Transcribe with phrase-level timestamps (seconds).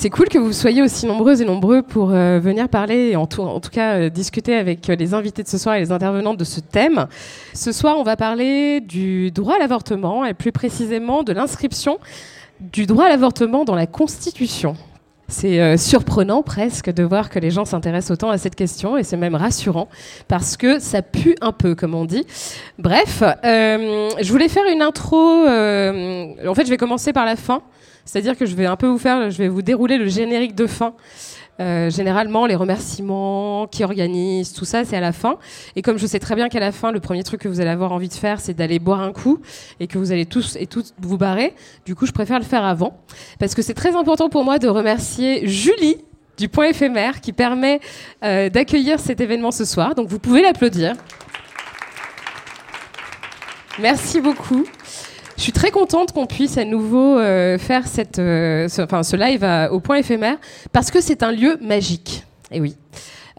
[0.00, 3.26] C'est cool que vous soyez aussi nombreuses et nombreux pour euh, venir parler et en
[3.26, 6.44] tout, cas euh, discuter avec euh, les invités de ce soir et les intervenantes de
[6.44, 7.06] ce thème.
[7.52, 11.98] Ce soir, on va parler du droit à l'avortement et plus précisément de l'inscription
[12.60, 14.74] du droit à l'avortement dans la Constitution.
[15.28, 19.18] C'est surprenant presque de voir que les gens s'intéressent autant à cette question et c'est
[19.18, 19.88] même rassurant
[20.28, 22.24] parce que ça pue un peu, comme on dit.
[22.78, 25.42] Bref, je voulais faire une intro.
[25.44, 27.60] en fait, je vais commencer par la fin.
[28.10, 30.66] C'est-à-dire que je vais un peu vous faire, je vais vous dérouler le générique de
[30.66, 30.94] fin.
[31.60, 35.38] Euh, généralement, les remerciements, qui organisent, tout ça, c'est à la fin.
[35.76, 37.70] Et comme je sais très bien qu'à la fin, le premier truc que vous allez
[37.70, 39.38] avoir envie de faire, c'est d'aller boire un coup
[39.78, 41.54] et que vous allez tous et toutes vous barrer,
[41.86, 42.98] du coup, je préfère le faire avant.
[43.38, 45.98] Parce que c'est très important pour moi de remercier Julie
[46.36, 47.78] du Point éphémère qui permet
[48.24, 49.94] euh, d'accueillir cet événement ce soir.
[49.94, 50.94] Donc vous pouvez l'applaudir.
[53.78, 54.64] Merci beaucoup.
[55.40, 57.84] Je suis très contente qu'on puisse à nouveau euh, faire
[58.18, 60.36] euh, ce, live au point éphémère
[60.70, 62.26] parce que c'est un lieu magique.
[62.50, 62.76] Et oui.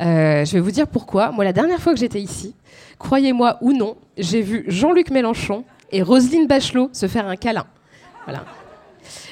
[0.02, 1.30] Euh, je vais vous dire pourquoi.
[1.32, 2.56] Moi, la dernière fois que j'étais ici,
[2.98, 7.68] croyez-moi ou non, j'ai vu Jean-Luc Mélenchon et Roselyne Bachelot se faire un câlin.
[8.26, 8.46] Voilà.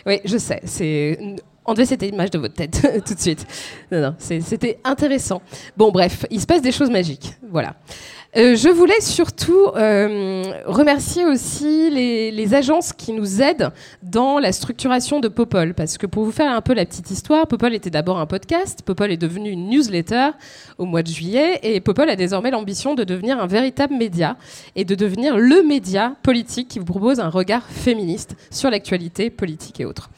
[0.06, 0.62] Oui, je sais.
[0.66, 1.18] C'est
[1.66, 3.48] enlevez cette image de votre tête tout de suite.
[3.92, 5.42] Non, non, c'était intéressant.
[5.76, 7.34] Bon, bref, il se passe des choses magiques.
[7.50, 7.76] Voilà.
[8.38, 13.72] Euh, je voulais surtout euh, remercier aussi les, les agences qui nous aident
[14.04, 15.74] dans la structuration de Popol.
[15.74, 18.84] Parce que pour vous faire un peu la petite histoire, Popol était d'abord un podcast.
[18.84, 20.30] Popol est devenu une newsletter
[20.78, 21.60] au mois de juillet.
[21.64, 24.38] Et Popol a désormais l'ambition de devenir un véritable média
[24.76, 29.80] et de devenir le média politique qui vous propose un regard féministe sur l'actualité politique
[29.80, 30.12] et autres.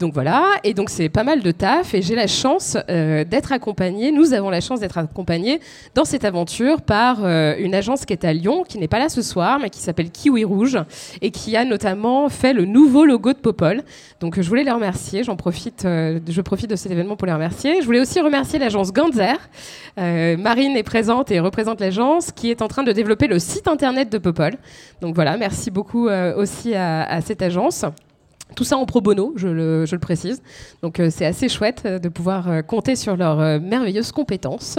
[0.00, 3.52] Donc voilà, et donc c'est pas mal de taf, et j'ai la chance euh, d'être
[3.52, 5.60] accompagnée, nous avons la chance d'être accompagnés
[5.94, 9.08] dans cette aventure par euh, une agence qui est à Lyon, qui n'est pas là
[9.08, 10.78] ce soir, mais qui s'appelle Kiwi Rouge,
[11.22, 13.82] et qui a notamment fait le nouveau logo de Popol.
[14.18, 17.32] Donc je voulais les remercier, j'en profite, euh, je profite de cet événement pour les
[17.32, 17.80] remercier.
[17.80, 19.38] Je voulais aussi remercier l'agence Ganzer.
[19.96, 24.10] Marine est présente et représente l'agence, qui est en train de développer le site internet
[24.10, 24.54] de Popol.
[25.00, 27.84] Donc voilà, merci beaucoup aussi à cette agence.
[28.54, 30.42] Tout ça en pro bono, je le, précise.
[30.82, 34.78] Donc euh, c'est assez chouette euh, de pouvoir euh, compter sur leurs merveilleuses compétences.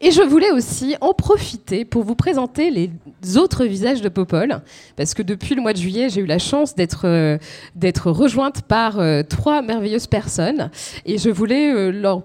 [0.00, 2.90] Et je voulais aussi en profiter pour vous présenter les
[3.36, 4.60] autres visages de Popol,
[4.96, 7.38] parce que depuis le mois de juillet, j'ai eu la chance d'être
[7.76, 10.70] d'être rejointe par trois merveilleuses personnes,
[11.06, 12.22] et je voulais leur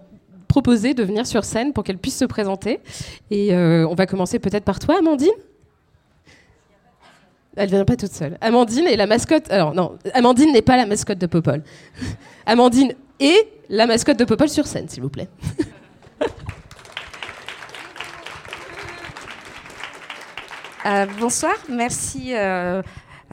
[0.47, 2.79] proposer de venir sur scène pour qu'elles puissent se présenter.
[3.29, 5.29] Et on va commencer peut-être par toi, Amandine.
[7.57, 8.37] Elle vient pas toute seule.
[8.39, 9.51] Amandine est la mascotte.
[9.51, 11.63] Alors non, Amandine n'est pas la mascotte de Popol.
[12.45, 15.27] Amandine est la mascotte de Popol sur scène, s'il vous plaît.
[20.85, 22.81] Euh, bonsoir, merci, euh,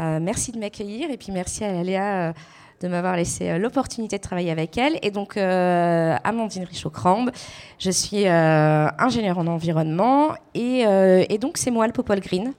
[0.01, 2.35] euh, merci de m'accueillir et puis merci à Léa
[2.81, 4.99] de m'avoir laissé l'opportunité de travailler avec elle.
[5.03, 7.31] Et donc, Amandine Richaud-Crambe,
[7.79, 12.55] je suis ingénieure en environnement et, et donc c'est moi le Popol Green.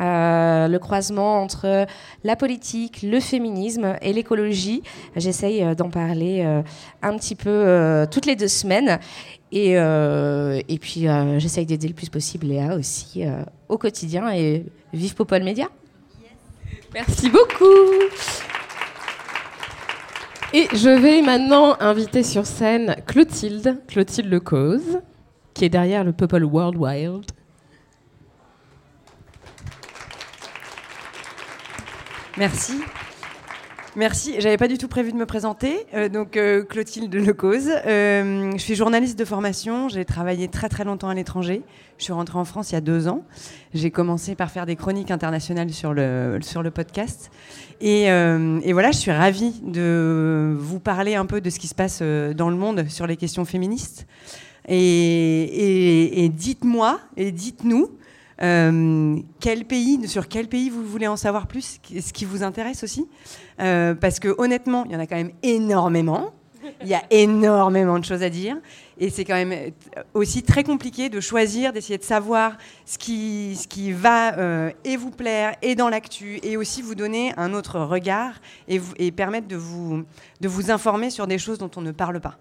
[0.00, 1.86] Euh, le croisement entre
[2.24, 4.82] la politique, le féminisme et l'écologie.
[5.16, 6.62] J'essaye euh, d'en parler euh,
[7.02, 8.98] un petit peu euh, toutes les deux semaines.
[9.54, 13.22] Et, et puis, j'essaye d'aider le plus possible Léa aussi
[13.68, 14.32] au quotidien.
[14.32, 14.64] Et
[14.94, 15.68] vive Popol Média.
[16.94, 17.66] Merci beaucoup.
[20.54, 25.00] Et je vais maintenant inviter sur scène Clotilde, Clotilde Lecause,
[25.52, 27.26] qui est derrière le Popol World Wild.
[32.38, 32.74] Merci.
[33.94, 34.36] Merci.
[34.38, 35.76] J'avais pas du tout prévu de me présenter.
[35.92, 37.68] Euh, donc euh, Clotilde Lecause.
[37.86, 39.90] Euh, je suis journaliste de formation.
[39.90, 41.62] J'ai travaillé très très longtemps à l'étranger.
[41.98, 43.22] Je suis rentrée en France il y a deux ans.
[43.74, 47.30] J'ai commencé par faire des chroniques internationales sur le sur le podcast.
[47.82, 51.74] Et, euh, voilà, je suis ravie de vous parler un peu de ce qui se
[51.74, 54.06] passe dans le monde sur les questions féministes.
[54.68, 57.90] Et- et dites-moi et dites-nous
[58.42, 62.82] euh, quel pays, sur quel pays vous voulez en savoir plus, ce qui vous intéresse
[62.82, 63.06] aussi,
[63.60, 66.32] Euh, parce que honnêtement, il y en a quand même énormément.
[66.82, 68.56] Il y a énormément de choses à dire.
[68.98, 69.72] Et c'est quand même
[70.14, 72.56] aussi très compliqué de choisir, d'essayer de savoir
[72.86, 77.52] ce qui, va euh, et vous plaire, et dans l'actu, et aussi vous donner un
[77.52, 78.34] autre regard,
[78.68, 82.38] et, permettre de vous, informer sur des choses dont on ne parle pas.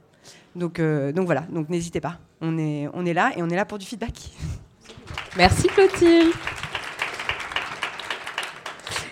[0.56, 2.20] Donc, euh, voilà, donc n'hésitez pas.
[2.42, 4.14] On est là, et on est là pour du feedback.
[5.38, 6.34] Merci Clotilde.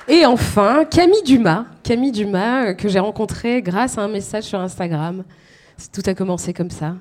[0.09, 1.65] Et enfin, Camille Dumas.
[1.83, 5.23] Camille Dumas, euh, que j'ai rencontrée grâce à un message sur Instagram.
[5.93, 6.95] Tout a commencé comme ça.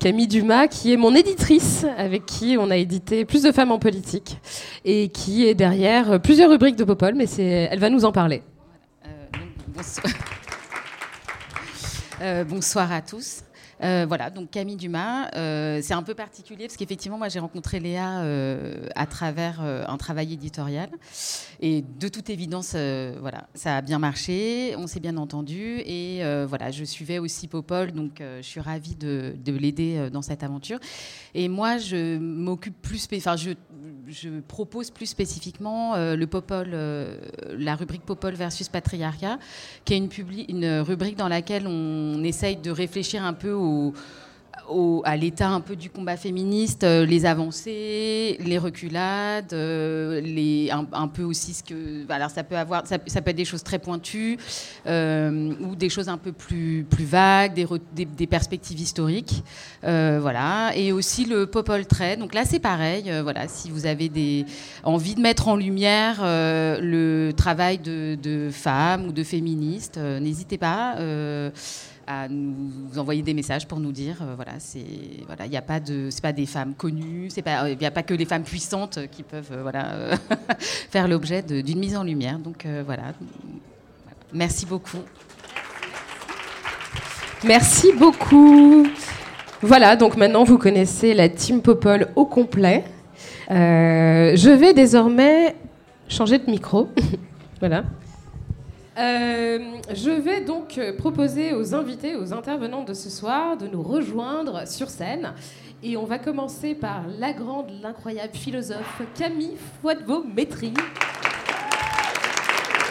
[0.00, 3.78] Camille Dumas, qui est mon éditrice, avec qui on a édité Plus de femmes en
[3.78, 4.38] politique,
[4.84, 8.42] et qui est derrière plusieurs rubriques de Popol, mais elle va nous en parler.
[9.06, 9.80] Euh.
[12.22, 13.42] Euh, bonsoir à tous.
[13.82, 17.78] Euh, voilà, donc Camille Dumas, euh, c'est un peu particulier parce qu'effectivement, moi j'ai rencontré
[17.78, 20.90] Léa euh, à travers un travail éditorial
[21.60, 22.74] et de toute évidence,
[23.20, 27.92] voilà, ça a bien marché, on s'est bien entendu et voilà, je suivais aussi Popol,
[27.92, 30.78] donc je suis ravie de, de l'aider dans cette aventure.
[31.34, 33.50] Et moi, je m'occupe plus, enfin je,
[34.08, 37.16] je propose plus spécifiquement euh, le Popol, euh,
[37.56, 39.38] la rubrique Popol versus patriarcat,
[39.84, 40.08] qui est une,
[40.48, 43.94] une rubrique dans laquelle on essaye de réfléchir un peu au,
[45.04, 51.22] à l'état un peu du combat féministe, euh, les avancées, les reculades, euh, un, peu
[51.22, 52.10] aussi ce que.
[52.10, 54.38] Alors ça peut avoir, ça, peut être des choses très pointues
[54.86, 57.54] euh, ou des choses un peu plus plus vagues,
[57.94, 59.42] des, perspectives historiques,
[59.82, 60.72] voilà.
[60.74, 62.16] Et aussi le Popol Trait.
[62.16, 63.48] Donc là c'est pareil, voilà.
[63.48, 64.44] Si vous avez
[64.82, 70.96] envie de mettre en lumière le travail de, femmes ou de féministes, n'hésitez pas.
[72.08, 74.84] Euh, à nous envoyer des messages pour nous dire euh, voilà c'est
[75.26, 77.86] voilà il n'y a pas de c'est pas des femmes connues c'est pas il n'y
[77.86, 80.16] a pas que les femmes puissantes qui peuvent euh, voilà euh,
[80.90, 83.12] faire l'objet d'une mise en lumière donc euh, voilà
[84.32, 85.02] merci beaucoup
[87.44, 88.86] Merci beaucoup.
[89.62, 92.84] Voilà, donc maintenant vous connaissez la Team Popol au complet.
[93.50, 95.54] Euh, je vais désormais
[96.08, 96.88] changer de micro.
[97.60, 97.84] voilà.
[98.98, 99.58] Euh,
[99.94, 104.88] je vais donc proposer aux invités, aux intervenants de ce soir, de nous rejoindre sur
[104.88, 105.34] scène.
[105.82, 110.72] Et on va commencer par la grande, l'incroyable philosophe Camille Fouadevaux-Métry.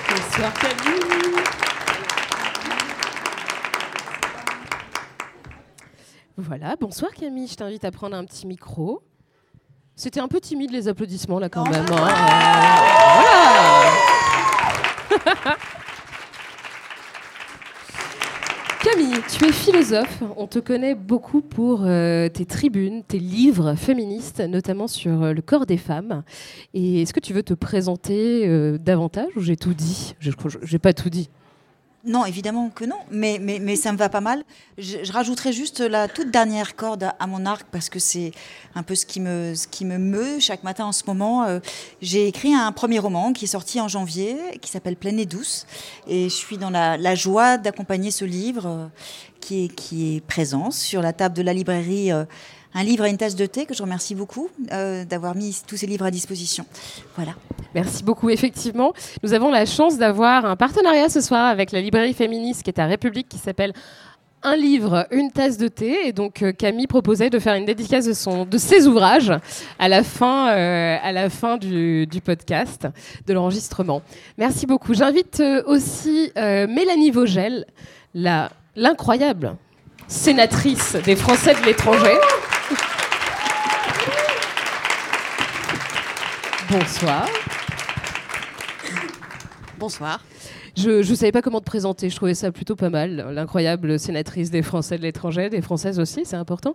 [0.09, 1.35] Bonsoir Camille.
[6.37, 9.01] Voilà, bonsoir Camille, je t'invite à prendre un petit micro.
[9.95, 11.85] C'était un peu timide les applaudissements là quand même.
[11.91, 12.07] hein.
[15.17, 15.57] Euh, voilà.
[18.85, 20.21] Camille, tu es philosophe.
[20.37, 25.41] On te connaît beaucoup pour euh, tes tribunes, tes livres féministes, notamment sur euh, le
[25.41, 26.21] corps des femmes.
[26.75, 30.13] Et est-ce que tu veux te présenter euh, davantage ou j'ai tout dit?
[30.19, 30.29] Je
[30.71, 31.31] n'ai pas tout dit.
[32.07, 34.43] Non, évidemment que non, mais, mais, mais ça me va pas mal.
[34.77, 38.31] Je, je rajouterai juste la toute dernière corde à, mon arc parce que c'est
[38.75, 41.45] un peu ce qui me, ce qui me meut chaque matin en ce moment.
[41.45, 41.59] Euh,
[42.03, 45.65] J'ai écrit un premier roman qui est sorti en janvier, qui s'appelle Pleine et douce,
[46.07, 48.87] et je suis dans la, la joie d'accompagner ce livre euh,
[49.39, 52.11] qui, est, qui est présent sur la table de la librairie.
[52.11, 52.25] euh,
[52.75, 55.77] un livre à une tasse de thé que je remercie beaucoup euh, d'avoir mis tous
[55.77, 56.65] ces livres à disposition.
[57.15, 57.31] Voilà.
[57.73, 58.29] Merci beaucoup.
[58.29, 58.93] Effectivement,
[59.23, 62.79] nous avons la chance d'avoir un partenariat ce soir avec la librairie féministe qui est
[62.79, 63.73] à République qui s'appelle
[64.43, 66.07] un livre, une tasse de thé.
[66.07, 69.31] Et donc euh, Camille proposait de faire une dédicace de, son, de ses ouvrages
[69.79, 72.89] à la fin, euh, à la fin du, du podcast,
[73.25, 74.01] de l'enregistrement.
[74.37, 74.93] Merci beaucoup.
[74.93, 77.65] J'invite aussi Mélanie Vogel,
[78.13, 79.55] l'incroyable
[80.07, 82.13] sénatrice des Français de l'étranger.
[86.69, 87.27] Bonsoir.
[89.77, 90.23] Bonsoir.
[90.75, 93.27] Je ne savais pas comment te présenter, je trouvais ça plutôt pas mal.
[93.31, 96.73] L'incroyable sénatrice des Français de l'étranger, des Françaises aussi, c'est important.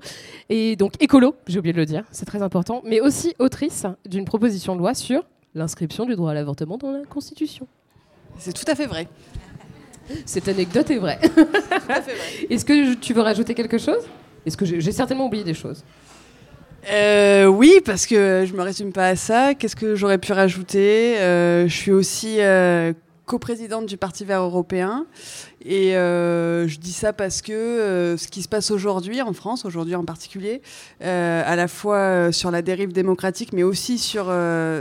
[0.49, 4.25] Et donc écolo, j'ai oublié de le dire, c'est très important, mais aussi autrice d'une
[4.25, 7.66] proposition de loi sur l'inscription du droit à l'avortement dans la Constitution.
[8.38, 9.09] C'est tout à fait vrai.
[10.25, 11.18] Cette anecdote est vraie.
[12.49, 14.04] Est-ce que tu veux rajouter quelque chose?
[14.47, 15.85] Est-ce que j'ai certainement oublié des choses
[16.88, 19.54] Euh, oui, parce que je me résume pas à ça.
[19.54, 21.18] Qu'est-ce que j'aurais pu rajouter?
[21.18, 22.92] Euh, Je suis aussi euh,
[23.26, 25.06] coprésidente du Parti vert européen.
[25.64, 30.04] Et je dis ça parce que ce qui se passe aujourd'hui en France, aujourd'hui en
[30.04, 30.62] particulier,
[31.00, 34.34] à la fois sur la dérive démocratique, mais aussi sur,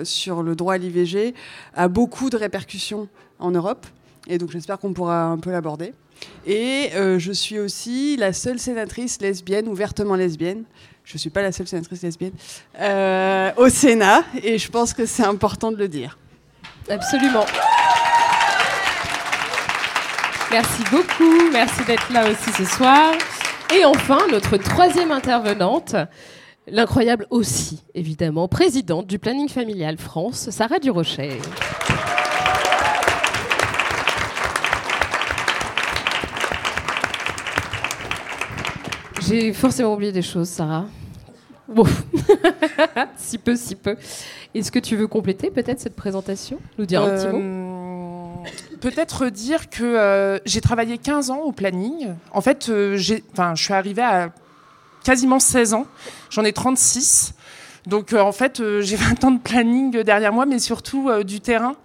[0.03, 1.35] sur le droit à l'IVG,
[1.75, 3.07] a beaucoup de répercussions
[3.39, 3.85] en Europe.
[4.27, 5.93] Et donc j'espère qu'on pourra un peu l'aborder.
[6.47, 10.63] Et je suis aussi la seule sénatrice lesbienne, ouvertement lesbienne.
[11.09, 12.33] Je ne suis pas la seule sénatrice lesbienne
[12.79, 14.21] euh, au Sénat.
[14.43, 16.19] Et je pense que c'est important de le dire.
[16.87, 17.47] Absolument.
[20.51, 21.49] Merci beaucoup.
[21.51, 23.13] Merci d'être là aussi ce soir.
[23.75, 25.95] Et enfin, notre troisième intervenante,
[26.67, 31.39] l'incroyable aussi, évidemment, présidente du planning familial France, Sarah Durocher.
[39.27, 40.85] J'ai forcément oublié des choses, Sarah.
[41.69, 41.85] Bon,
[43.17, 43.95] si peu, si peu.
[44.55, 46.59] Est-ce que tu veux compléter peut-être cette présentation?
[46.79, 47.37] Nous dire un petit mot?
[47.37, 48.49] Euh,
[48.81, 52.15] Peut-être dire que euh, j'ai travaillé 15 ans au planning.
[52.31, 53.21] En fait, euh, je
[53.55, 54.31] suis arrivée à
[55.03, 55.85] quasiment 16 ans.
[56.31, 57.33] J'en ai 36.
[57.85, 61.75] Donc, en fait, j'ai 20 ans de planning derrière moi, mais surtout du terrain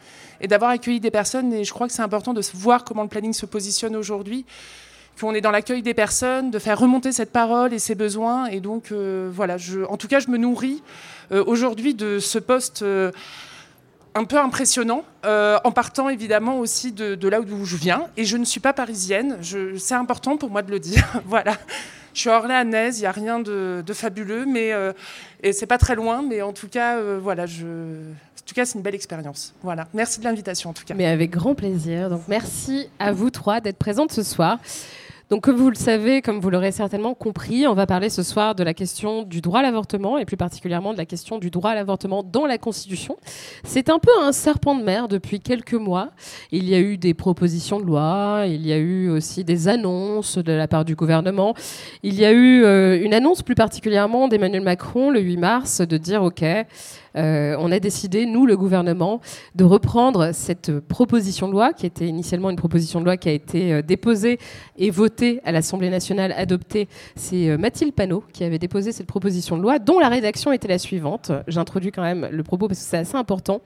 [0.41, 1.53] et d'avoir accueilli des personnes.
[1.53, 4.47] Et je crois que c'est important de voir comment le planning se positionne aujourd'hui,
[5.21, 8.47] qu'on est dans l'accueil des personnes, de faire remonter cette parole et ses besoins.
[8.47, 9.57] Et donc, euh, voilà,
[9.89, 10.83] en tout cas, je me nourris
[11.33, 12.83] euh, aujourd'hui de ce poste.
[12.83, 13.11] euh,
[14.17, 18.07] un peu impressionnant, en partant évidemment aussi de, là où je viens.
[18.17, 19.39] Et je ne suis pas parisienne,
[19.77, 21.05] c'est important pour moi de le dire.
[21.27, 21.57] voilà.
[22.13, 24.71] Je suis orléanaise, il n'y a rien de, fabuleux, mais
[25.43, 27.47] et c'est pas très loin, mais en tout cas, voilà,
[28.45, 29.55] en tout cas, c'est une belle expérience.
[29.63, 29.89] Voilà.
[29.95, 30.93] Merci de l'invitation en tout cas.
[30.95, 32.11] Mais avec grand plaisir.
[32.11, 34.59] Donc merci à vous trois d'être présentes ce soir.
[35.31, 38.55] Donc comme vous le savez, comme vous l'aurez certainement compris, on va parler ce soir
[38.55, 41.71] de la question du droit à l'avortement et plus particulièrement de la question du droit
[41.71, 43.17] à l'avortement dans la Constitution.
[43.65, 46.11] C'est un peu un serpent de mer depuis quelques mois.
[46.53, 50.37] Il y a eu des propositions de loi, il y a eu aussi des annonces
[50.37, 51.55] de la part du gouvernement.
[52.03, 55.97] Il y a eu euh, une annonce plus particulièrement d'Emmanuel Macron le 8 mars de
[55.97, 56.45] dire OK,
[57.17, 59.21] euh, on a décidé, nous, le gouvernement,
[59.55, 63.33] de reprendre cette proposition de loi, qui était initialement une proposition de loi qui a
[63.33, 64.39] été euh, déposée
[64.79, 66.89] et votée à l'Assemblée nationale, adoptée.
[67.17, 70.69] C'est euh, Mathilde Panot qui avait déposé cette proposition de loi, dont la rédaction était
[70.69, 71.31] la suivante.
[71.47, 73.61] J'introduis quand même le propos parce que c'est assez important.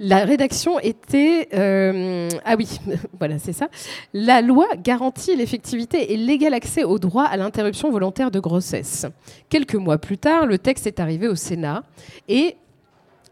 [0.00, 1.48] La rédaction était...
[1.52, 2.80] ah oui,
[3.20, 3.68] voilà, c'est ça.
[4.12, 9.06] La loi garantit l'effectivité et l'égal accès au droit à l'interruption volontaire de grossesse.
[9.48, 11.84] Quelques mois plus tard, le texte est arrivé au Sénat
[12.28, 12.56] et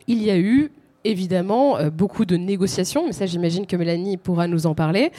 [0.06, 0.70] il y a eu
[1.04, 5.12] évidemment euh, beaucoup de négociations, mais ça j'imagine que Mélanie pourra nous en parler.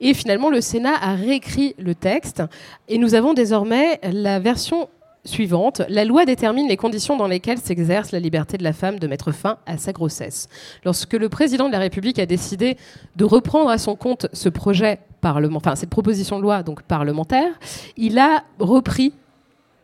[0.00, 2.42] Et finalement, le Sénat a réécrit le texte
[2.88, 4.88] et nous avons désormais la version
[5.24, 5.80] suivante.
[5.88, 9.32] La loi détermine les conditions dans lesquelles s'exerce la liberté de la femme de mettre
[9.32, 10.48] fin à sa grossesse.
[10.84, 12.76] Lorsque le président de la République a décidé
[13.16, 17.58] de reprendre à son compte ce projet enfin cette proposition de loi donc parlementaire,
[17.96, 19.14] il a repris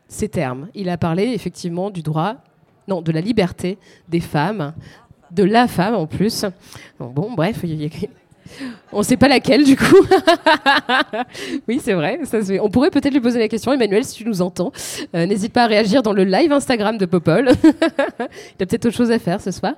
[0.09, 0.69] ces termes.
[0.75, 2.37] Il a parlé effectivement du droit,
[3.01, 3.79] de la liberté
[4.09, 4.75] des femmes,
[5.31, 6.45] de la femme en plus.
[6.99, 7.65] Bon, bref,
[8.93, 9.85] on ne sait pas laquelle du coup.
[11.69, 12.21] oui, c'est vrai.
[12.61, 14.73] On pourrait peut-être lui poser la question, Emmanuel, si tu nous entends.
[15.15, 17.51] Euh, N'hésite pas à réagir dans le live Instagram de Popol.
[17.65, 19.75] il a peut-être autre chose à faire ce soir.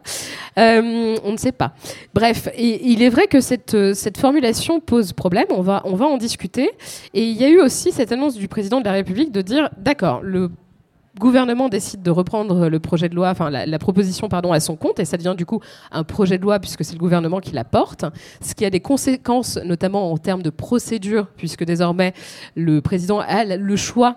[0.59, 1.75] Euh, on ne sait pas.
[2.15, 5.47] Bref, il est vrai que cette, euh, formulation pose problème.
[5.51, 6.71] On on va en discuter.
[7.15, 9.71] Et il y a eu aussi cette annonce du président de la République de dire,
[9.79, 10.51] d'accord, le
[11.19, 14.99] gouvernement décide de reprendre le projet de loi, enfin la, proposition pardon, à son compte,
[14.99, 17.65] et ça devient du coup un projet de loi puisque c'est le gouvernement qui la
[17.65, 18.05] porte,
[18.41, 22.15] ce qui a des conséquences notamment en termes de procédure, puisque désormais
[22.55, 24.17] le président a le choix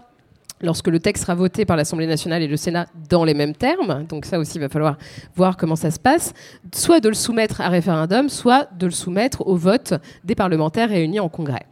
[0.61, 4.05] lorsque le texte sera voté par l'Assemblée nationale et le Sénat dans les mêmes termes,
[4.07, 4.97] donc ça aussi va falloir
[5.35, 6.33] voir comment ça se passe,
[6.73, 11.19] soit de le soumettre à référendum, soit de le soumettre au vote des parlementaires réunis
[11.19, 11.65] en congrès.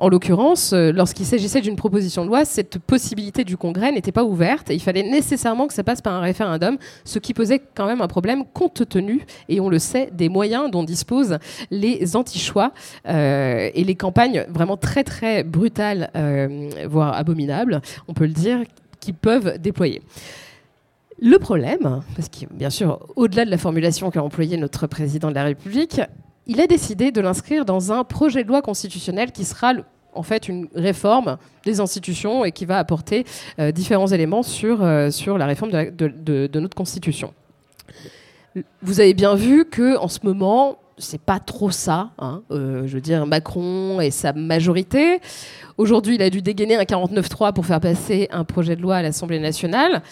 [0.00, 4.22] En l'occurrence, euh, lorsqu'il s'agissait d'une proposition de loi, cette possibilité du Congrès n'était pas
[4.22, 8.00] ouverte il fallait nécessairement que ça passe par un référendum, ce qui posait quand même
[8.00, 11.38] un problème compte tenu, et on le sait, des moyens dont disposent
[11.72, 12.72] les anti-choix
[13.08, 18.60] euh, et les campagnes vraiment très très brutales, euh, voire abominables, on peut le dire,
[19.00, 20.00] qui peuvent déployer.
[21.20, 25.34] Le problème, parce que bien sûr, au-delà de la formulation qu'a employée notre président de
[25.34, 26.00] la République,
[26.48, 29.74] il a décidé de l'inscrire dans un projet de loi constitutionnel qui sera
[30.14, 33.24] en fait une réforme des institutions et qui va apporter
[33.60, 37.32] euh, différents éléments sur, euh, la réforme de notre constitution.
[38.82, 42.10] Vous avez bien vu que en ce moment, c'est pas trop ça.
[42.18, 42.42] hein.
[42.50, 45.20] Euh, je veux dire, Macron et sa majorité.
[45.76, 49.02] Aujourd'hui, il a dû dégainer un 49-3 pour faire passer un projet de loi à
[49.02, 50.02] l'Assemblée nationale.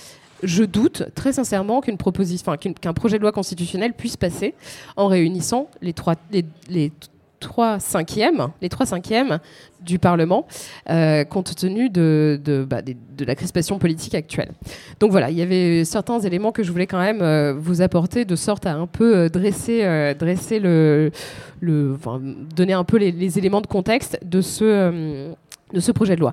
[0.42, 4.54] Je doute très sincèrement qu'une proposition, qu'un projet de loi constitutionnel puisse passer
[4.96, 6.92] en réunissant les trois, les,
[7.40, 9.38] trois cinquièmes, les trois cinquièmes
[9.80, 10.46] du Parlement,
[10.90, 14.50] euh, compte tenu bah, de la crispation politique actuelle.
[15.00, 18.24] Donc voilà, il y avait certains éléments que je voulais quand même euh, vous apporter
[18.24, 21.10] de sorte à un peu euh, dresser, dresser le,
[21.62, 26.32] donner un peu les, éléments de contexte de ce projet de loi.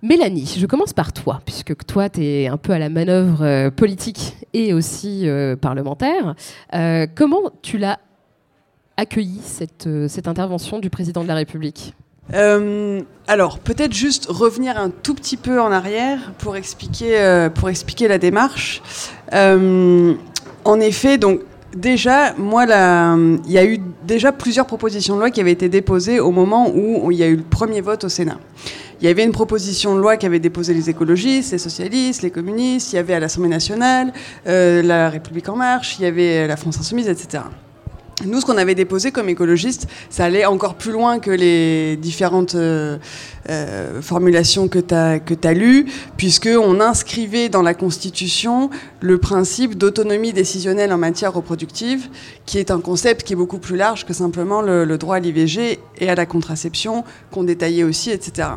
[0.00, 3.70] Mélanie, je commence par toi, puisque toi, tu es un peu à la manœuvre euh,
[3.70, 6.36] politique et aussi euh, parlementaire.
[6.72, 7.98] Euh, comment tu l'as
[8.96, 11.94] accueilli cette, intervention du président de la République?
[13.26, 18.18] Alors, peut-être juste revenir un tout petit peu en arrière pour expliquer, pour expliquer la
[18.18, 18.82] démarche.
[19.32, 21.40] En effet, donc
[21.74, 26.20] déjà, moi, il y a eu déjà plusieurs propositions de loi qui avaient été déposées
[26.20, 28.36] au moment où il y a eu le premier vote au Sénat.
[29.00, 32.92] Il y avait une proposition de loi qu'avaient déposée les écologistes, les socialistes, les communistes,
[32.92, 34.12] il y avait à l'Assemblée nationale
[34.46, 37.44] euh, la République en marche, il y avait la France insoumise, etc.
[38.24, 42.56] Nous, ce qu'on avait déposé comme écologistes, ça allait encore plus loin que les différentes
[42.56, 42.98] euh,
[43.48, 45.86] euh, formulations que tu as, que as lues,
[46.16, 52.08] puisqu'on inscrivait dans la Constitution le principe d'autonomie décisionnelle en matière reproductive,
[52.44, 55.20] qui est un concept qui est beaucoup plus large que simplement le, le droit à
[55.20, 58.48] l'IVG et à la contraception, qu'on détaillait aussi, etc.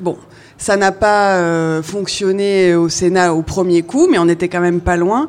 [0.00, 0.16] Bon,
[0.58, 4.80] ça n'a pas euh, fonctionné au Sénat au premier coup, mais on était quand même
[4.80, 5.28] pas loin.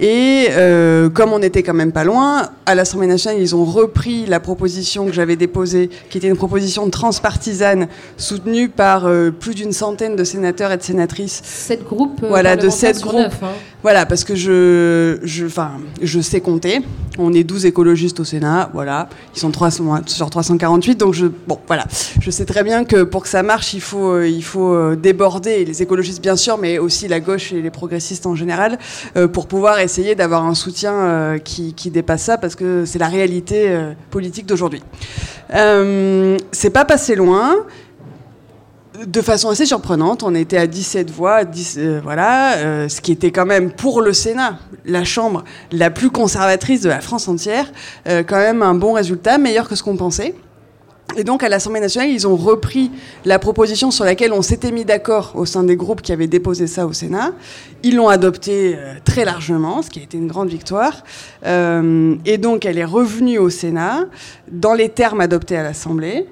[0.00, 4.26] Et euh, comme on était quand même pas loin, à l'Assemblée nationale, ils ont repris
[4.26, 9.72] la proposition que j'avais déposée, qui était une proposition transpartisane, soutenue par euh, plus d'une
[9.72, 11.40] centaine de sénateurs et de sénatrices.
[11.42, 13.32] Sept groupes euh, Voilà, de sept groupes.
[13.42, 13.48] hein.
[13.82, 16.80] Voilà, parce que je, je, enfin, je sais compter.
[17.20, 19.08] On est 12 écologistes au Sénat, voilà.
[19.34, 21.84] Ils sont 300, sur 348, donc je, bon, voilà.
[22.20, 24.94] Je sais très bien que pour que ça marche, il faut, euh, il faut euh,
[24.96, 28.78] déborder les écologistes bien sûr, mais aussi la gauche et les progressistes en général,
[29.16, 33.08] euh, pour pouvoir essayer d'avoir un soutien euh, qui, dépasse ça, parce que c'est la
[33.08, 34.82] réalité euh, politique d'aujourd'hui.
[35.54, 37.56] Euh, c'est pas passé loin
[39.06, 43.46] de façon assez surprenante, on était à 17 voix, 10, voilà, ce qui était quand
[43.46, 47.70] même pour le Sénat, la chambre la plus conservatrice de la France entière,
[48.04, 50.34] quand même un bon résultat, meilleur que ce qu'on pensait.
[51.16, 52.90] Et donc à l'Assemblée nationale, ils ont repris
[53.24, 56.66] la proposition sur laquelle on s'était mis d'accord au sein des groupes qui avaient déposé
[56.66, 57.32] ça au Sénat.
[57.82, 61.04] Ils l'ont adoptée euh, très largement, ce qui a été une grande victoire.
[61.46, 64.04] Euh, et donc elle est revenue au Sénat
[64.50, 66.26] dans les termes adoptés à l'Assemblée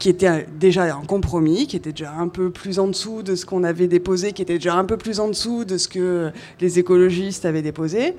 [0.00, 3.44] qui était déjà un compromis, qui était déjà un peu plus en dessous de ce
[3.44, 6.78] qu'on avait déposé, qui était déjà un peu plus en dessous de ce que les
[6.78, 8.16] écologistes avaient déposé.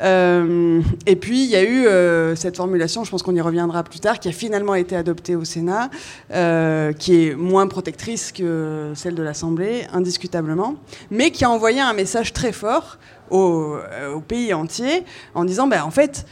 [0.00, 3.82] Euh, et puis il y a eu euh, cette formulation, je pense qu'on y reviendra
[3.82, 5.90] plus tard, qui a finalement été adoptée au Sénat,
[6.32, 10.76] euh, qui est moins protectrice que celle de l'Assemblée, indiscutablement,
[11.10, 12.98] mais qui a envoyé un message très fort
[13.30, 13.76] au,
[14.14, 15.02] au pays entier
[15.34, 16.26] en disant, ben, en fait,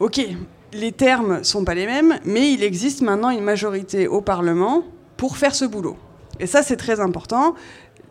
[0.00, 0.20] ok,
[0.72, 4.82] les termes sont pas les mêmes, mais il existe maintenant une majorité au Parlement
[5.16, 5.96] pour faire ce boulot.
[6.40, 7.54] Et ça, c'est très important.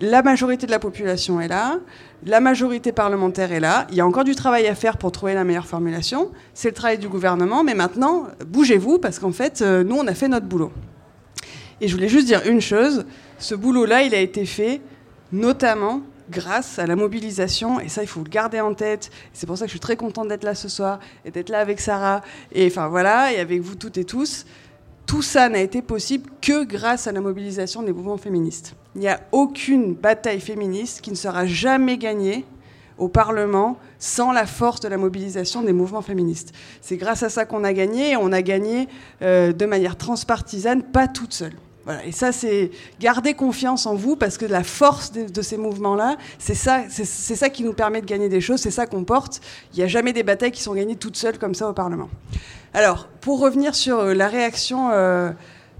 [0.02, 1.80] La majorité de la population est là,
[2.26, 3.88] la majorité parlementaire est là.
[3.90, 6.32] Il y a encore du travail à faire pour trouver la meilleure formulation.
[6.54, 10.14] C'est le travail du gouvernement, mais maintenant, bougez-vous, parce qu'en fait, euh, nous, on a
[10.14, 10.72] fait notre boulot.
[11.80, 13.06] Et je voulais juste dire une chose,
[13.38, 14.82] ce boulot-là, il a été fait
[15.32, 19.58] notamment grâce à la mobilisation, et ça il faut le garder en tête, c'est pour
[19.58, 22.22] ça que je suis très contente d'être là ce soir, et d'être là avec Sarah,
[22.52, 24.46] et enfin voilà, et avec vous toutes et tous,
[25.06, 28.76] tout ça n'a été possible que grâce à la mobilisation des mouvements féministes.
[28.96, 32.46] Il n'y a aucune bataille féministe qui ne sera jamais gagnée
[32.98, 36.54] au Parlement sans la force de la mobilisation des mouvements féministes.
[36.82, 38.88] C'est grâce à ça qu'on a gagné, et on a gagné
[39.22, 41.54] euh, de manière transpartisane, pas toute seule.
[42.06, 46.54] Et ça, c'est garder confiance en vous parce que la force de, ces mouvements-là, c'est
[46.54, 49.40] ça, c'est c'est ça qui nous permet de gagner des choses, c'est ça qu'on porte.
[49.74, 52.10] Il n'y a jamais des batailles qui sont gagnées toutes seules comme ça au Parlement.
[52.74, 55.32] Alors, pour revenir sur euh, la réaction euh,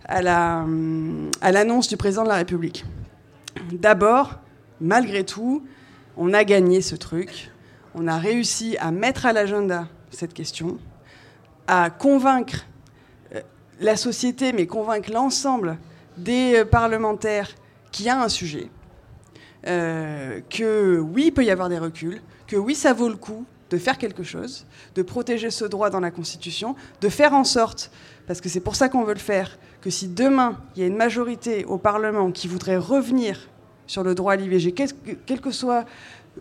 [0.10, 2.86] hum, à l'annonce du président de la République.
[3.74, 4.36] D'abord,
[4.80, 5.64] malgré tout,
[6.16, 7.52] on a gagné ce truc.
[7.96, 10.78] On a réussi à mettre à l'agenda cette question,
[11.68, 12.66] à convaincre
[13.36, 13.42] euh,
[13.82, 15.78] la société, mais convaincre l'ensemble
[16.18, 17.50] des euh, parlementaires
[17.92, 18.70] qu'il y a un sujet,
[19.68, 23.46] euh, que oui, il peut y avoir des reculs, que oui, ça vaut le coup
[23.70, 27.92] de faire quelque chose, de protéger ce droit dans la Constitution, de faire en sorte,
[28.26, 30.88] parce que c'est pour ça qu'on veut le faire, que si demain il y a
[30.88, 33.50] une majorité au Parlement qui voudrait revenir
[33.86, 34.90] sur le droit à l'IVG, quel,
[35.26, 35.86] quel que soit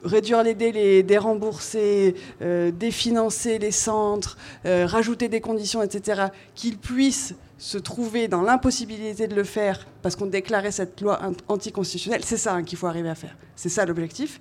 [0.05, 4.37] réduire les délais, dérembourser, euh, définancer les centres,
[4.67, 10.14] euh, rajouter des conditions, etc., qu'ils puissent se trouver dans l'impossibilité de le faire parce
[10.14, 13.35] qu'on déclarait cette loi an- anticonstitutionnelle, c'est ça hein, qu'il faut arriver à faire.
[13.57, 14.40] C'est ça l'objectif.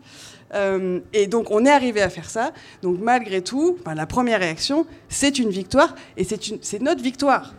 [0.53, 2.51] Euh, et donc on est arrivé à faire ça.
[2.81, 7.53] Donc malgré tout, ben, la première réaction, c'est une victoire et c'est notre victoire.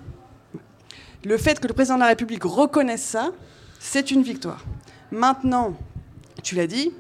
[1.25, 3.31] Le fait que le président de la République reconnaisse ça,
[3.81, 4.65] c'est une victoire.
[5.11, 5.75] Maintenant,
[6.43, 6.93] tu l'as dit,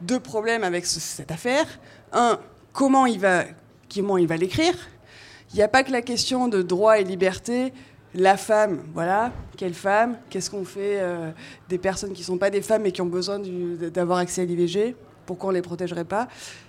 [0.00, 1.66] deux problèmes avec ce- cette affaire.
[2.12, 2.38] Un,
[2.72, 3.44] comment il va,
[3.94, 4.74] comment il va l'écrire?
[5.52, 7.72] Il n'y a pas que la question de droit et liberté.
[8.14, 10.18] La femme, voilà, quelle femme?
[10.28, 11.30] Qu'est-ce qu'on fait euh,
[11.68, 14.44] des personnes qui ne sont pas des femmes et qui ont besoin d'avoir accès à
[14.44, 16.28] l'IVG Pourquoi on ne les protégerait pas?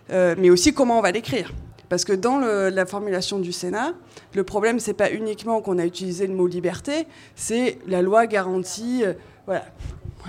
[0.09, 1.53] Euh, Mais aussi comment on va l'écrire?
[1.89, 3.93] Parce que dans la formulation du Sénat,
[4.33, 9.03] le problème, c'est pas uniquement qu'on a utilisé le mot liberté, c'est la loi garantit.
[9.03, 9.13] euh,
[9.45, 9.65] voilà.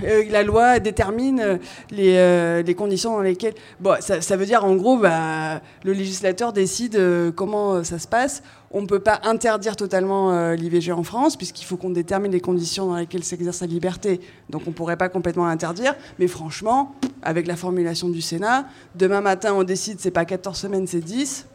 [0.02, 1.57] Euh, la loi détermine euh,
[1.90, 3.54] les, euh, les conditions dans lesquelles.
[3.80, 7.00] Bon, ça, veut dire en gros, bah, le législateur décide
[7.37, 8.42] comment ça se passe.
[8.70, 12.88] On ne peut pas interdire totalement l'IVG en France, puisqu'il faut qu'on détermine les conditions
[12.88, 14.20] dans lesquelles s'exerce la liberté.
[14.50, 15.94] Donc on ne pourrait pas complètement l'interdire.
[16.18, 20.87] Mais franchement, avec la formulation du Sénat, demain matin, on décide c'est pas 14 semaines,
[20.88, 21.46] c'est 10.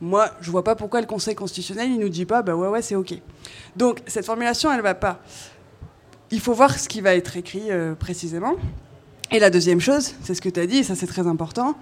[0.00, 2.82] Moi, je vois pas pourquoi le Conseil constitutionnel, il nous dit pas, bah ouais, ouais,
[2.82, 3.14] c'est OK.
[3.76, 5.20] Donc cette formulation, elle va pas.
[6.30, 8.54] Il faut voir ce qui va être écrit euh, précisément.
[9.30, 11.76] Et la deuxième chose, c'est ce que tu as dit, et ça c'est très important.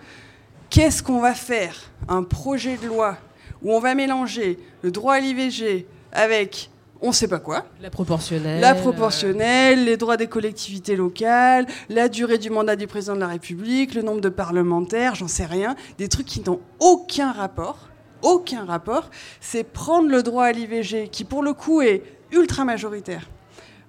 [0.70, 3.18] Qu'est-ce qu'on va faire Un projet de loi
[3.62, 6.70] où on va mélanger le droit à l'IVG avec
[7.04, 7.64] on sait pas quoi.
[7.80, 8.60] La proportionnelle.
[8.60, 13.26] La proportionnelle, les droits des collectivités locales, la durée du mandat du président de la
[13.26, 15.74] République, le nombre de parlementaires, j'en sais rien.
[15.98, 17.88] Des trucs qui n'ont aucun rapport.
[18.22, 19.10] Aucun rapport.
[19.40, 23.28] C'est prendre le droit à l'IVG, qui pour le coup est ultra majoritaire,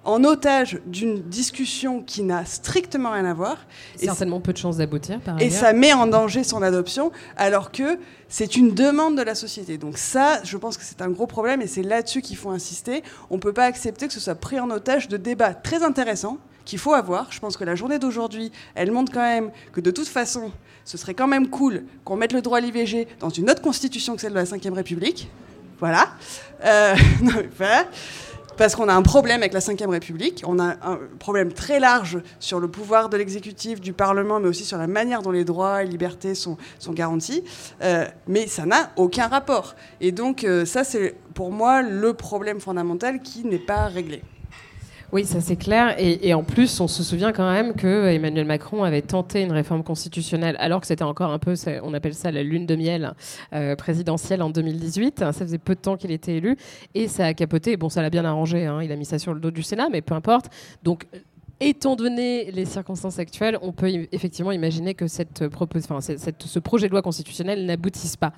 [0.04, 3.66] en otage d'une discussion qui n'a strictement rien à voir.
[4.00, 7.72] Et Certainement peu de chances d'aboutir, par et ça met en danger son adoption, alors
[7.72, 9.78] que c'est une demande de la société.
[9.78, 13.02] Donc ça, je pense que c'est un gros problème, et c'est là-dessus qu'il faut insister.
[13.30, 16.38] On ne peut pas accepter que ce soit pris en otage de débats très intéressants
[16.64, 17.30] qu'il faut avoir.
[17.30, 20.50] Je pense que la journée d'aujourd'hui, elle montre quand même que de toute façon,
[20.84, 24.14] ce serait quand même cool qu'on mette le droit à l'IVG dans une autre constitution
[24.14, 25.30] que celle de la Ve République.
[25.78, 26.08] Voilà.
[26.64, 27.84] Euh, non, mais voilà.
[28.56, 32.18] Parce qu'on a un problème avec la Ve République, on a un problème très large
[32.38, 35.82] sur le pouvoir de l'exécutif, du Parlement, mais aussi sur la manière dont les droits
[35.82, 37.42] et libertés sont, sont garantis.
[37.82, 39.74] Euh, mais ça n'a aucun rapport.
[40.00, 44.22] Et donc euh, ça, c'est pour moi le problème fondamental qui n'est pas réglé.
[45.14, 45.94] Oui, ça c'est clair.
[45.96, 49.84] Et, en plus, on se souvient quand même que Emmanuel Macron avait tenté une réforme
[49.84, 53.14] constitutionnelle, alors que c'était encore un peu, on appelle ça la lune de miel
[53.52, 55.20] euh, présidentielle en 2018.
[55.20, 56.56] Ça faisait peu de temps qu'il était élu
[56.96, 57.76] et ça a capoté.
[57.76, 58.66] Bon, ça l'a bien arrangé.
[58.66, 58.82] hein.
[58.82, 60.46] Il a mis ça sur le dos du Sénat, mais peu importe.
[60.82, 61.06] Donc
[61.60, 67.00] Étant donné les circonstances actuelles, on peut effectivement imaginer que cette- ce projet de loi
[67.02, 68.32] constitutionnel n'aboutisse pas.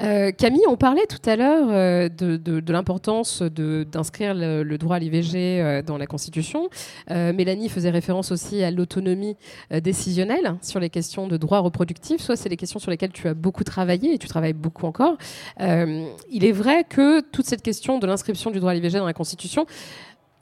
[0.00, 5.60] Euh, Camille, on parlait tout à l'heure euh, de, l'importance d'inscrire le, droit à l'IVG
[5.60, 6.68] euh, dans la Constitution.
[7.10, 9.36] Euh, Mélanie faisait référence aussi à l'autonomie
[9.72, 12.20] euh, décisionnelle hein, sur les questions de droits reproductifs.
[12.20, 15.16] Soit c'est les questions sur lesquelles tu as beaucoup travaillé et tu travailles beaucoup encore.
[15.60, 19.06] Euh, il est vrai que toute cette question de l'inscription du droit à l'IVG dans
[19.06, 19.66] la Constitution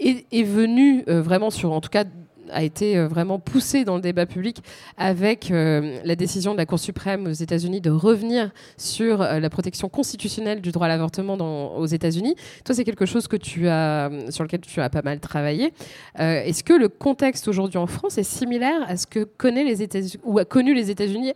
[0.01, 2.05] est, est venue euh, vraiment sur, en tout cas,
[2.53, 4.59] a été euh, vraiment poussée dans le débat public
[4.97, 9.89] avec euh, la décision de la Cour suprême aux États-Unis de revenir sur la protection
[9.89, 12.35] constitutionnelle du droit à l'avortement aux États-Unis.
[12.65, 15.73] Toi, c'est quelque chose que tu as, sur lequel tu as pas mal travaillé.
[16.17, 20.19] Est-ce que le contexte aujourd'hui en France est similaire à ce que connaît les États-Unis
[20.25, 21.35] ou a connu les États-Unis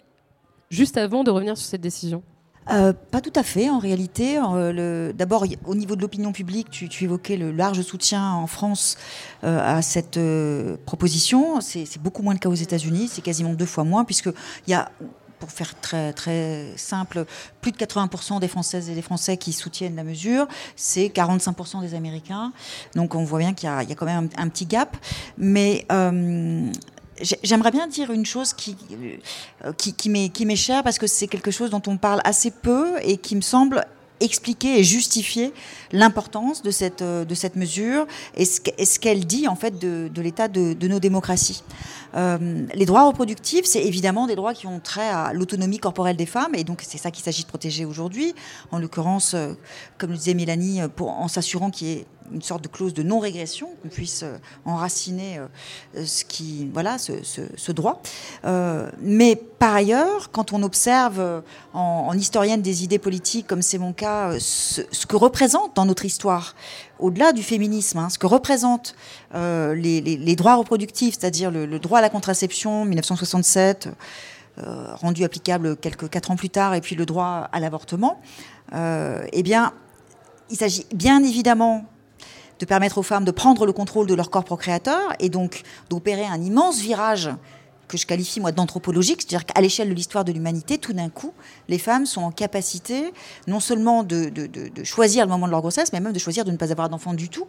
[0.71, 2.23] juste avant de revenir sur cette décision?
[2.71, 4.39] Euh, pas tout à fait, en réalité.
[4.39, 8.97] Euh, D'abord, au niveau de l'opinion publique, tu, évoquais le large soutien en France
[9.45, 10.19] euh, à cette
[10.87, 11.61] proposition.
[11.61, 14.33] C'est beaucoup moins le cas aux États-Unis, c'est quasiment deux fois moins, puisqu'il
[14.69, 14.91] y a,
[15.39, 17.27] pour faire très, très simple,
[17.61, 21.95] plus de 80% des Françaises et des Français qui soutiennent la mesure, c'est 45% des
[21.95, 22.53] Américains.
[22.95, 24.97] Donc on voit bien qu'il y, a- quand même un, un petit gap.
[25.37, 25.85] Mais.
[25.93, 26.71] euh,
[27.21, 28.77] J'aimerais bien dire une chose qui,
[29.65, 32.97] euh, qui, qui m'est chère parce que c'est quelque chose dont on parle assez peu
[33.03, 33.87] et qui me semble
[34.21, 35.53] expliquer et justifier
[35.93, 40.23] l'importance de cette, euh, de cette mesure et ce qu'elle dit en fait de, de
[40.23, 41.63] l'état de, de nos démocraties.
[42.17, 46.27] Euh, les droits reproductifs, c'est évidemment des droits qui ont trait à l'autonomie corporelle des
[46.27, 48.35] femmes, et donc c'est ça qu'il s'agit de protéger aujourd'hui.
[48.71, 49.35] En l'occurrence,
[49.99, 53.69] comme le disait Mélanie, en s'assurant qu'il y ait une sorte de clause de non-régression,
[53.83, 58.01] qu'on puisse euh, enraciner euh, ce, qui, voilà, ce, ce- droit.
[58.45, 61.43] Euh, mais par ailleurs, quand on observe
[61.75, 66.05] en, en historienne des idées politiques, comme c'est mon cas, ce, que représente dans notre
[66.05, 66.55] histoire,
[66.99, 68.95] au-delà du féminisme, hein, ce que représentent
[69.35, 73.89] les, les- droits reproductifs, c'est-à-dire le, droit à la contraception, 1967,
[74.59, 78.21] euh, rendu applicable quelques quatre ans plus tard, et puis le droit à l'avortement,
[78.73, 79.73] euh, eh bien,
[80.51, 81.85] il s'agit bien évidemment
[82.59, 86.25] de permettre aux femmes de prendre le contrôle de leur corps procréateur et donc d'opérer
[86.25, 87.31] un immense virage
[87.89, 91.33] que je qualifie moi d'anthropologique, c'est-à-dire qu'à l'échelle de l'histoire de l'humanité, tout d'un coup,
[91.69, 93.13] les femmes sont en capacité
[93.47, 94.33] non seulement de,
[94.85, 97.15] choisir le moment de leur grossesse, mais même de choisir de ne pas avoir d'enfant
[97.15, 97.47] du tout,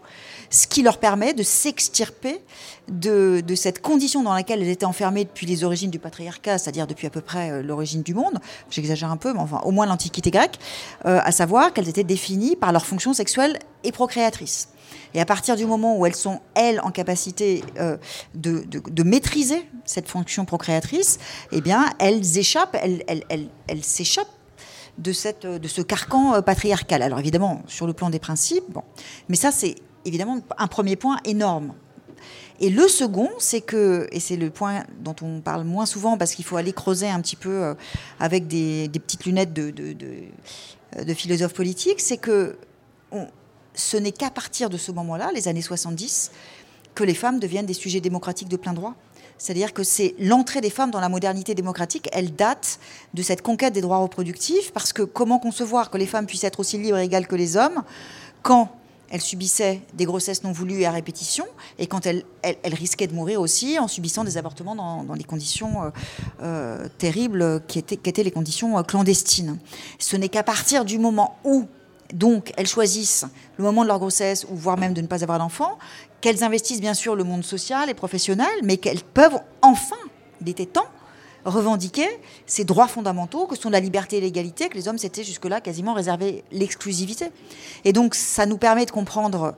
[0.50, 2.42] ce qui leur permet de s'extirper
[2.90, 6.88] de, de cette condition dans laquelle elles étaient enfermées depuis les origines du patriarcat, c'est-à-dire
[6.88, 8.40] depuis à peu près euh, l'origine du monde,
[8.70, 10.60] j'exagère un peu, mais enfin au moins l'Antiquité grecque,
[11.06, 14.70] euh, à savoir qu'elles étaient définies par leur fonction sexuelle et procréatrice.
[15.14, 17.98] Et à partir du moment où elles sont, elles, en capacité euh,
[18.34, 21.20] de, de- maîtriser cette fonction procréatrice,
[21.52, 24.28] eh bien, elles échappent, elles, elles- elles- elles s'échappent
[24.98, 27.02] de, cette, de ce carcan euh, patriarcal.
[27.02, 28.84] Alors évidemment, sur le plan des principes, bon.
[29.30, 31.74] mais ça c'est évidemment un premier point énorme.
[32.62, 36.34] Et le second, c'est que, et c'est le point dont on parle moins souvent parce
[36.34, 37.74] qu'il faut aller creuser un petit peu euh,
[38.20, 42.58] avec des, petites lunettes de, de, de, de philosophe politique, c'est que
[43.76, 46.32] ce n'est qu'à partir de ce moment-là, les années 70,
[46.94, 48.96] que les femmes deviennent des sujets démocratiques de plein droit.
[49.38, 52.80] C'est-à-dire que c'est l'entrée des femmes dans la modernité démocratique, elle date
[53.14, 56.62] de cette conquête des droits reproductifs, parce que comment concevoir que les femmes puissent être
[56.62, 57.84] aussi libres et égales que les hommes
[58.42, 58.70] quand
[59.10, 61.46] elles subissaient des grossesses non voulues et à répétition,
[61.78, 62.24] et quand elles,
[62.66, 65.90] risquaient de mourir aussi en subissant des avortements dans, dans des conditions euh,
[66.42, 69.58] euh, terribles qui étaient, qui étaient les conditions euh, clandestines.
[70.00, 71.66] Ce n'est qu'à partir du moment où
[72.14, 73.26] donc elles choisissent
[73.58, 75.78] le moment de leur grossesse ou voire même de ne pas avoir d'enfant,
[76.22, 79.96] qu'elles investissent bien sûr le monde social et professionnel, mais qu'elles peuvent enfin,
[80.42, 80.88] il était temps,
[81.46, 82.08] revendiquer
[82.48, 85.94] ces droits fondamentaux que sont la liberté et l'égalité, que les hommes s'étaient jusque-là quasiment
[85.94, 87.28] réservé l'exclusivité.
[87.84, 89.56] Et donc ça nous permet de comprendre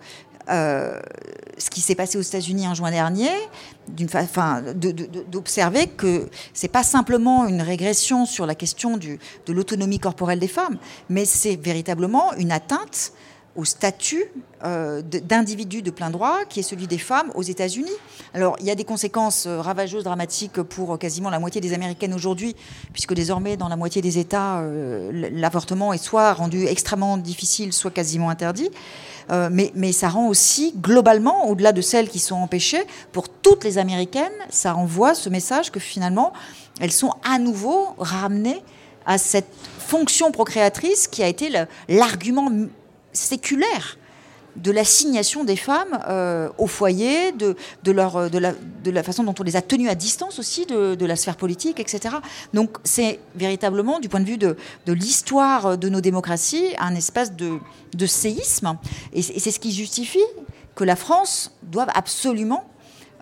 [0.50, 1.00] euh,
[1.58, 3.30] ce qui s'est passé aux États-Unis en juin dernier,
[4.14, 9.18] enfin, de- de- d'observer que c'est pas simplement une régression sur la question de
[9.54, 10.78] l'autonomie corporelle des femmes,
[11.10, 13.12] mais c'est véritablement une atteinte
[13.58, 14.24] au statut
[14.64, 17.92] euh, d'individu de plein droit qui est celui des femmes aux États-Unis.
[18.34, 21.74] Alors, il y a des conséquences euh, ravageuses, dramatiques pour euh, quasiment la moitié des
[21.74, 22.56] Américaines aujourd'hui,
[22.94, 24.64] puisque désormais, dans la moitié des États,
[25.12, 28.70] l'avortement est soit rendu extrêmement difficile, soit quasiment interdit.
[29.30, 33.78] Mais, mais ça rend aussi, globalement, au-delà de celles qui sont empêchées, pour toutes les
[33.78, 36.32] Américaines, ça renvoie ce message que finalement,
[36.80, 38.62] elles sont à nouveau ramenées
[39.06, 41.50] à cette fonction procréatrice qui a été
[41.90, 42.50] l'argument
[43.18, 43.98] séculaire
[44.58, 48.54] de l'assignation des femmes euh, au foyer, de, de, leur, de, la,
[48.84, 51.38] de la façon dont on les a tenues à distance aussi de, de la sphère
[51.38, 52.16] politique, etc.
[52.54, 54.56] Donc c'est véritablement, du point de vue de,
[54.88, 57.60] l'histoire de nos démocraties, un espace de,
[58.06, 58.78] séisme.
[59.14, 60.20] Et c'est ce qui justifie
[60.76, 62.66] que la France doive absolument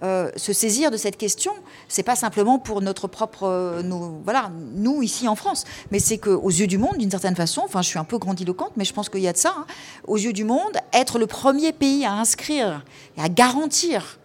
[0.04, 1.54] euh, se saisir de cette question.
[1.88, 6.18] C'est pas simplement pour notre propre, euh, nos- voilà, nous ici en France, mais c'est
[6.18, 8.84] que aux yeux du monde, d'une certaine façon, enfin, je suis un peu grandiloquente, mais
[8.86, 9.54] je pense qu'il y a de ça.
[9.58, 9.66] hein,
[10.08, 12.84] aux yeux du monde, être le premier pays à inscrire
[13.18, 14.20] et à garantir,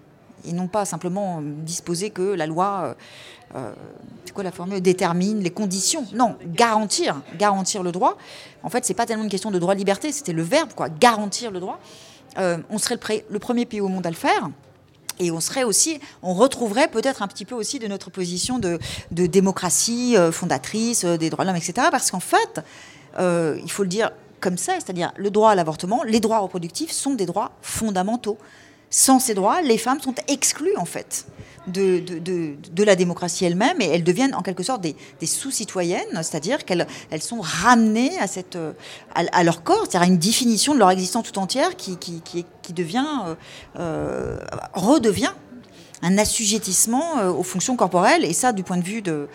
[0.44, 2.96] et non pas simplement euh, disposer que la loi,
[4.24, 6.06] c'est quoi la formule, détermine les conditions.
[6.14, 8.16] Non, garantir, garantir le droit.
[8.62, 11.58] En fait, c'est pas tellement une question de droit-liberté, c'était le verbe, quoi, garantir le
[11.58, 11.80] droit.
[12.36, 14.48] On serait le premier pays au monde à le faire.
[15.18, 18.78] Et on serait aussi, on retrouverait peut-être un petit peu aussi de notre position de,
[19.10, 21.88] démocratie euh, fondatrice euh, des droits de l'homme, etc.
[21.90, 22.60] Parce qu'en fait,
[23.18, 26.90] euh, il faut le dire comme ça, c'est-à-dire le droit à l'avortement, les droits reproductifs
[26.90, 28.38] sont des droits fondamentaux.
[28.88, 31.26] Sans ces droits, les femmes sont exclues en fait
[31.66, 34.96] de, la démocratie elle-même et elles deviennent en quelque sorte des,
[35.26, 38.12] sous-citoyennes, c'est-à-dire qu'elles elles sont ramenées
[38.56, 38.72] euh,
[39.14, 41.98] à, leur corps, c'est-à-dire à une définition de leur existence tout entière qui,
[42.74, 43.34] devient, euh,
[43.78, 44.38] euh,
[44.74, 45.32] redevient
[46.02, 48.24] un assujettissement aux fonctions corporelles.
[48.24, 49.28] Et ça, du point de vue de,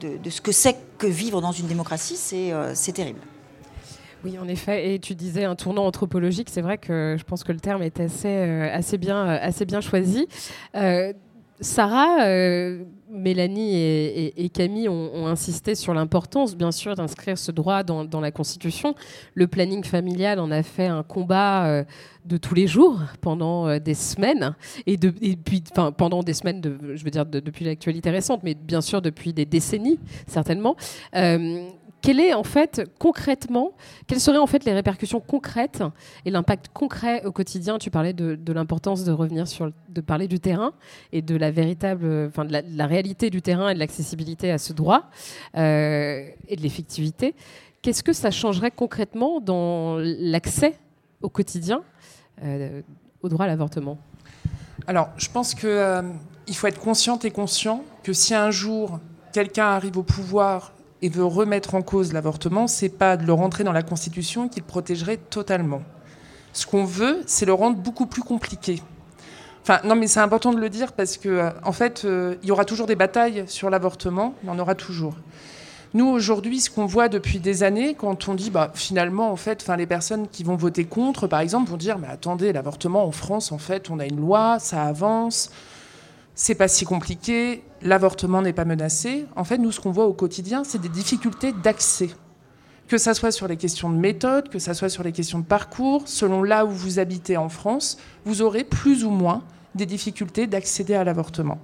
[0.00, 3.20] ce que c'est que vivre dans une démocratie, c'est terrible.
[4.24, 4.94] Oui, en effet.
[4.94, 6.46] Et tu disais un tournant anthropologique.
[6.48, 10.28] C'est vrai que je pense que le terme est assez, bien, choisi.
[11.62, 18.20] Sarah, euh, Mélanie et, Camille ont, insisté sur l'importance, bien sûr, d'inscrire ce droit dans,
[18.20, 18.96] la Constitution.
[19.34, 21.84] Le planning familial en a fait un combat euh,
[22.24, 26.60] de tous les jours pendant euh, des semaines et, puis, enfin, pendant des semaines,
[26.94, 30.76] je veux dire de- depuis l'actualité récente, mais bien sûr depuis des décennies certainement.
[32.02, 33.72] Quel est en fait concrètement,
[34.06, 35.82] quelles seraient en fait les répercussions concrètes
[36.24, 37.78] et l'impact concret au quotidien?
[37.78, 40.72] Tu parlais de, l'importance de revenir sur, de parler du terrain
[41.12, 44.72] et de la véritable, enfin de la, réalité du terrain et de l'accessibilité à ce
[44.72, 45.10] droit
[45.56, 47.34] euh, et de l'effectivité.
[47.82, 50.78] Qu'est-ce que ça changerait concrètement dans l'accès
[51.22, 51.82] au quotidien
[52.42, 52.82] euh,
[53.22, 53.98] au droit à l'avortement?
[54.88, 56.02] Alors, je pense que euh,
[56.52, 58.98] faut être consciente et conscient que si un jour
[59.32, 63.64] quelqu'un arrive au pouvoir et veut remettre en cause l'avortement, c'est pas de le rentrer
[63.64, 65.82] dans la Constitution qui le protégerait totalement.
[66.52, 68.80] Ce qu'on veut, c'est le rendre beaucoup plus compliqué.
[69.62, 72.48] Enfin, non, mais c'est important de le dire parce que, euh, en fait, euh, il
[72.48, 75.14] y aura toujours des batailles sur l'avortement, il y en aura toujours.
[75.94, 79.68] Nous, aujourd'hui, ce qu'on voit depuis des années, quand on dit, bah, finalement, en fait,
[79.76, 83.52] les personnes qui vont voter contre, par exemple, vont dire, mais attendez, l'avortement en France,
[83.52, 85.50] en fait, on a une loi, ça avance,
[86.34, 89.26] c'est pas si compliqué, l'avortement n'est pas menacé.
[89.36, 92.10] En fait, nous, ce qu'on voit au quotidien, c'est des difficultés d'accès.
[92.88, 95.44] Que ça soit sur les questions de méthode, que ça soit sur les questions de
[95.44, 99.42] parcours, selon là où vous habitez en France, vous aurez plus ou moins
[99.74, 101.58] des difficultés d'accéder à l'avortement.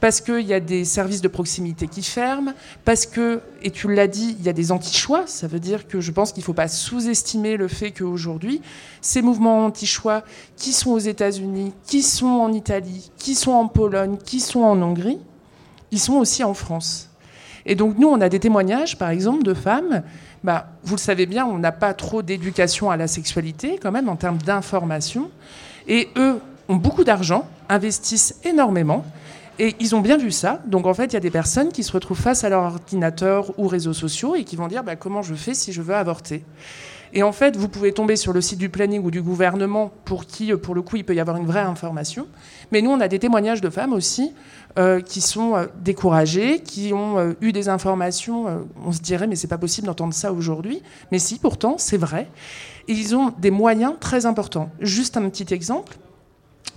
[0.00, 2.52] Parce qu'il y a des services de proximité qui ferment,
[2.84, 5.26] parce que, et tu l'as dit, il y a des anti-choix.
[5.26, 8.60] Ça veut dire que je pense qu'il ne faut pas sous-estimer le fait qu'aujourd'hui,
[9.00, 10.22] ces mouvements anti-choix
[10.56, 14.80] qui sont aux États-Unis, qui sont en Italie, qui sont en Pologne, qui sont en
[14.82, 15.18] Hongrie,
[15.90, 17.08] ils sont aussi en France.
[17.64, 20.02] Et donc nous, on a des témoignages, par exemple, de femmes.
[20.44, 24.08] Bah, vous le savez bien, on n'a pas trop d'éducation à la sexualité, quand même,
[24.08, 25.30] en termes d'information.
[25.88, 29.04] Et eux ont beaucoup d'argent, investissent énormément.
[29.58, 30.60] Et ils ont bien vu ça.
[30.66, 33.58] Donc en fait, il y a des personnes qui se retrouvent face à leur ordinateur
[33.58, 36.44] ou réseaux sociaux et qui vont dire bah, comment je fais si je veux avorter?
[37.12, 40.26] Et en fait, vous pouvez tomber sur le site du planning ou du gouvernement pour
[40.26, 42.26] qui, pour le coup, il peut y avoir une vraie information.
[42.72, 44.32] Mais nous, on a des témoignages de femmes aussi
[44.78, 48.66] euh, qui sont euh, découragées, qui ont euh, eu des informations.
[48.84, 50.82] on se dirait, mais c'est pas possible d'entendre ça aujourd'hui.
[51.12, 52.28] Mais si, pourtant, c'est vrai.
[52.88, 54.70] Et ils ont des moyens très importants.
[54.80, 55.96] Juste un petit exemple.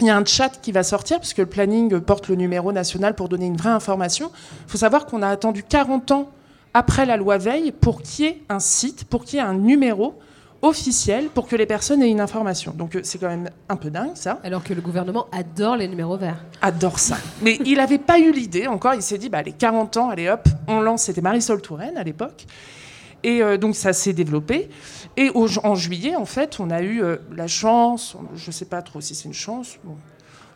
[0.02, 3.16] Il y a un chat qui va sortir, puisque le planning porte le numéro national
[3.16, 4.32] pour donner une vraie information.
[4.66, 6.30] Il faut savoir qu'on a attendu 40 ans
[6.74, 9.56] après la loi Veil pour qu'il y ait un site, pour qu'il y ait un
[9.56, 10.18] numéro
[10.62, 12.74] officiel, pour que les personnes aient une information.
[12.76, 14.40] Donc euh, c'est quand même un peu dingue ça.
[14.44, 16.44] Alors que le gouvernement adore les numéros verts.
[16.62, 17.18] Adore ça.
[17.42, 18.94] Mais il n'avait pas eu l'idée encore.
[18.94, 21.04] Il s'est dit, bah, les 40 ans, allez hop, on lance.
[21.04, 22.46] C'était Marisol Touraine à l'époque.
[23.24, 24.70] Et euh, donc ça s'est développé.
[25.18, 28.82] Et en juillet, en fait, on a eu euh, la chance, je ne sais pas
[28.82, 29.78] trop si c'est une chance,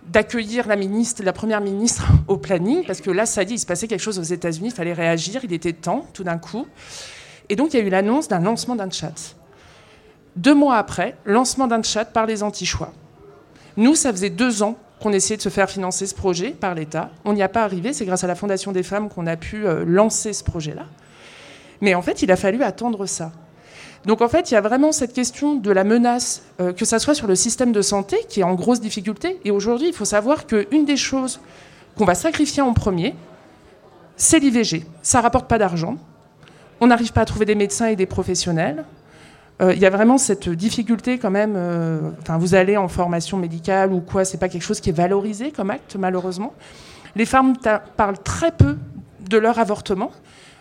[0.08, 3.66] d'accueillir la ministre, la première ministre au planning, parce que là, ça dit, il se
[3.66, 6.66] passait quelque chose aux États-Unis, il fallait réagir, il était temps, tout d'un coup.
[7.50, 9.36] Et donc il y a eu l'annonce d'un lancement d'un chat.
[10.36, 12.94] Deux mois après, lancement d'un chat par les anti-choix.
[13.78, 17.12] Nous, ça faisait deux ans qu'on essayait de se faire financer ce projet par l'État.
[17.26, 19.66] On n'y a pas arrivé, c'est grâce à la Fondation des femmes qu'on a pu
[19.66, 20.86] euh, lancer ce projet-là.
[21.84, 23.34] Mais en fait, il a fallu attendre ça.
[24.06, 26.98] Donc en fait, il y a vraiment cette question de la menace, euh, que ça
[26.98, 29.38] soit sur le système de santé, qui est en grosse difficulté.
[29.44, 31.42] Et aujourd'hui, il faut savoir qu'une des choses
[31.98, 33.16] qu'on va sacrifier en premier,
[34.16, 34.86] c'est l'IVG.
[35.02, 35.98] Ça rapporte pas d'argent.
[36.80, 38.86] On n'arrive pas à trouver des médecins et des professionnels.
[39.62, 41.56] Euh, Il y a vraiment cette difficulté quand même.
[41.58, 45.52] euh, vous allez en formation médicale ou quoi, c'est pas quelque chose qui est valorisé
[45.52, 46.54] comme acte, malheureusement.
[47.18, 47.56] Les femmes
[47.98, 48.78] parlent très peu
[49.30, 50.12] de leur avortement.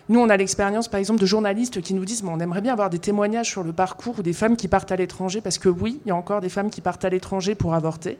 [0.09, 2.73] Nous, on a l'expérience, par exemple, de journalistes qui nous disent bon, on aimerait bien
[2.73, 5.69] avoir des témoignages sur le parcours ou des femmes qui partent à l'étranger, parce que
[5.69, 8.19] oui, il y a encore des femmes qui partent à l'étranger pour avorter.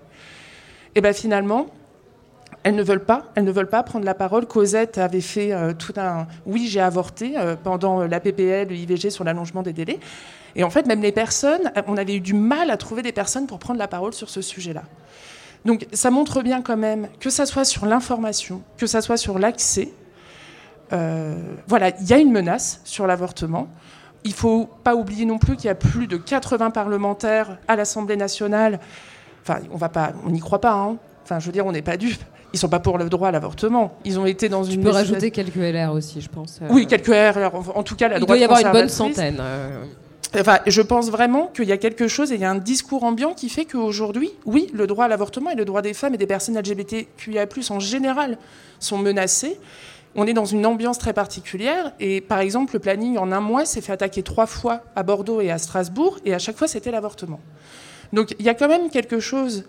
[0.95, 1.67] Et bien finalement,
[2.63, 4.47] elles ne veulent pas, elles ne veulent pas prendre la parole.
[4.47, 9.11] Cosette avait fait euh, tout un oui, j'ai avorté euh, pendant la PPL, le IVG
[9.11, 9.99] sur l'allongement des délais.
[10.55, 13.47] Et en fait, même les personnes, on avait eu du mal à trouver des personnes
[13.47, 14.83] pour prendre la parole sur ce sujet-là.
[15.65, 19.39] Donc ça montre bien quand même que ça soit sur l'information, que ça soit sur
[19.39, 20.02] l'accès, euh,
[21.67, 23.69] voilà, il y a une menace sur l'avortement.
[24.25, 28.17] Il faut pas oublier non plus qu'il y a plus de 80 parlementaires à l'Assemblée
[28.17, 28.79] nationale.
[29.43, 30.75] Enfin, on va pas, on n'y croit pas.
[30.75, 30.97] hein.
[31.25, 32.23] Enfin, je veux dire, on n'est pas dupes.
[32.53, 33.95] Ils sont pas pour le droit à l'avortement.
[34.05, 34.83] Ils ont été dans Tu une.
[34.83, 36.61] peux rajouter quelques LR aussi, je pense.
[36.63, 36.69] euh.
[36.71, 37.51] Oui, quelques R.
[37.75, 39.39] En, tout cas, la Il droite doit y avoir une bonne centaine.
[39.41, 39.85] euh.
[40.39, 43.05] Enfin, je pense vraiment qu'il y a quelque chose et il y a un discours
[43.05, 46.19] ambiant qui fait qu'aujourd'hui, oui, le droit à l'avortement et le droit des femmes et
[46.19, 48.39] des personnes LGBTQIA+, en général,
[48.79, 49.59] sont menacés.
[50.15, 53.65] On est dans une ambiance très particulière et, par exemple, le planning en un mois
[53.65, 56.91] s'est fait attaquer trois fois à Bordeaux et à Strasbourg et à chaque fois c'était
[56.91, 57.41] l'avortement.
[58.13, 59.65] Donc il y a quand même quelque chose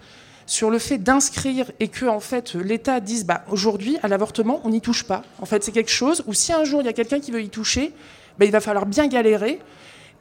[0.45, 4.81] sur le fait d'inscrire et que fait l'État dise bah, aujourd'hui à l'avortement on n'y
[4.81, 5.23] touche pas.
[5.41, 7.41] En fait c'est quelque chose où si un jour il y a quelqu'un qui veut
[7.41, 7.93] y toucher,
[8.37, 9.59] bah, il va falloir bien galérer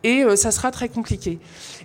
[0.05, 1.39] et euh, ça sera très compliqué.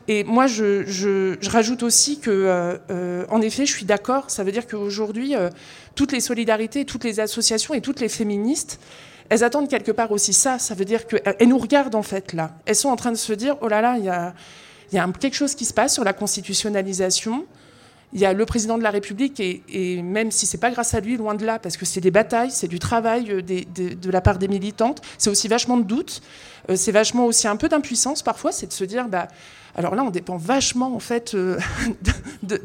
[0.08, 4.30] Et moi, je, rajoute aussi que, euh, euh, en effet, je suis d'accord.
[4.30, 5.50] Ça veut dire qu'aujourd'hui, euh,
[5.96, 8.80] toutes les solidarités, toutes les associations et toutes les féministes,
[9.30, 10.60] elles attendent quelque part aussi ça.
[10.60, 12.52] Ça veut dire qu'elles nous regardent en fait là.
[12.66, 14.34] Elles sont en train de se dire, oh là là, il y a,
[15.20, 17.46] quelque chose qui se passe sur la constitutionnalisation.
[18.14, 21.02] Il y a le président de la République, et, même si c'est pas grâce à
[21.02, 24.22] lui, loin de là, parce que c'est des batailles, c'est du travail euh, de la
[24.22, 26.22] part des militantes, c'est aussi vachement de doutes,
[26.76, 29.28] c'est vachement aussi un peu d'impuissance parfois, c'est de se dire, bah,
[29.78, 31.60] alors là, on dépend vachement en fait euh,
[32.44, 32.60] de,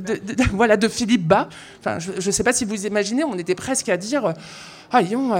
[0.53, 1.49] voilà, de Philippe Bas.
[1.79, 4.33] Enfin, je ne sais pas si vous imaginez, on était presque à dire, euh,
[4.91, 5.33] ah, Lyon,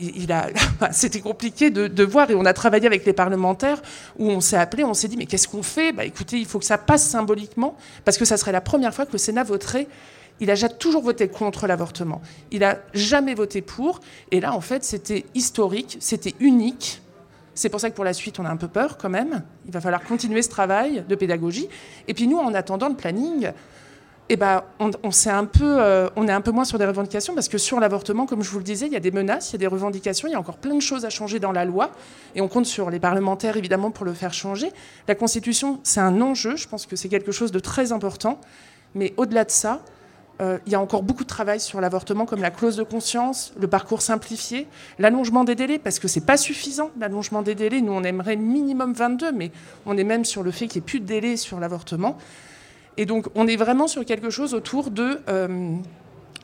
[0.00, 0.48] il a,
[0.92, 3.82] c'était compliqué de, voir, et on a travaillé avec les parlementaires
[4.18, 5.92] où on s'est appelé, on s'est dit, mais qu'est-ce qu'on fait?
[5.92, 9.04] Bah, écoutez, il faut que ça passe symboliquement, parce que ça serait la première fois
[9.04, 9.86] que le Sénat voterait.
[10.40, 12.20] Il a toujours voté contre l'avortement.
[12.50, 14.00] Il a jamais voté pour.
[14.32, 17.00] Et là, en fait, c'était historique, c'était unique.
[17.54, 19.42] C'est pour ça que pour la suite, on a un peu peur quand même.
[19.66, 21.68] Il va falloir continuer ce travail de pédagogie.
[22.08, 23.52] Et puis nous, en attendant le planning,
[24.30, 24.90] eh ben, on,
[25.26, 28.24] un peu, euh, on est un peu moins sur des revendications parce que sur l'avortement,
[28.24, 30.28] comme je vous le disais, il y a des menaces, il y a des revendications,
[30.28, 31.90] il y a encore plein de choses à changer dans la loi.
[32.34, 34.72] Et on compte sur les parlementaires, évidemment, pour le faire changer.
[35.08, 36.56] La Constitution, c'est un enjeu.
[36.56, 38.40] Je pense que c'est quelque chose de très important.
[38.94, 39.82] Mais au-delà de ça,
[40.40, 43.52] euh, il y a encore beaucoup de travail sur l'avortement, comme la clause de conscience,
[43.58, 44.66] le parcours simplifié,
[44.98, 47.80] l'allongement des délais, parce que c'est pas suffisant, l'allongement des délais.
[47.80, 49.52] Nous, on aimerait minimum 22, mais
[49.86, 52.18] on est même sur le fait qu'il n'y ait plus de délai sur l'avortement.
[52.96, 55.76] Et donc, on est vraiment sur quelque chose autour de, euh,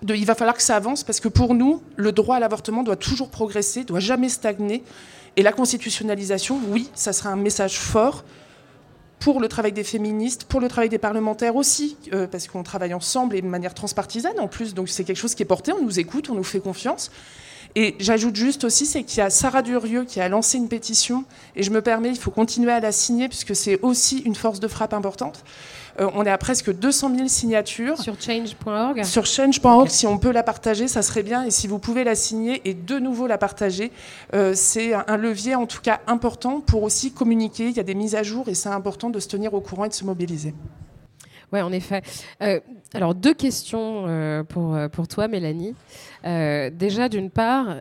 [0.03, 0.14] de.
[0.14, 2.97] Il va falloir que ça avance, parce que pour nous, le droit à l'avortement doit
[2.97, 4.84] toujours progresser, doit jamais stagner.
[5.36, 8.24] Et la constitutionnalisation, oui, ça sera un message fort
[9.21, 12.95] pour le travail des féministes, pour le travail des parlementaires aussi, euh, parce qu'on travaille
[12.95, 15.83] ensemble et de manière transpartisane en plus, donc c'est quelque chose qui est porté, on
[15.83, 17.12] nous écoute, on nous fait confiance.
[17.77, 21.25] Et j'ajoute juste aussi, c'est qu'il y a Sarah Durieux qui a lancé une pétition,
[21.55, 24.59] et je me permets, il faut continuer à la signer, puisque c'est aussi une force
[24.59, 25.45] de frappe importante.
[26.01, 27.98] Euh, on est à presque 200 000 signatures.
[28.01, 31.44] Sur change.org Sur change.org, si on peut la partager, ça serait bien.
[31.44, 33.92] Et si vous pouvez la signer et de nouveau la partager,
[34.34, 37.68] euh, c'est un levier en tout cas important pour aussi communiquer.
[37.68, 39.84] Il y a des mises à jour et c'est important de se tenir au courant
[39.84, 40.55] et de se mobiliser.
[41.53, 42.03] Oui, en effet.
[42.42, 42.61] Euh,
[42.94, 45.74] alors, deux questions euh, pour, pour toi, Mélanie.
[46.24, 47.76] Euh, déjà, d'une part,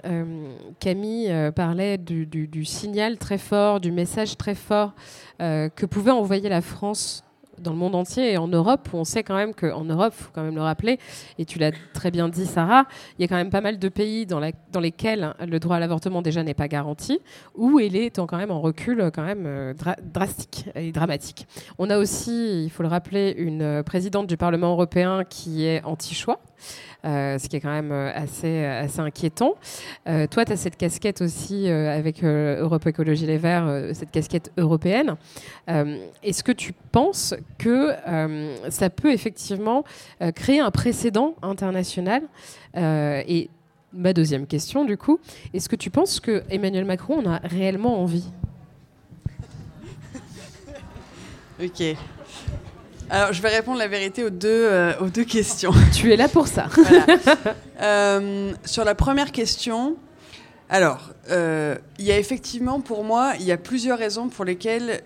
[0.79, 4.93] Camille parlait du, du- du signal très fort, du message très fort
[5.39, 7.23] que pouvait envoyer la France
[7.61, 10.23] dans le monde entier et en Europe, où on sait quand même qu'en Europe, il
[10.23, 10.99] faut quand même le rappeler,
[11.37, 12.85] et tu l'as très bien dit, Sarah,
[13.17, 16.21] il y a quand même pas mal de pays dans, lesquels le droit à l'avortement
[16.21, 17.19] déjà n'est pas garanti,
[17.55, 21.47] où il est en- quand même en recul quand même euh, dra- drastique et dramatique.
[21.77, 26.39] On a aussi, il faut le rappeler, une présidente du Parlement européen qui est anti-choix.
[27.05, 29.55] Euh, ce qui est quand même euh, assez, assez inquiétant.
[30.07, 33.93] Euh, toi, tu as cette casquette aussi euh, avec euh, Europe Écologie Les Verts, euh,
[33.93, 35.15] cette casquette européenne.
[35.69, 39.83] Euh, Est-ce que tu penses que euh, ça peut effectivement
[40.21, 42.23] euh, créer un précédent international?
[42.75, 43.49] Euh, Et
[43.93, 45.19] ma deuxième question, du coup,
[45.53, 48.29] est-ce que tu penses que Emmanuel Macron en a réellement envie?
[51.61, 51.83] Ok.
[53.11, 55.71] Alors, je vais répondre la vérité aux deux, euh, aux deux questions.
[55.93, 56.67] Tu es là pour ça.
[56.71, 57.05] Voilà.
[57.81, 59.95] Euh, sur la première question,
[60.69, 65.01] alors, euh, il y a effectivement, pour moi, il y a plusieurs raisons pour lesquelles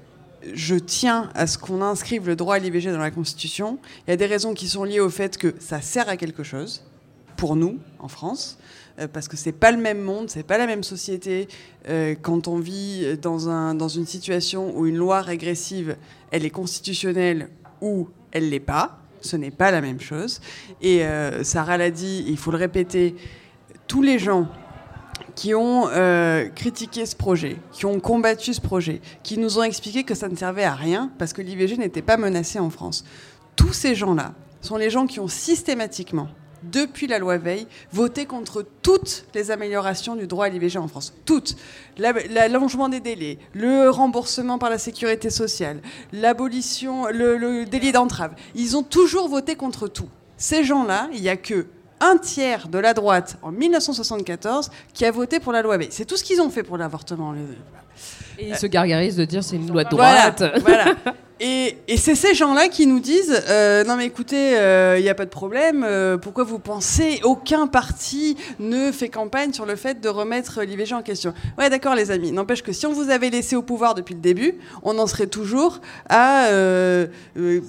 [0.53, 3.77] je tiens à ce qu'on inscrive le droit à l'IVG dans la Constitution.
[4.05, 6.43] Il y a des raisons qui sont liées au fait que ça sert à quelque
[6.43, 6.83] chose,
[7.37, 8.57] pour nous, en France,
[9.13, 11.47] parce que c'est pas le même monde, c'est pas la même société
[11.87, 15.95] euh, quand on vit dans, un, dans une situation où une loi régressive,
[16.31, 17.49] elle est constitutionnelle
[17.83, 18.99] ou elle l'est pas.
[19.21, 20.41] Ce n'est pas la même chose.
[20.81, 23.15] Et euh, Sarah l'a dit, il faut le répéter,
[23.87, 24.49] tous les gens
[25.35, 30.03] qui ont euh, critiqué ce projet, qui ont combattu ce projet, qui nous ont expliqué
[30.03, 33.03] que ça ne servait à rien parce que l'IVG n'était pas menacé en France.
[33.55, 36.29] Tous ces gens-là sont les gens qui ont systématiquement,
[36.71, 41.13] depuis la loi Veil, voté contre toutes les améliorations du droit à l'IVG en France.
[41.25, 41.55] Toutes.
[41.97, 48.31] La- L'allongement des délais, le remboursement par la sécurité sociale, l'abolition, le, le délit d'entrave.
[48.55, 50.07] Ils ont toujours voté contre tout.
[50.37, 51.67] Ces gens-là, il n'y a que
[51.99, 55.87] un tiers de la droite en 1974 qui a voté pour la loi Veil.
[55.91, 57.33] C'est tout ce qu'ils ont fait pour l'avortement.
[58.39, 60.61] Et ils se gargarisent de dire c'est une loi de voilà, droite.
[60.61, 60.85] voilà.
[61.39, 64.51] Et, c'est ces gens-là qui nous disent euh, non mais écoutez,
[64.97, 65.83] il n'y a pas de problème.
[65.83, 70.93] euh, pourquoi vous pensez aucun parti ne fait campagne sur le fait de remettre l'IVG
[70.93, 71.33] en question?
[71.57, 72.31] Ouais, d'accord, les amis.
[72.31, 75.27] N'empêche que si on vous avait laissé au pouvoir depuis le début, on en serait
[75.27, 75.79] toujours
[76.09, 77.07] à euh,
[77.37, 77.61] euh,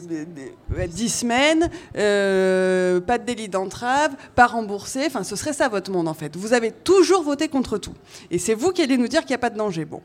[0.77, 5.03] euh, 10 semaines, euh, pas de délit d'entrave, pas remboursé.
[5.07, 6.37] Enfin, ce serait ça votre monde en fait.
[6.37, 7.95] Vous avez toujours voté contre tout.
[8.31, 9.85] Et c'est vous qui allez nous dire qu'il n'y a pas de danger.
[9.85, 10.01] Bon.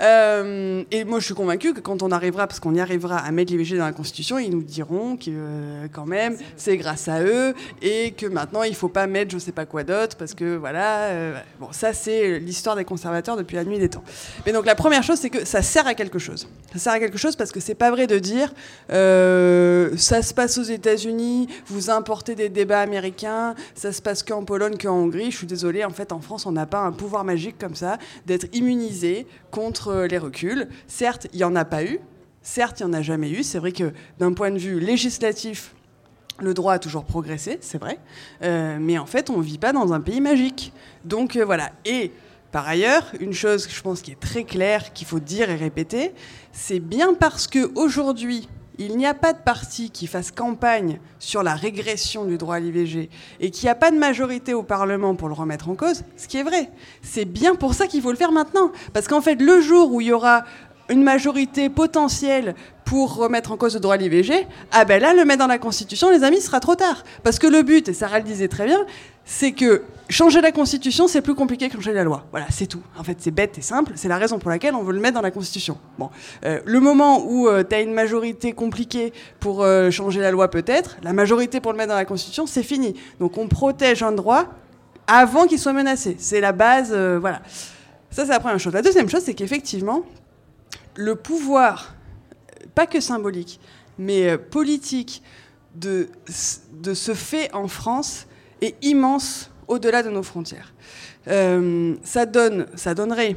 [0.00, 3.30] Euh, et moi, je suis convaincue que quand on arrivera, parce qu'on y arrivera à
[3.30, 7.22] mettre l'IVG dans la Constitution, ils nous diront que euh, quand même, c'est grâce à
[7.22, 10.56] eux et que maintenant, il faut pas mettre je sais pas quoi d'autre parce que
[10.56, 11.08] voilà.
[11.08, 14.04] euh, bon, ça, c'est l'histoire des conservateurs depuis la nuit des temps.
[14.46, 16.48] Mais donc, la première chose, c'est que ça sert à quelque chose.
[16.72, 18.52] Ça sert à quelque chose parce que c'est pas vrai de dire
[18.88, 24.76] ça se passe aux États-Unis, vous importez des débats américains, ça se passe qu'en Pologne,
[24.80, 25.30] qu'en Hongrie.
[25.30, 27.98] Je suis désolée, en fait, en France, on n'a pas un pouvoir magique comme ça
[28.26, 30.68] d'être immunisé contre les reculs.
[30.86, 31.98] Certes, il n'y en a pas eu.
[32.42, 33.42] Certes, il n'y en a jamais eu.
[33.42, 35.74] C'est vrai que d'un point de vue législatif,
[36.40, 37.98] le droit a toujours progressé, c'est vrai.
[38.42, 40.72] Euh, mais en fait, on ne vit pas dans un pays magique.
[41.04, 41.72] Donc euh, voilà.
[41.84, 42.12] Et
[42.52, 45.56] par ailleurs, une chose que je pense qui est très claire, qu'il faut dire et
[45.56, 46.12] répéter,
[46.52, 48.48] c'est bien parce que aujourd'hui,
[48.78, 52.60] il n'y a pas de parti qui fasse campagne sur la régression du droit à
[52.60, 53.08] l'IVG
[53.40, 56.26] et qu'il n'y a pas de majorité au Parlement pour le remettre en cause, ce
[56.26, 56.70] qui est vrai.
[57.02, 58.72] C'est bien pour ça qu'il faut le faire maintenant.
[58.92, 60.44] Parce qu'en fait, le jour où il y aura
[60.88, 62.54] une majorité potentielle
[62.84, 65.58] pour remettre en cause le droit à l'IVG, ah ben là, le mettre dans la
[65.58, 67.02] Constitution, les amis, ce sera trop tard.
[67.22, 68.84] Parce que le but, et Sarah le disait très bien,
[69.24, 72.26] c'est que changer la Constitution, c'est plus compliqué que changer la loi.
[72.30, 72.82] Voilà, c'est tout.
[72.98, 73.92] En fait, c'est bête et simple.
[73.94, 75.78] C'est la raison pour laquelle on veut le mettre dans la Constitution.
[75.98, 76.10] Bon,
[76.44, 80.98] euh, le moment où tu as une majorité compliquée pour euh, changer la loi, peut-être,
[81.02, 82.94] la majorité pour le mettre dans la Constitution, c'est fini.
[83.18, 84.44] Donc on protège un droit
[85.06, 86.16] avant qu'il soit menacé.
[86.18, 87.40] C'est la base, euh, voilà.
[88.10, 88.72] Ça, c'est la première chose.
[88.72, 90.02] La deuxième chose, c'est qu'effectivement,
[90.96, 91.94] le pouvoir,
[92.74, 93.60] pas que symbolique,
[93.98, 95.22] mais euh, politique
[95.74, 96.08] de,
[96.72, 98.26] de ce fait en France
[98.60, 100.72] est immense au-delà de nos frontières.
[101.28, 103.36] Euh, ça, donne, ça donnerait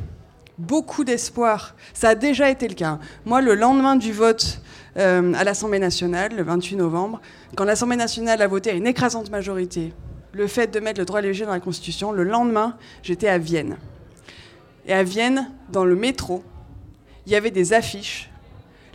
[0.57, 1.75] beaucoup d'espoir.
[1.93, 2.99] Ça a déjà été le cas.
[3.25, 4.61] Moi, le lendemain du vote
[4.97, 7.21] euh, à l'Assemblée nationale, le 28 novembre,
[7.55, 9.93] quand l'Assemblée nationale a voté à une écrasante majorité
[10.33, 13.77] le fait de mettre le droit l'IVG dans la Constitution, le lendemain, j'étais à Vienne.
[14.85, 16.43] Et à Vienne, dans le métro,
[17.27, 18.29] il y avait des affiches.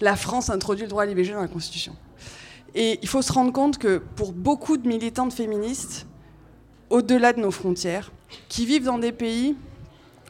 [0.01, 1.95] La France introduit le droit à l'IVG dans la Constitution.
[2.74, 6.07] Et il faut se rendre compte que pour beaucoup de militantes féministes,
[6.89, 8.11] au-delà de nos frontières,
[8.49, 9.55] qui vivent dans des pays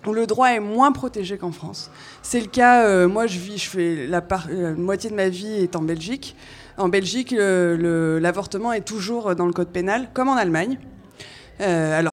[0.04, 1.92] où le droit est moins protégé qu'en France.
[2.22, 5.62] C'est le cas, euh, moi je vis, je fais la, la, moitié de ma vie
[5.62, 6.34] est en Belgique.
[6.78, 10.78] En Belgique, l'avortement est toujours dans le code pénal, comme en Allemagne.
[11.60, 12.12] Euh, alors,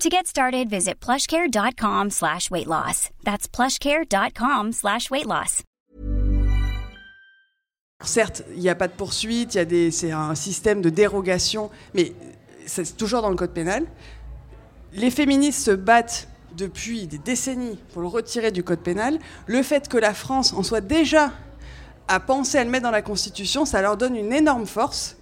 [0.00, 3.10] To get started, visit plushcare.com slash weight loss.
[3.24, 5.64] That's plushcare.com slash weight loss.
[8.04, 9.58] Certes, il n'y a pas de poursuite,
[9.90, 12.12] c'est un système de dérogation, mais
[12.64, 13.86] c'est toujours dans le code pénal.
[14.92, 19.18] Les féministes se battent depuis des décennies pour le retirer du code pénal.
[19.48, 21.32] Le fait que la France en soit déjà
[22.06, 25.17] à penser à le mettre dans la Constitution, ça leur donne une énorme force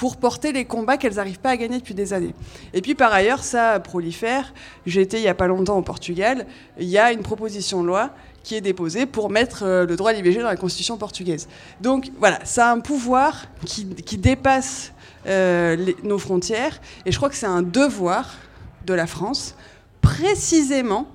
[0.00, 2.34] pour porter les combats qu'elles n'arrivent pas à gagner depuis des années.
[2.72, 4.54] Et puis par ailleurs, ça prolifère.
[4.86, 6.46] J'ai été il n'y a pas longtemps au Portugal,
[6.78, 8.08] il y a une proposition de loi
[8.42, 11.48] qui est déposée pour mettre euh, le droit à l'IVG dans la constitution portugaise.
[11.82, 13.84] Donc voilà, ça a un pouvoir qui,
[14.16, 14.94] dépasse
[15.26, 18.38] euh, nos frontières, et je crois que c'est un devoir
[18.86, 19.54] de la France,
[20.00, 21.08] précisément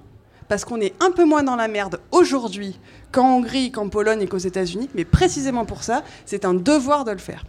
[0.48, 2.80] parce qu'on est un peu moins dans la merde aujourd'hui
[3.12, 7.10] qu'en Hongrie, qu'en Pologne et qu'aux États-Unis, mais précisément pour ça, c'est un devoir de
[7.14, 7.46] le faire.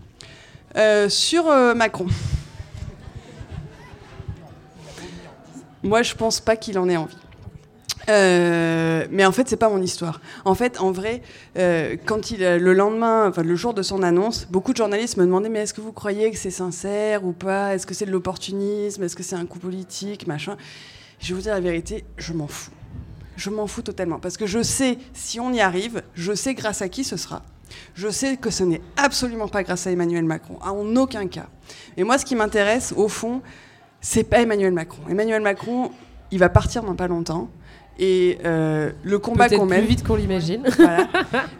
[0.77, 2.07] Euh, sur euh, Macron.
[5.83, 7.17] Moi, je pense pas qu'il en ait envie.
[8.09, 10.21] Euh, mais en fait, c'est pas mon histoire.
[10.45, 11.23] En fait, en vrai,
[12.07, 15.49] quand il, le lendemain, enfin le jour de son annonce, beaucoup de journalistes me demandaient
[15.49, 17.75] mais est-ce que vous croyez que c'est sincère ou pas?
[17.75, 19.03] Est-ce que c'est de l'opportunisme?
[19.03, 20.27] Est-ce que c'est un coup politique?
[20.27, 20.57] Machin.
[21.19, 22.71] Je vais vous dire la vérité, je m'en fous.
[23.37, 26.83] Je m'en fous totalement parce que je sais si on y arrive, je sais grâce
[26.83, 27.43] à qui ce sera.
[27.95, 31.47] Je sais que ce n'est absolument pas grâce à Emmanuel Macron, en aucun cas.
[31.97, 33.43] Et moi, ce qui m'intéresse, au fond,
[34.01, 35.03] c'est pas Emmanuel Macron.
[35.11, 35.91] Emmanuel Macron,
[36.31, 37.49] il va partir dans pas longtemps.
[37.99, 39.81] Et euh, le combat qu'on mène.
[39.81, 40.63] plus vite qu'on l'imagine.
[40.79, 41.09] Voilà.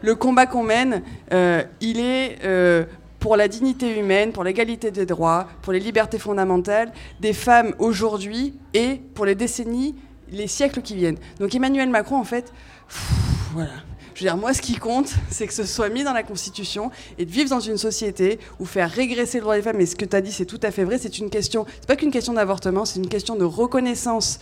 [0.03, 1.03] le combat qu'on mène,
[1.33, 2.85] euh, il est euh,
[3.19, 8.55] pour la dignité humaine, pour l'égalité des droits, pour les libertés fondamentales des femmes aujourd'hui
[8.75, 9.95] et pour les décennies,
[10.31, 11.19] les siècles qui viennent.
[11.41, 12.53] Donc Emmanuel Macron, en fait,
[12.87, 13.11] pff,
[13.55, 13.73] voilà.
[14.17, 16.91] Je veux dire, moi, ce qui compte, c'est que ce soit mis dans la Constitution
[17.19, 19.95] et de vivre dans une société où faire régresser le droit des femmes, et ce
[19.95, 22.11] que tu as dit, c'est tout à fait vrai, c'est une question, c'est pas qu'une
[22.11, 24.39] question d'avortement, c'est une question de reconnaissance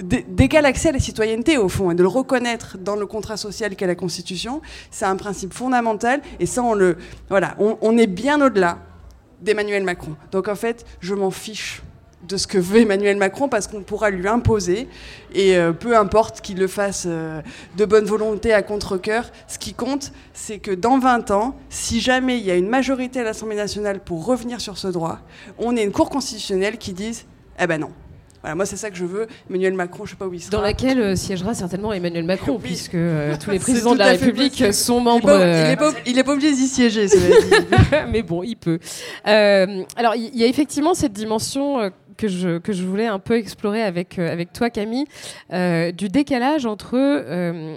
[0.00, 3.76] d'égal accès à la citoyenneté au fond et de le reconnaître dans le contrat social
[3.76, 6.96] qu'est la Constitution, c'est un principe fondamental et ça on le
[7.28, 8.78] voilà, on, on est bien au-delà
[9.42, 10.16] d'Emmanuel Macron.
[10.32, 11.82] Donc en fait, je m'en fiche
[12.26, 14.88] de ce que veut Emmanuel Macron parce qu'on pourra lui imposer
[15.34, 17.40] et euh, peu importe qu'il le fasse euh,
[17.76, 22.38] de bonne volonté à contre-cœur, ce qui compte c'est que dans 20 ans, si jamais
[22.38, 25.20] il y a une majorité à l'Assemblée nationale pour revenir sur ce droit,
[25.58, 27.26] on ait une cour constitutionnelle qui dise
[27.58, 27.90] eh ben non,
[28.46, 29.26] voilà, moi, c'est ça que je veux.
[29.50, 30.52] Emmanuel Macron, je sais pas où il sera.
[30.52, 32.60] Dans laquelle euh, siégera certainement Emmanuel Macron, Oui.
[32.62, 34.72] puisque euh, tous les présidents de la République possible.
[34.72, 35.30] sont membres.
[36.06, 38.06] il est pas, obligé d'y siéger, cela dit.
[38.12, 38.78] mais bon, il peut.
[39.24, 44.44] Alors, il y, a effectivement cette dimension que je, voulais un peu explorer avec, euh,
[44.52, 45.06] toi, Camille,
[45.52, 47.74] euh, du décalage entre euh,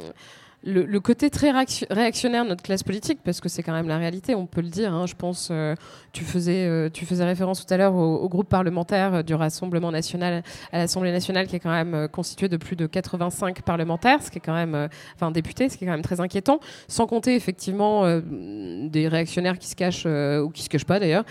[0.63, 3.97] le, côté très réac- réactionnaire de notre classe politique, parce que c'est quand même la
[3.97, 4.93] réalité, on peut le dire.
[4.93, 5.75] hein, je pense, euh,
[6.11, 9.91] tu, faisais, euh, tu faisais référence tout à l'heure au, groupe parlementaire euh, du Rassemblement
[9.91, 14.21] national à l'Assemblée nationale, qui est quand même euh, constitué de plus de 85 parlementaires,
[14.21, 16.59] ce qui est quand même, enfin députés, ce qui est quand même très inquiétant.
[16.87, 21.23] Sans compter effectivement des réactionnaires qui se cachent ou qui se cachent pas d'ailleurs,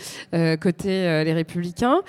[0.60, 2.00] côté les Républicains.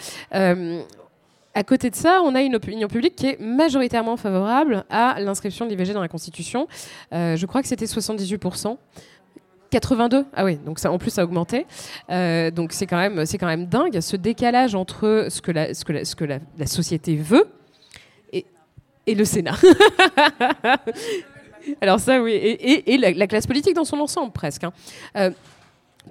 [1.60, 5.66] À côté de ça, on a une opinion publique qui est majoritairement favorable à l'inscription
[5.66, 6.70] de l'IVG dans la Constitution.
[7.12, 8.78] Euh, je crois que c'était 78%.
[9.70, 11.68] 82 Ah oui, donc ça, en plus ça a augmenté.
[12.12, 15.84] Euh, donc c'est quand, même- quand même dingue, ce décalage entre ce que la, ce
[15.84, 17.50] que la, ce que la, société veut
[18.32, 18.46] et,
[19.14, 19.58] le Sénat.
[21.82, 24.64] Alors ça oui, et, la classe politique dans son ensemble presque.
[24.64, 24.72] hein.
[25.18, 25.32] Euh,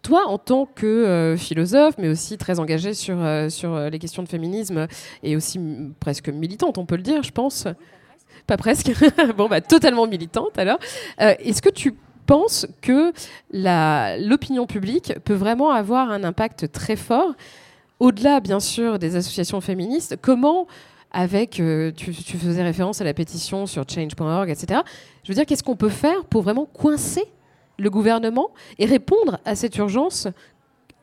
[0.03, 3.99] toi, en tant que euh, philosophe, mais aussi très engagé sur, euh, sur euh, les
[3.99, 4.86] questions de féminisme
[5.22, 5.59] et aussi
[5.99, 7.66] presque militante, on peut le dire, je pense.
[8.47, 8.93] Pas presque.
[9.36, 10.78] bon, bah, totalement militante alors.
[11.18, 11.95] Est-ce que tu
[12.26, 13.12] penses que
[13.53, 17.34] l'opinion publique peut vraiment avoir un impact très fort,
[17.99, 20.16] au-delà, bien sûr, des associations féministes?
[20.20, 20.66] Comment
[21.11, 24.82] avec, tu, tu faisais référence à la pétition sur change.org, etc.
[25.24, 27.24] Je veux dire, qu'est-ce qu'on peut faire pour vraiment coincer
[27.78, 30.28] le gouvernement et répondre à cette urgence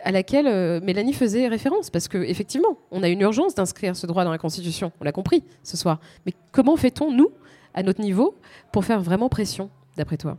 [0.03, 1.89] à laquelle euh, Mélanie faisait référence.
[1.89, 4.91] Parce qu'effectivement, on a une urgence d'inscrire ce droit dans la Constitution.
[5.01, 5.99] On l'a compris ce soir.
[6.26, 7.30] Mais comment fait-on, nous,
[7.73, 8.36] à notre niveau,
[8.71, 10.38] pour faire vraiment pression, d'après toi?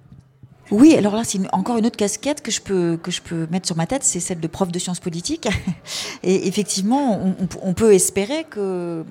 [0.71, 3.67] Oui, alors là, c'est encore une autre casquette que je peux que je peux mettre
[3.67, 5.49] sur ma tête, c'est celle de prof de sciences politiques.
[6.25, 7.21] Et effectivement,
[7.63, 9.05] on, peut espérer que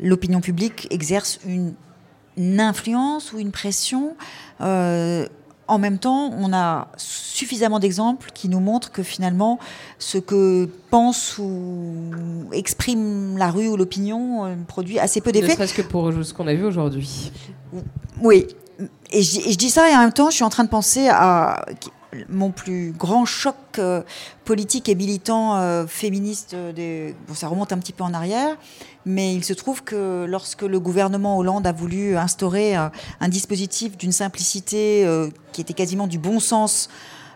[0.00, 1.74] l'opinion publique exerce une,
[2.36, 4.16] une influence ou une pression.
[4.60, 5.26] Euh,
[5.68, 9.58] en même temps, on a suffisamment d'exemples qui nous montrent que finalement,
[9.98, 12.10] ce que pense ou
[12.52, 15.52] exprime la rue ou l'opinion euh, produit assez peu Ne d'effets.
[15.54, 17.30] serait-ce que pour ce qu'on a vu aujourd'hui.
[18.22, 18.46] Oui,
[19.10, 20.70] et je, et je dis ça et en même temps, je suis en train de
[20.70, 21.64] penser à
[22.28, 24.02] mon plus grand choc euh,
[24.44, 26.54] politique et militant euh, féministe.
[26.54, 27.14] euh, Des...
[27.26, 28.56] Bon, ça remonte un petit peu en arrière,
[29.04, 32.90] mais il se trouve que lorsque le gouvernement Hollande a voulu instaurer un,
[33.28, 35.06] dispositif d'une simplicité
[35.52, 36.88] qui était quasiment du bon sens,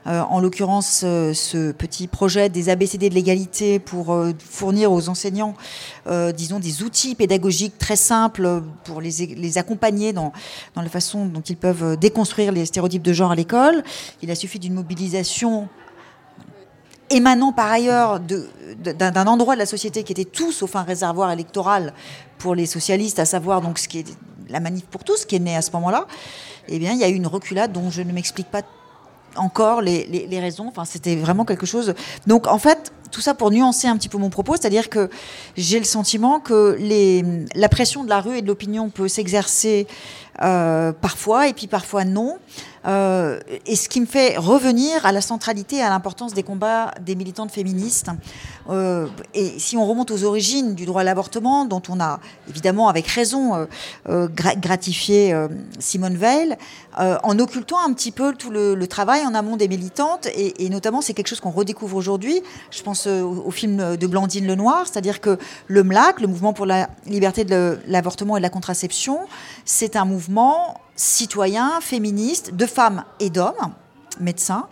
[0.06, 5.54] en l'occurrence euh, ce petit projet des ABCD de l'égalité pour euh, fournir aux enseignants,
[6.06, 10.32] euh, disons, des outils pédagogiques très simples euh, pour les, accompagner dans,
[10.74, 13.84] dans la façon dont ils peuvent euh, déconstruire les stéréotypes de genre à l'école.
[14.22, 15.68] Il a suffi d'une mobilisation
[17.10, 21.92] émanant par ailleurs d'un endroit de la société qui était tout sauf un réservoir électoral
[22.38, 24.16] pour les socialistes, à savoir donc ce qui est
[24.48, 26.06] la manif pour tous, qui est née à ce moment-là,
[26.68, 28.62] eh bien, il y a eu une reculade dont je ne m'explique pas
[29.36, 30.66] encore les, les- raisons.
[30.68, 31.94] Enfin, c'était vraiment quelque chose.
[32.26, 35.10] Donc, en fait, tout ça pour nuancer un petit peu mon propos, c'est-à-dire que
[35.56, 37.24] j'ai le sentiment que les,
[37.54, 39.86] la pression de la rue et de l'opinion peut s'exercer
[40.40, 42.38] euh, parfois et puis parfois non.
[42.84, 46.92] Euh, et ce qui me fait revenir à la centralité et à l'importance des combats
[47.00, 48.08] des militantes féministes.
[48.70, 52.18] Euh, et si on remonte aux origines du droit à l'avortement, dont on a
[52.48, 53.68] évidemment avec raison
[54.08, 55.32] gra- gratifié
[55.78, 56.56] Simone Veil,
[56.98, 61.14] en occultant un petit peu tout le, travail en amont des militantes, et, notamment c'est
[61.14, 62.42] quelque chose qu'on redécouvre aujourd'hui.
[62.72, 66.66] Je pense au, au film de Blandine Lenoir, c'est-à-dire que le MLAC, le mouvement pour
[66.66, 69.20] la liberté de l'avortement et de la contraception,
[69.64, 70.21] c'est un mouvement
[70.96, 73.72] citoyen, féministe, de femmes et d'hommes,
[74.20, 74.66] médecins,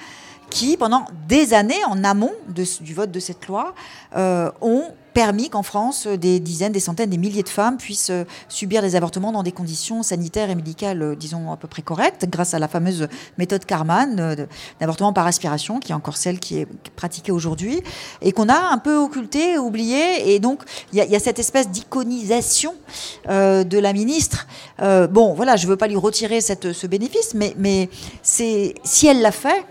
[0.50, 3.74] qui, pendant des années, en amont du vote de cette loi,
[4.16, 8.10] euh, ont permis qu'en France, euh, des dizaines, des centaines, des milliers de femmes puissent
[8.10, 11.82] euh, subir des avortements dans des conditions sanitaires et médicales, euh, disons, à peu près
[11.82, 13.08] correctes, grâce à la fameuse
[13.38, 13.64] méthode
[14.34, 14.46] de-
[14.80, 17.82] d'avortement par aspiration, qui est encore celle qui est pratiquée aujourd'hui,
[18.22, 20.34] et qu'on a un peu occultée, oubliée.
[20.34, 22.74] Et donc, il y, a- cette espèce d'iconisation
[23.28, 24.46] de la ministre.
[25.10, 27.88] Bon, voilà, je ne veux pas lui retirer ce bénéfice, mais,
[28.22, 29.64] si elle l'a fait,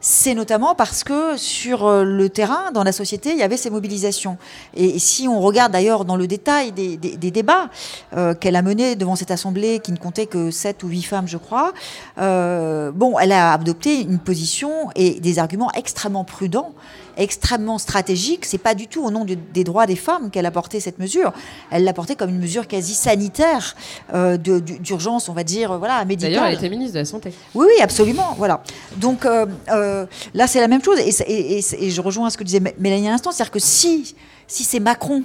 [0.00, 3.70] c'est notamment parce que sur euh, le terrain, dans la société, il y avait ces
[3.70, 4.38] mobilisations.
[4.74, 6.96] Et, si on regarde d'ailleurs dans le détail des
[7.30, 7.68] débats
[8.16, 11.28] euh, qu'elle a menés devant cette assemblée, qui ne comptait que 7 ou 8 femmes,
[11.28, 11.72] je crois,
[12.18, 16.72] euh, bon, elle a adopté une position et des arguments extrêmement prudents,
[17.18, 18.44] extrêmement stratégiques.
[18.46, 21.32] C'est pas du tout au nom des droits des femmes qu'elle a porté cette mesure.
[21.70, 23.76] Elle l'a portée comme une mesure quasi sanitaire
[24.14, 26.32] euh, d'urgence, on va dire, voilà, médicale.
[26.32, 27.32] D'ailleurs, elle était ministre de la Santé.
[27.54, 28.34] Oui, oui, absolument.
[28.38, 28.62] Voilà.
[28.96, 30.98] Donc euh, euh, là, c'est la même chose.
[31.00, 33.32] Et, c'est- et- et- et je rejoins ce que disait Mé- Mélanie à l'instant.
[33.32, 34.14] C'est-à-dire que si,
[34.46, 35.22] si c'est Macron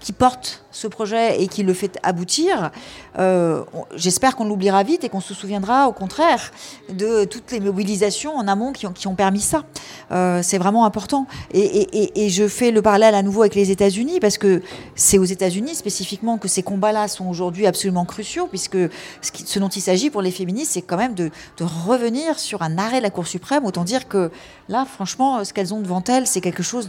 [0.00, 2.70] qui porte ce projet et qui le fait aboutir,
[3.18, 3.64] euh,
[3.96, 6.52] j'espère qu'on l'oubliera vite et qu'on se souviendra au contraire
[6.88, 9.64] de toutes les mobilisations en amont qui ont, permis ça.
[10.12, 11.26] Euh, c'est vraiment important.
[11.52, 14.62] Et, je fais le parallèle à nouveau avec les États-Unis parce que
[14.94, 18.76] c'est aux États-Unis spécifiquement que ces combats-là sont aujourd'hui absolument cruciaux puisque
[19.22, 22.98] ce, dont il s'agit pour les féministes, c'est quand même de, revenir sur un arrêt
[22.98, 23.64] de la Cour suprême.
[23.64, 24.30] Autant dire que
[24.68, 26.86] là, franchement, ce qu'elles ont devant elles, c'est quelque chose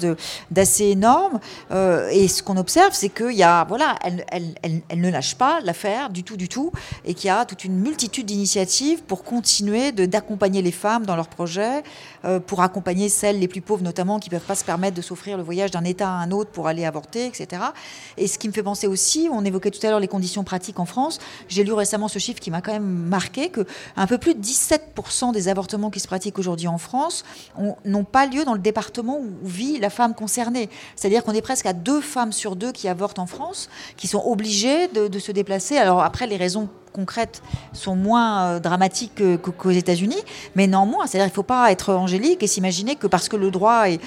[0.52, 1.40] d'assez énorme.
[1.72, 6.10] Euh, et ce qu'on observe, c'est qu'il y a, voilà, elles ne lâchent pas l'affaire
[6.10, 6.72] du tout, du tout,
[7.06, 11.28] et qu'il y a toute une multitude d'initiatives pour continuer d'accompagner les femmes dans leurs
[11.30, 11.84] projets,
[12.26, 15.02] euh, pour accompagner celles les plus pauvres notamment qui ne peuvent pas se permettre de
[15.02, 17.62] s'offrir le voyage d'un État à un autre pour aller avorter, etc.
[18.18, 20.80] Et ce qui me fait penser aussi, on évoquait tout à l'heure les conditions pratiques
[20.80, 23.66] en France, j'ai lu récemment ce chiffre qui m'a quand même marqué, que
[23.98, 27.24] un peu plus de 17% des avortements qui se pratiquent aujourd'hui en France
[27.58, 30.70] ont- n'ont pas lieu dans le département où vit la femme concernée.
[30.96, 33.59] C'est-à-dire qu'on est presque à deux femmes sur deux qui avortent en France,
[33.98, 35.78] qui sont obligées de, se déplacer.
[35.78, 37.42] Alors après, les raisons concrètes
[37.74, 40.18] sont moins euh, dramatiques que- que- qu'aux États-Unis,
[40.56, 43.52] mais néanmoins, c'est-à-dire qu'il ne faut pas être angélique et s'imaginer que parce que le
[43.52, 44.00] droit est,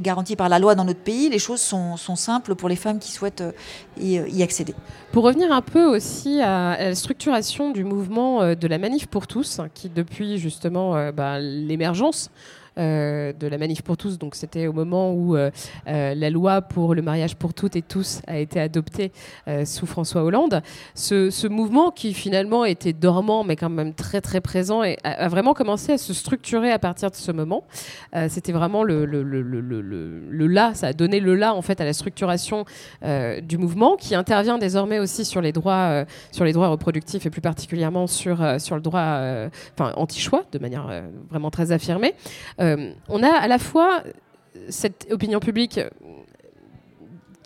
[0.00, 3.12] garanti par la loi dans notre pays, les choses sont, simples pour les femmes qui
[3.12, 3.52] souhaitent euh,
[4.00, 4.74] y, y accéder.
[5.12, 9.26] Pour revenir un peu aussi à, la structuration du mouvement euh, de la manif pour
[9.26, 14.66] tous, qui depuis justement euh, bah, l'émergence euh, de la manif pour tous, donc c'était
[14.66, 15.50] au moment où euh,
[15.88, 19.12] euh, la loi pour le mariage pour toutes et tous a été adoptée
[19.48, 20.62] euh, sous François Hollande,
[20.94, 25.54] ce, mouvement qui finalement était dormant mais quand même très très présent et a, vraiment
[25.54, 27.64] commencé à se structurer à partir de ce moment.
[28.14, 31.92] Euh, c'était vraiment le, le, là, ça a donné le là en fait à la
[31.92, 32.64] structuration
[33.04, 37.24] euh, du mouvement qui intervient désormais aussi sur les droits, euh, sur les droits reproductifs
[37.26, 39.48] et plus particulièrement sur, euh, sur le droit euh,
[39.78, 42.14] enfin, anti-choix de manière euh, vraiment très affirmée.
[42.76, 44.02] Euh, on a à la fois
[44.68, 45.80] cette opinion publique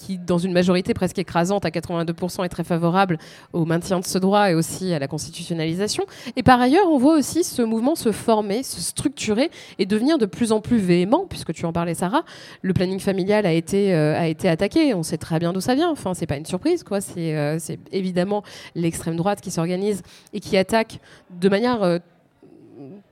[0.02, 3.18] qui, dans une majorité presque écrasante à 82%, est très favorable
[3.52, 6.04] au maintien de ce droit et aussi à la constitutionnalisation.
[6.36, 10.26] Et par ailleurs, on voit aussi ce mouvement se former, se structurer et devenir de
[10.26, 12.24] plus en plus véhément, puisque tu en parlais, Sarah.
[12.62, 14.92] Le planning familial a été, euh, a été attaqué.
[14.94, 15.90] On sait très bien d'où ça vient.
[15.90, 17.00] Enfin, c'est pas une surprise, quoi.
[17.00, 17.58] C'est euh,
[17.92, 18.42] évidemment
[18.74, 20.02] l'extrême droite qui s'organise
[20.32, 20.98] et qui attaque
[21.30, 22.00] de manière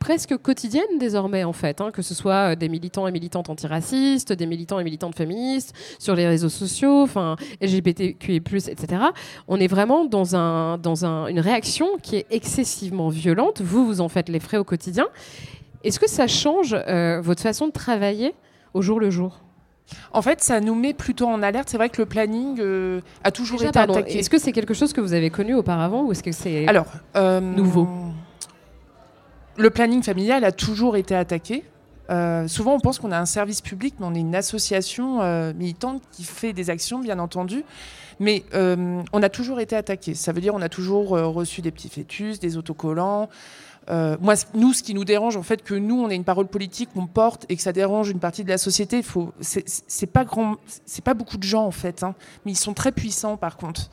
[0.00, 4.32] presque quotidienne désormais en fait, hein, que ce soit euh, des militants et militantes antiracistes,
[4.32, 9.02] des militants et militantes féministes, sur les réseaux sociaux, enfin LGBTQI+, etc.
[9.46, 13.60] On est vraiment dans, un, dans un- une réaction qui est excessivement violente.
[13.60, 15.06] Vous, vous en faites les frais au quotidien.
[15.84, 18.34] Est-ce que ça change euh, votre façon de travailler
[18.74, 19.38] au jour le jour?
[20.12, 21.68] En fait, ça nous met plutôt en alerte.
[21.68, 24.18] C'est vrai que le planning euh, a toujours Déjà, été pardon, attaqué.
[24.18, 26.86] Est-ce que c'est quelque chose que vous avez connu auparavant ou est-ce que c'est Alors,
[27.16, 27.88] euh, nouveau?
[29.60, 31.64] Le planning familial a toujours été attaqué.
[32.08, 35.52] Euh, souvent, on pense qu'on a un service public, mais on est une association euh,
[35.52, 37.62] militante qui fait des actions, bien entendu.
[38.20, 40.14] Mais euh, on a toujours été attaqué.
[40.14, 43.28] Ça veut dire on a toujours reçu des petits fœtus, des autocollants.
[43.90, 46.88] Moi, nous, ce qui nous dérange, en fait, que nous, on ait une parole politique
[46.94, 50.24] qu'on porte et que ça dérange une partie de la société, faut, c'est- pas
[51.14, 52.14] beaucoup de gens en fait, hein,
[52.46, 53.90] mais ils sont très puissants par contre.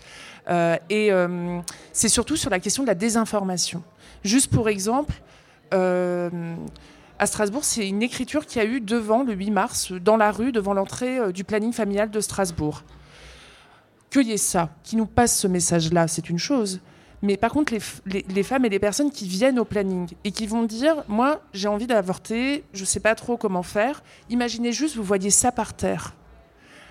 [0.90, 1.10] Et
[1.94, 3.82] c'est surtout sur la question de la désinformation.
[4.24, 5.16] Juste pour exemple,
[5.72, 10.52] à Strasbourg, c'est une écriture qui a eu devant le 8 mars, dans la rue,
[10.52, 12.84] devant l'entrée euh, du planning familial de Strasbourg.
[14.10, 16.80] Qu'il y ait ça, qui nous passe ce message-là, c'est une chose.
[17.24, 17.74] Mais par contre,
[18.06, 21.68] les femmes et les personnes qui viennent au planning et qui vont dire Moi, j'ai
[21.68, 24.04] envie d'avorter, je ne sais pas trop comment faire.
[24.30, 26.14] Imaginez juste, vous voyez ça par terre.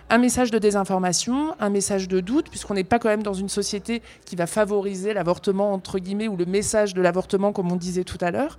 [0.09, 3.49] Un message de désinformation, un message de doute, puisqu'on n'est pas quand même dans une
[3.49, 8.05] société qui va favoriser l'avortement, entre guillemets, ou le message de l'avortement, comme on disait
[8.05, 8.57] tout à l'heure.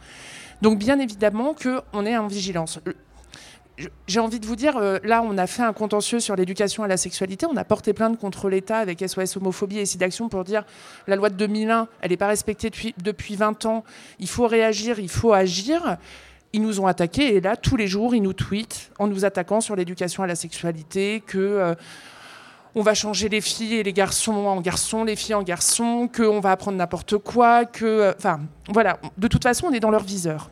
[0.62, 2.80] Donc, bien évidemment qu'on est en vigilance.
[3.78, 6.84] Je- j'ai envie de vous dire, euh, là, on a fait un contentieux sur l'éducation
[6.84, 7.46] à la sexualité.
[7.46, 10.66] On a porté plainte contre l'État avec SOS Homophobie et SIDAction pour dire
[11.06, 13.84] la loi de 2001, elle n'est pas respectée depuis 20 ans.
[14.20, 15.98] Il faut réagir, il faut agir.
[16.54, 19.62] Ils nous ont attaqués et là, tous les jours, ils nous tweetent en nous attaquant
[19.62, 21.76] sur l'éducation à la sexualité, que euh,
[22.76, 26.40] on va changer les filles et les garçons en garçons, les filles en garçons, qu'on
[26.40, 29.00] va apprendre n'importe quoi, que, euh, enfin, voilà.
[29.18, 30.50] De toute façon, on est dans leur viseur.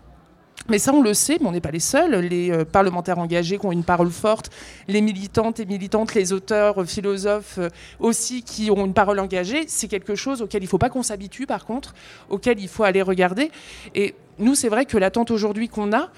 [0.68, 2.16] Mais ça, on le sait, mais on n'est pas les seuls.
[2.16, 4.50] Les euh, parlementaires engagés qui ont une parole forte,
[4.88, 9.66] les militantes et militantes, les auteurs, euh, philosophes euh, aussi qui ont une parole engagée,
[9.68, 11.94] c'est quelque chose auquel il ne faut pas qu'on s'habitue, par contre,
[12.30, 13.52] auquel il faut aller regarder.
[13.94, 16.10] Et nous, c'est vrai que l'attente aujourd'hui qu'on a,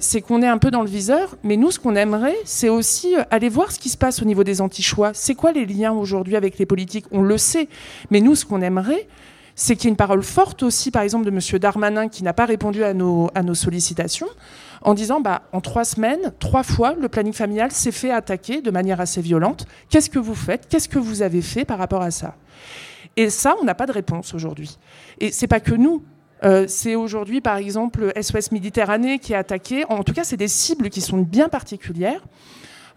[0.00, 3.14] c'est qu'on est un peu dans le viseur, mais nous, ce qu'on aimerait, c'est aussi
[3.30, 5.12] aller voir ce qui se passe au niveau des anti-choix.
[5.14, 7.06] C'est quoi les liens aujourd'hui avec les politiques?
[7.10, 7.68] On le sait,
[8.10, 9.06] mais nous, ce qu'on aimerait,
[9.54, 11.58] c'est qu'il y ait une parole forte aussi, par exemple, de M.
[11.58, 14.28] Darmanin qui n'a pas répondu à nos, à nos sollicitations,
[14.82, 18.70] en disant bah, en trois semaines, trois fois, le planning familial s'est fait attaquer de
[18.70, 19.66] manière assez violente.
[19.88, 20.68] Qu'est-ce que vous faites?
[20.68, 22.36] Qu'est-ce que vous avez fait par rapport à ça?
[23.16, 24.78] Et ça, on n'a pas de réponse aujourd'hui.
[25.20, 26.02] Et c'est pas que nous.
[26.44, 29.84] Euh, c'est aujourd'hui, par exemple, SOS Méditerranée qui est attaqué.
[29.88, 32.22] En tout cas, c'est des cibles qui sont bien particulières.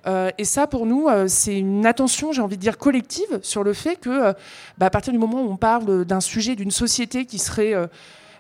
[0.08, 3.64] Euh, et ça, pour nous, euh, c'est une attention, j'ai envie de dire, collective sur
[3.64, 4.34] le fait que, euh,
[4.78, 7.74] bah, à partir du moment où on parle d'un sujet, d'une société qui serait,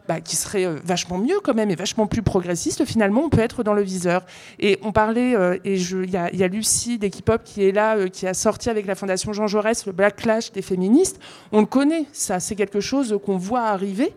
[0.08, 3.64] bah, qui serait vachement mieux quand même et vachement plus progressiste, finalement, on peut être
[3.64, 4.24] dans le viseur.
[4.60, 8.28] Et on parlait, et il y, a- y a Lucie d'Equipop qui est là, qui
[8.28, 11.20] a sorti avec la Fondation Jean Jaurès le backlash des féministes.
[11.52, 14.14] On le connaît, ça, c'est quelque chose qu'on voit arriver.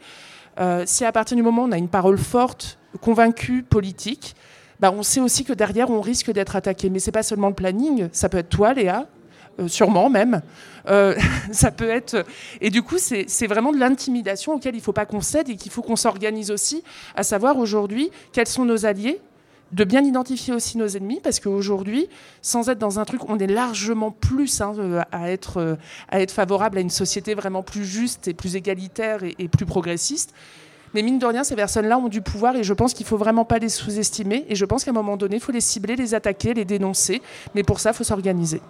[0.84, 4.34] Si à partir du moment où on a une parole forte, convaincue, politique,
[4.80, 6.90] bah, on sait aussi que derrière, on risque d'être attaqué.
[6.90, 9.06] Mais c'est pas seulement le planning, ça peut être toi, Léa,
[9.60, 10.40] euh, sûrement même.
[10.88, 11.14] Euh,
[11.52, 12.24] ça peut être.
[12.60, 15.56] Et du coup, c'est vraiment de l'intimidation auquel il ne faut pas qu'on cède et
[15.56, 16.82] qu'il faut qu'on s'organise aussi,
[17.14, 19.20] à savoir aujourd'hui quels sont nos alliés,
[19.72, 22.08] de bien identifier aussi nos ennemis, parce qu'aujourd'hui,
[22.40, 25.76] sans être dans un truc, on est largement plus hein, euh, à, être, euh,
[26.08, 30.32] à être favorable à une société vraiment plus juste et plus égalitaire et plus progressiste.
[30.94, 33.16] Mais mine de rien, ces personnes-là ont du pouvoir et je pense qu'il ne faut
[33.16, 34.46] vraiment pas les sous-estimer.
[34.48, 37.22] Et je pense qu'à un moment donné, il faut les cibler, les attaquer, les dénoncer.
[37.54, 38.60] Mais pour ça, il faut s'organiser.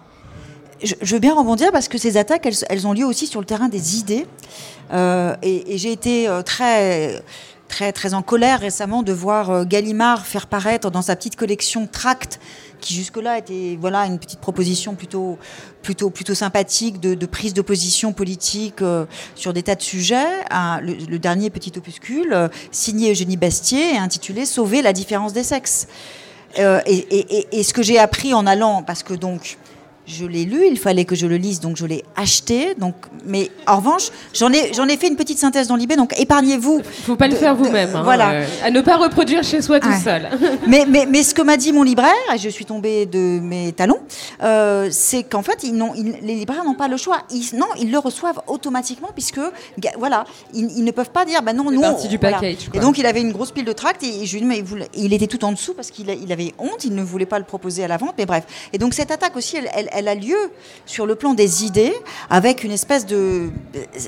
[0.83, 3.69] je, veux bien rebondir parce que ces attaques, elles, ont lieu aussi sur le terrain
[3.69, 4.25] des idées.
[4.91, 7.21] Euh, et et j'ai été euh, très,
[7.69, 11.87] très, très en colère récemment de voir euh, Gallimard faire paraître dans sa petite collection
[11.87, 12.41] Tract,
[12.81, 15.37] qui jusque-là était voilà une petite proposition plutôt,
[15.81, 19.05] plutôt, plutôt sympathique de, prise de position politique euh,
[19.35, 20.27] sur des tas de sujets.
[20.49, 25.43] Un- le, dernier petit opuscule euh, signé Eugénie Bastier et intitulé Sauver la différence des
[25.43, 25.87] sexes.
[26.57, 29.57] Et ce que j'ai appris en allant, parce que donc
[30.09, 32.73] je l'ai lu, il fallait que je le lise, donc je l'ai acheté.
[32.77, 32.95] Donc,
[33.25, 36.81] mais en revanche, j'en ai, j'en ai fait une petite synthèse dans l'IB, donc épargnez-vous.
[37.05, 37.95] Faut pas le faire vous-même.
[37.95, 38.31] hein, voilà.
[38.31, 40.27] euh, à ne pas reproduire chez soi tout seul.
[40.67, 43.71] mais, mais, mais ce que m'a dit mon libraire, et je suis tombée de mes
[43.71, 43.99] talons,
[44.43, 47.19] euh, c'est qu'en fait, ils n'ont, ils- les libraires n'ont pas le choix.
[47.31, 49.39] Ils, non, ils le reçoivent automatiquement, puisque,
[49.97, 51.81] voilà, ils, ils ne peuvent pas dire, bah non, nous.
[51.81, 52.37] partie du voilà.
[52.39, 54.63] package, Et donc, il avait une grosse pile de tracts, et je lui mais
[54.95, 57.45] il était tout en dessous, parce qu'il il avait honte, il ne voulait pas le
[57.45, 58.43] proposer à la vente, mais bref.
[58.73, 60.37] Et donc, cette attaque aussi, elle, elle- elle a lieu
[60.85, 61.93] sur le plan des idées,
[62.29, 63.51] avec une espèce de.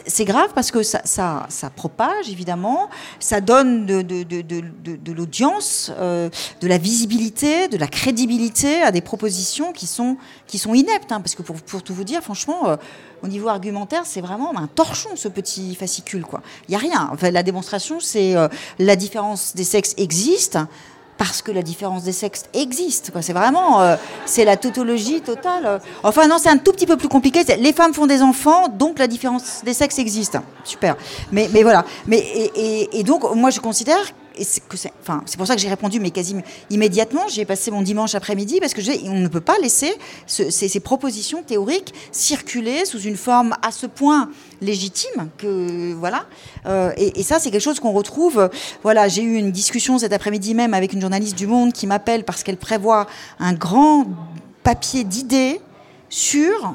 [0.08, 2.90] C'est grave parce que ça, ça, ça propage, évidemment,
[3.20, 6.30] ça donne de, de, de, de, l'audience, euh,
[6.62, 10.18] de la visibilité, de la crédibilité à des propositions qui sont,
[10.48, 11.12] qui sont ineptes.
[11.12, 12.76] hein, parce que pour, pour tout vous dire, franchement, euh,
[13.24, 16.26] au niveau argumentaire, c'est vraiment un torchon, ce petit fascicule.
[16.68, 17.12] Il n'y a rien.
[17.22, 18.48] La démonstration, c'est euh,
[18.80, 20.58] la différence des sexes existe
[21.22, 23.12] parce que la différence des sexes existe.
[23.22, 23.96] C'est vraiment, euh,
[24.26, 25.80] c'est la tautologie totale.
[26.02, 27.44] Enfin non, c'est un tout petit peu plus compliqué.
[27.60, 30.40] Les femmes font des enfants, donc la différence des sexes existe.
[30.64, 30.96] Super.
[31.32, 31.86] Mais, mais voilà.
[32.08, 34.02] Mais et donc moi je considère
[34.44, 36.36] c'est pour ça que j'ai répondu, mais quasi
[36.70, 37.22] immédiatement.
[37.30, 39.94] J'ai passé mon dimanche après-midi parce que on ne peut pas laisser
[40.28, 44.30] ce- ces, ces propositions théoriques circuler sous une forme à ce point
[44.62, 46.26] légitime que voilà.
[46.66, 48.40] Euh, et, et ça, c'est quelque chose qu'on retrouve.
[48.40, 48.48] euh,
[48.84, 52.24] Voilà, j'ai eu une discussion cet après-midi même avec une journaliste du Monde qui m'appelle
[52.24, 53.08] parce qu'elle prévoit
[53.40, 54.06] un grand
[54.64, 55.60] papier d'idées
[56.10, 56.74] sur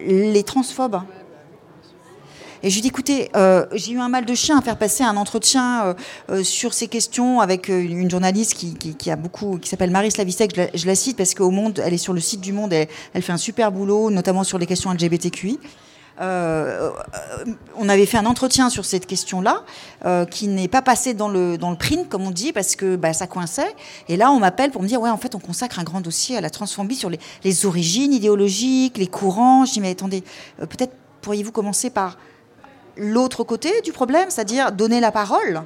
[0.00, 1.00] les transphobes.
[2.64, 5.04] Et je lui dis, écoutez, euh, j'ai eu un mal de chien à faire passer
[5.04, 5.94] un entretien euh,
[6.30, 10.58] euh, sur ces questions avec une journaliste qui, a beaucoup, qui s'appelle Marie Slavisek.
[10.72, 13.32] Je la, cite parce qu'au Monde, elle est sur le site du Monde, elle, fait
[13.32, 15.58] un super boulot, notamment sur les questions LGBTQI.
[16.18, 19.62] On avait fait un entretien sur cette question-là,
[20.30, 23.12] qui n'est pas passé dans le, dans le print, comme on dit, parce que bah,
[23.12, 23.74] ça coinçait.
[24.08, 26.38] Et là, on m'appelle pour me dire, ouais, en fait, on consacre un grand dossier
[26.38, 29.66] à la transphobie sur les, les origines idéologiques, les courants.
[29.66, 30.24] Je dis, mais attendez,
[30.56, 32.16] peut-être pourriez-vous commencer par
[32.96, 35.62] l'autre côté du problème, c'est-à-dire donner la parole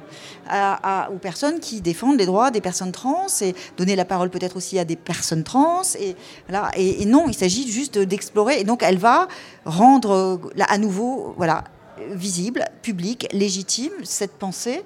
[1.11, 4.79] aux personnes qui défendent les droits des personnes trans et donner la parole peut-être aussi
[4.79, 5.81] à des personnes trans.
[5.99, 6.15] Et,
[6.47, 6.71] voilà.
[6.75, 8.59] et, non, il s'agit juste d'explorer.
[8.59, 9.27] Et donc, elle va
[9.65, 11.63] rendre euh, à nouveau voilà,
[12.11, 14.83] visible, public, légitime cette pensée.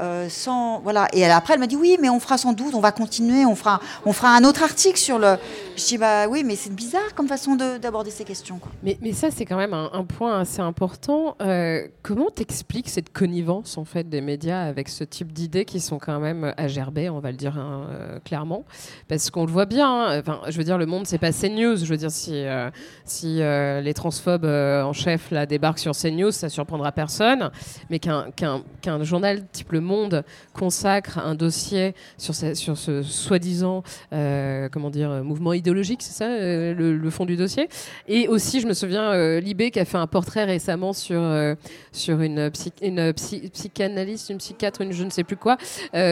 [0.00, 2.80] euh, sans voilà et après elle m'a dit oui mais on fera sans doute on
[2.80, 5.36] va continuer on fera on fera un autre article sur le
[5.76, 8.70] je dis bah oui mais c'est bizarre comme façon de- d'aborder ces questions quoi.
[8.82, 11.36] Mais, ça, c'est quand même un, point assez important.
[11.40, 15.98] Euh, comment t'expliques cette connivence en fait des médias avec ce type d'idées qui sont
[15.98, 18.64] quand même à gerber, on va le dire hein, euh, clairement,
[19.08, 19.88] parce qu'on le voit bien.
[19.88, 20.20] hein.
[20.20, 21.76] Enfin, je veux dire, le monde, c'est pas CNews.
[21.76, 22.70] Je veux dire, si euh,
[23.04, 27.50] si les transphobes en chef là débarquent sur CNews, ça surprendra personne.
[27.90, 34.90] Mais qu'un qu'un qu'un journal type Le Monde consacre un dossier sur ce, soi-disant comment
[34.90, 37.70] dire mouvement idéologique, c'est ça euh, le, fond du dossier.
[38.06, 41.54] Et aussi, je me souviens, euh, Libé qui a fait un portrait récemment sur, euh,
[41.90, 45.56] sur une, psy- une psy- psychanalyste, une psychiatre, une je ne sais plus quoi,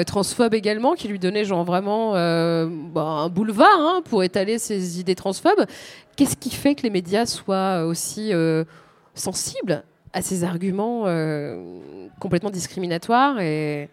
[0.07, 5.15] transphobe également, qui lui donnait genre vraiment bah, un boulevard hein, pour étaler ses idées
[5.15, 5.67] transphobes.
[6.17, 8.33] Qu'est-ce qui fait que les médias soient aussi
[9.15, 11.05] sensibles à ces arguments
[12.21, 13.89] complètement discriminatoires et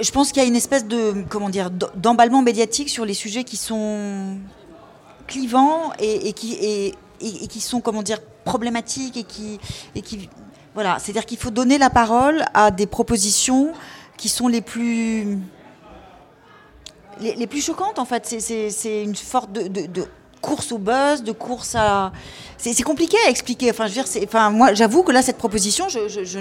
[0.00, 3.44] Je, pense qu'il y a une espèce de comment dire d'emballement médiatique sur les sujets
[3.44, 4.38] qui sont
[5.26, 9.24] clivants et, qui sont comment dire problématiques et
[10.02, 10.28] qui
[10.74, 13.72] voilà, c'est-à-dire qu'il faut donner la parole à des propositions
[14.16, 15.38] qui sont les plus
[17.20, 18.26] les, plus choquantes en fait.
[18.26, 20.08] C'est- une de- de
[20.44, 22.12] course au buzz, de course à.
[22.58, 23.70] C'est compliqué à expliquer.
[23.70, 26.38] Enfin, je veux dire, enfin, moi, j'avoue que là, cette proposition, je, je, je,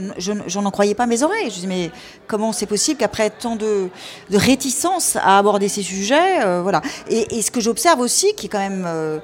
[0.48, 1.50] je, n'en croyais pas mes oreilles.
[1.50, 1.92] Je me dis, mais
[2.28, 3.90] comment c'est possible qu'après tant de,
[4.30, 6.82] de réticence à aborder ces sujets, euh, voilà.
[7.10, 9.20] Et, ce que j'observe aussi, qui est quand même euh,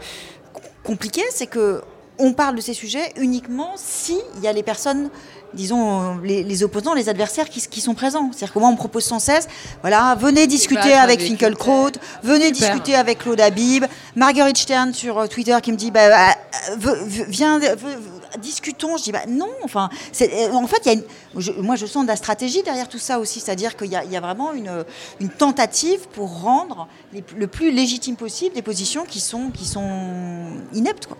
[0.84, 1.82] compliqué, c'est que
[2.18, 5.10] on parle de ces sujets uniquement si il y a les personnes,
[5.54, 8.30] disons les, les opposants, les adversaires qui, qui sont présents.
[8.32, 9.48] C'est-à-dire que moi on me propose sans cesse,
[9.82, 11.92] voilà, venez discuter avec Finkelkraut,
[12.24, 12.70] venez Super.
[12.74, 13.86] discuter avec Claude Habib,
[14.16, 16.96] Marguerite Stern sur euh, Twitter qui me dit, bah, euh,
[17.28, 17.60] viens,
[18.40, 18.98] discutons.
[18.98, 19.90] Je dis, bah non, enfin,
[20.22, 21.04] euh, en fait, il y a une,
[21.38, 24.04] je- moi je sens de la stratégie derrière tout ça aussi, c'est-à-dire qu'il y, a-
[24.04, 24.86] il y a vraiment une,
[25.20, 29.90] une tentative pour rendre les- le plus légitime possible des positions qui sont, qui sont
[30.74, 31.08] ineptes.
[31.08, 31.18] Quoi.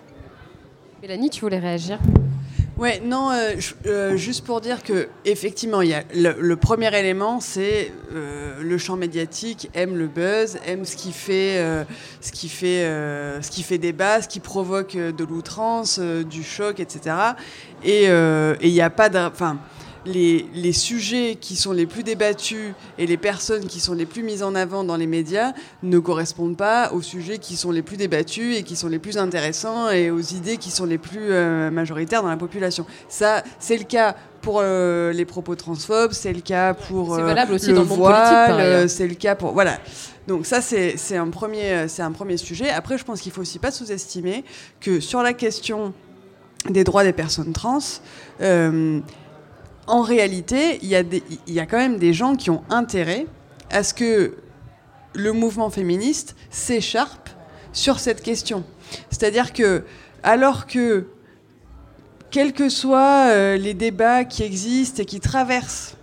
[1.02, 1.98] Mélanie, tu voulais réagir?
[2.80, 3.56] Ouais, non, euh,
[3.88, 8.78] euh, juste pour dire que effectivement, il y a le, premier élément, c'est euh, le
[8.78, 11.62] champ médiatique aime le buzz, aime ce qui fait,
[12.22, 12.86] ce qui fait,
[13.42, 17.18] ce qui fait débat, ce qui provoque de l'outrance, du choc, etc.
[17.84, 19.58] Et euh, et il n'y a pas enfin.
[20.06, 24.24] Les, les sujets qui sont les plus débattus et les personnes qui sont les plus
[24.24, 25.52] mises en avant dans les médias
[25.84, 29.18] ne correspondent pas aux sujets qui sont les plus débattus et qui sont les plus
[29.18, 32.86] intéressants et aux idées qui sont les plus euh, majoritaires dans la population.
[33.10, 37.54] Ça, c'est le cas pour euh, les propos transphobes, c'est le cas pour euh, valable
[37.54, 39.80] aussi le dans voile, c'est le cas pour voilà.
[40.28, 42.70] Donc ça c'est un premier c'est un premier sujet.
[42.70, 44.46] Après, je pense qu'il faut aussi pas sous-estimer
[44.80, 45.94] que sur la question
[46.70, 47.80] des droits des personnes trans.
[48.42, 49.00] euh,
[49.90, 53.26] en réalité, il y, a quand même des gens qui ont intérêt
[53.72, 54.36] à ce que
[55.14, 57.30] le mouvement féministe s'écharpe
[57.74, 58.64] sur cette question.
[59.10, 59.84] C'est-à-dire que,
[60.22, 61.08] alors que,
[62.30, 65.98] quels que soient euh, les débats qui existent et qui traversent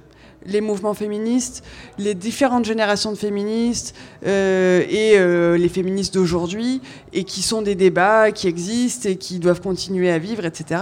[0.46, 1.64] les mouvements féministes,
[1.98, 3.94] les différentes générations de féministes
[4.26, 6.80] euh, et euh, les féministes d'aujourd'hui,
[7.12, 10.80] et qui sont des débats qui existent et qui doivent continuer à vivre, etc.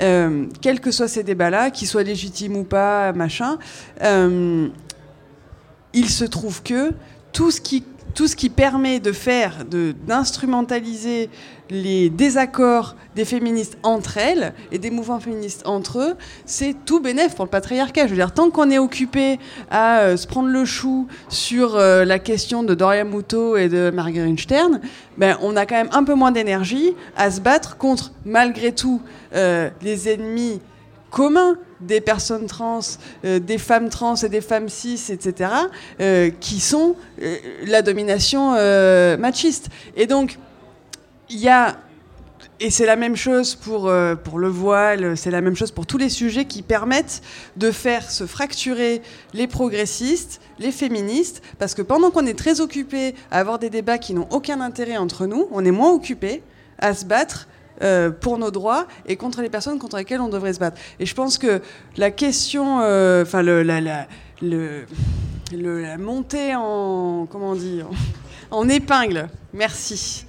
[0.00, 3.58] Euh, quels que soient ces débats-là, qu'ils soient légitimes ou pas, machin,
[4.02, 4.68] euh,
[5.92, 6.92] il se trouve que
[7.32, 7.84] tout ce qui,
[8.18, 11.30] tout ce qui permet de faire, d'instrumentaliser
[11.70, 17.36] les désaccords des féministes entre elles et des mouvements féministes entre eux, c'est tout bénéf
[17.36, 18.06] pour le patriarcat.
[18.06, 19.38] Je veux dire, tant qu'on est occupé
[19.70, 23.92] à euh, se prendre le chou sur euh, la question de Doria Muto et de
[23.94, 24.80] Marguerite Stern,
[25.16, 29.00] ben, on a quand même un peu moins d'énergie à se battre contre, malgré tout,
[29.36, 30.60] euh, les ennemis
[31.10, 32.80] communs des personnes trans,
[33.24, 35.50] euh, des femmes trans et des femmes cis, etc.,
[36.00, 37.36] euh, qui sont euh,
[37.66, 38.52] la domination
[39.18, 39.68] machiste.
[39.96, 40.38] Et donc,
[41.30, 41.76] il y a,
[42.60, 43.92] et c'est la même chose pour,
[44.24, 47.22] pour le voile, c'est la même chose pour tous les sujets qui permettent
[47.56, 49.02] de faire se fracturer
[49.34, 53.98] les progressistes, les féministes, parce que pendant qu'on est très occupé à avoir des débats
[53.98, 56.42] qui n'ont aucun intérêt entre nous, on est moins occupé
[56.78, 57.48] à se battre
[57.82, 60.78] euh, pour nos droits et contre les personnes contre lesquelles on devrait se battre.
[61.00, 61.60] Et je pense que
[61.96, 63.80] la question, euh, enfin le, la,
[64.42, 64.84] le,
[65.52, 67.86] le- montée en, comment dire,
[68.50, 70.24] en épingle, merci,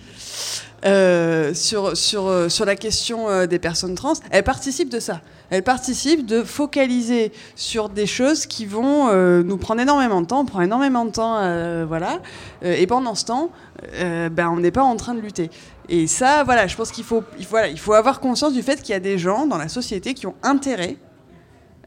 [0.86, 5.22] euh, sur, sur, sur la question des personnes trans, elle participe de ça.
[5.50, 10.42] Elle participe de focaliser sur des choses qui vont nous prendre énormément de temps.
[10.42, 11.40] On prend énormément de temps,
[11.88, 12.20] voilà.
[12.62, 13.50] Et pendant ce temps,
[13.92, 15.50] ben, on n'est pas en train de lutter.
[15.90, 18.62] Et ça, voilà, je pense qu'il faut, il faut, voilà, il faut avoir conscience du
[18.62, 20.98] fait qu'il y a des gens dans la société qui ont intérêt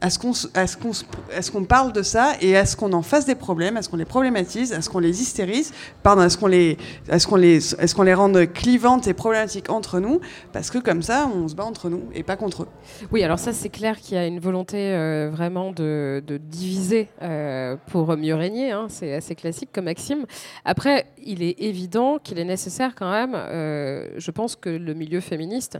[0.03, 3.81] à ce qu'on parle de ça et à ce qu'on en fasse des problèmes, à
[3.81, 5.73] ce qu'on les problématise, à ce qu'on les hystérise,
[6.03, 10.19] pardon, à ce qu'on les, rende clivantes et problématiques entre nous,
[10.51, 12.67] parce que comme ça, on se bat entre nous et pas contre eux.
[13.13, 17.77] Oui, alors ça, c'est clair qu'il y a une volonté euh, vraiment de, diviser euh,
[17.87, 18.71] pour mieux régner.
[18.71, 18.87] hein.
[18.89, 20.25] C'est assez classique comme maxime.
[20.65, 25.21] Après, il est évident qu'il est nécessaire quand même, euh, je pense que le milieu
[25.21, 25.79] féministe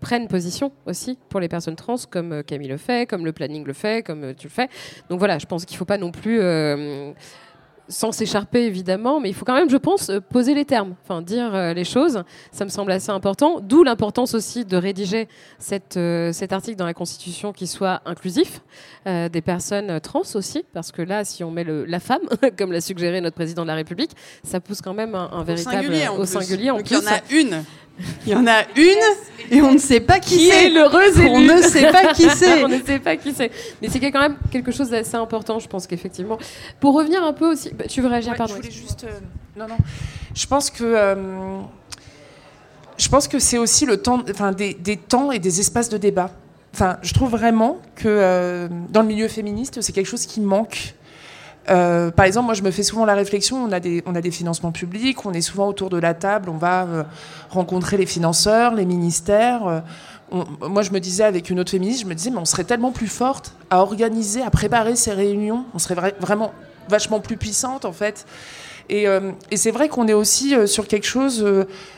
[0.00, 3.72] prenne position aussi pour les personnes trans, comme Camille le fait, comme le planning le
[3.72, 4.68] fait, comme euh, tu le fais.
[5.08, 6.40] Donc voilà, je pense qu'il ne faut pas non plus...
[6.40, 7.12] euh,
[7.88, 11.22] sans s'écharper évidemment, mais il faut quand même, je pense, euh, poser les termes, enfin
[11.22, 12.24] dire euh, les choses.
[12.50, 13.60] Ça me semble assez important.
[13.60, 15.28] D'où l'importance aussi de rédiger
[15.60, 18.60] cette, euh, cet article dans la Constitution qui soit inclusif
[19.06, 22.22] euh, des personnes trans aussi, parce que là, si on met le, la femme,
[22.58, 24.10] comme l'a suggéré notre président de la République,
[24.42, 26.26] ça pousse quand même un, un Au véritable singulier, en au plus.
[26.26, 26.70] singulier.
[26.72, 27.08] En Donc, il y en plus.
[27.08, 27.64] a une.
[28.26, 30.66] Il y en a une et on ne sait pas qui, qui c'est.
[30.66, 32.64] est l'heureuse On ne sait pas qui c'est.
[32.64, 33.50] on ne sait pas qui c'est.
[33.80, 36.38] Mais c'est quand même quelque chose d'assez important, je pense qu'effectivement.
[36.80, 38.54] Pour revenir un peu aussi, bah, tu veux réagir, Ouais, pardon.
[38.54, 39.04] Je voulais juste.
[39.04, 39.10] euh,
[39.56, 39.76] non, non.
[40.34, 40.82] Je pense que.
[40.84, 41.60] euh,
[42.98, 45.98] je pense que c'est aussi le temps, enfin, des, des temps et des espaces de
[45.98, 46.30] débat.
[46.74, 50.94] Enfin, je trouve vraiment que euh, dans le milieu féministe, c'est quelque chose qui manque.
[51.68, 53.62] Euh, par exemple, moi, je me fais souvent la réflexion.
[53.64, 55.24] On a des, on a des financements publics.
[55.26, 56.48] On est souvent autour de la table.
[56.48, 57.02] On va euh,
[57.50, 59.66] rencontrer les financeurs, les ministères.
[59.66, 59.80] euh,
[60.68, 62.90] moi, je me disais avec une autre féministe, je me disais, mais on serait tellement
[62.90, 65.64] plus forte à organiser, à préparer ces réunions.
[65.72, 66.52] On serait vra- vraiment
[66.88, 68.26] vachement plus puissante, en fait.
[68.88, 71.44] Et, euh, et c'est vrai qu'on est aussi sur quelque chose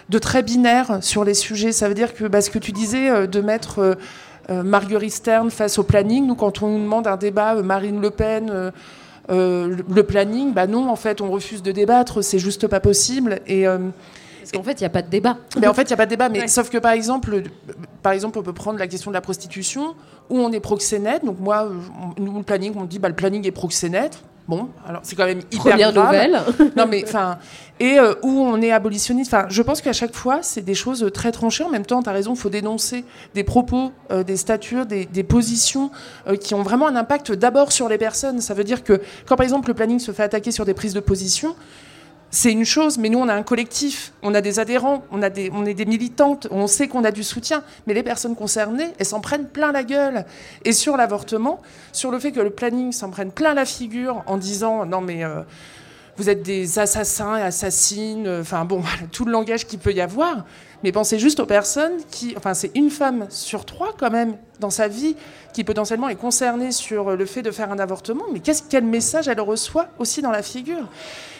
[0.08, 1.72] de très binaire sur les sujets.
[1.72, 3.98] Ça veut dire que bah, ce que tu disais de mettre
[4.50, 8.72] Marguerite Stern face au planning, nous, quand on nous demande un débat Marine Le Pen,
[9.30, 13.40] euh, le- planning, bah non, en fait, on refuse de débattre, c'est juste pas possible.
[13.46, 13.66] Et.
[13.66, 13.78] euh,
[14.40, 15.36] Parce qu'en fait, il n'y a pas de débat.
[15.60, 16.28] mais en fait, il n'y a pas de débat.
[16.30, 16.48] Mais Ouais.
[16.48, 17.42] sauf que par exemple, euh,
[18.02, 19.94] par exemple, on peut prendre la question de la prostitution,
[20.30, 21.24] où on est proxénète.
[21.24, 21.74] Donc moi, euh,
[22.18, 24.22] nous le planning, on dit bah le planning est proxénète.
[24.48, 26.06] Bon, alors c'est quand même hyper Première grave.
[26.06, 26.40] nouvelle.
[26.76, 27.38] Non mais enfin
[27.80, 29.32] et euh, où on est abolitionniste.
[29.32, 31.62] Enfin, je pense qu'à chaque fois, c'est des choses euh, très tranchées.
[31.62, 35.06] En même temps, tu as raison, il faut dénoncer des propos, euh, des statures, des,
[35.06, 35.90] des positions
[36.26, 38.40] euh, qui ont vraiment un impact d'abord sur les personnes.
[38.40, 40.94] Ça veut dire que quand par exemple le planning se fait attaquer sur des prises
[40.94, 41.54] de position,
[42.30, 45.30] c'est une chose, mais nous, on a un collectif, on a des adhérents, on, a
[45.30, 48.88] des, on est des militantes, on sait qu'on a du soutien, mais les personnes concernées,
[48.98, 50.26] elles s'en prennent plein la gueule.
[50.64, 51.62] Et sur l'avortement,
[51.92, 55.24] sur le fait que le planning s'en prenne plein la figure en disant non, mais
[55.24, 55.40] euh,
[56.18, 60.02] vous êtes des assassins et assassines, euh, enfin bon, tout le langage qu'il peut y
[60.02, 60.44] avoir.
[60.84, 62.34] Mais pensez juste aux personnes qui.
[62.36, 65.16] Enfin, c'est une femme sur trois, quand même, dans sa vie,
[65.52, 68.24] qui potentiellement est concernée sur le fait de faire un avortement.
[68.32, 70.86] Mais qu'est-ce, quel message elle reçoit aussi dans la figure?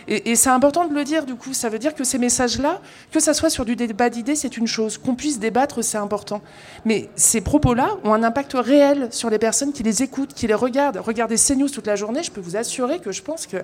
[0.09, 1.53] Et, et c'est important de le dire, du coup.
[1.53, 2.81] Ça veut dire que ces messages-là,
[3.13, 4.99] que ça soit sur du débat d'idées, c'est une chose.
[4.99, 6.41] Qu'on puisse débattre, c'est important.
[6.85, 10.55] Mais ces propos-là ont un impact réel sur les personnes qui les écoutent, qui les
[10.55, 10.99] regardent.
[10.99, 13.59] Regardez CNews toute la journée, je peux vous assurer que je pense que.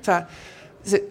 [0.00, 0.24] Enfin.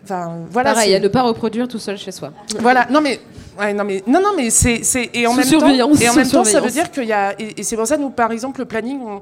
[0.04, 0.74] Enfin, voilà.
[0.74, 2.32] Pareil, à ne pas reproduire tout seul chez soi.
[2.60, 3.20] voilà, non mais,
[3.60, 6.16] ouais, non mais, non non mais c'est, c'est et en Sous même temps, et en
[6.16, 8.32] même temps, ça veut dire qu'il y a, et, et c'est pour ça nous par
[8.32, 9.22] exemple le planning, on,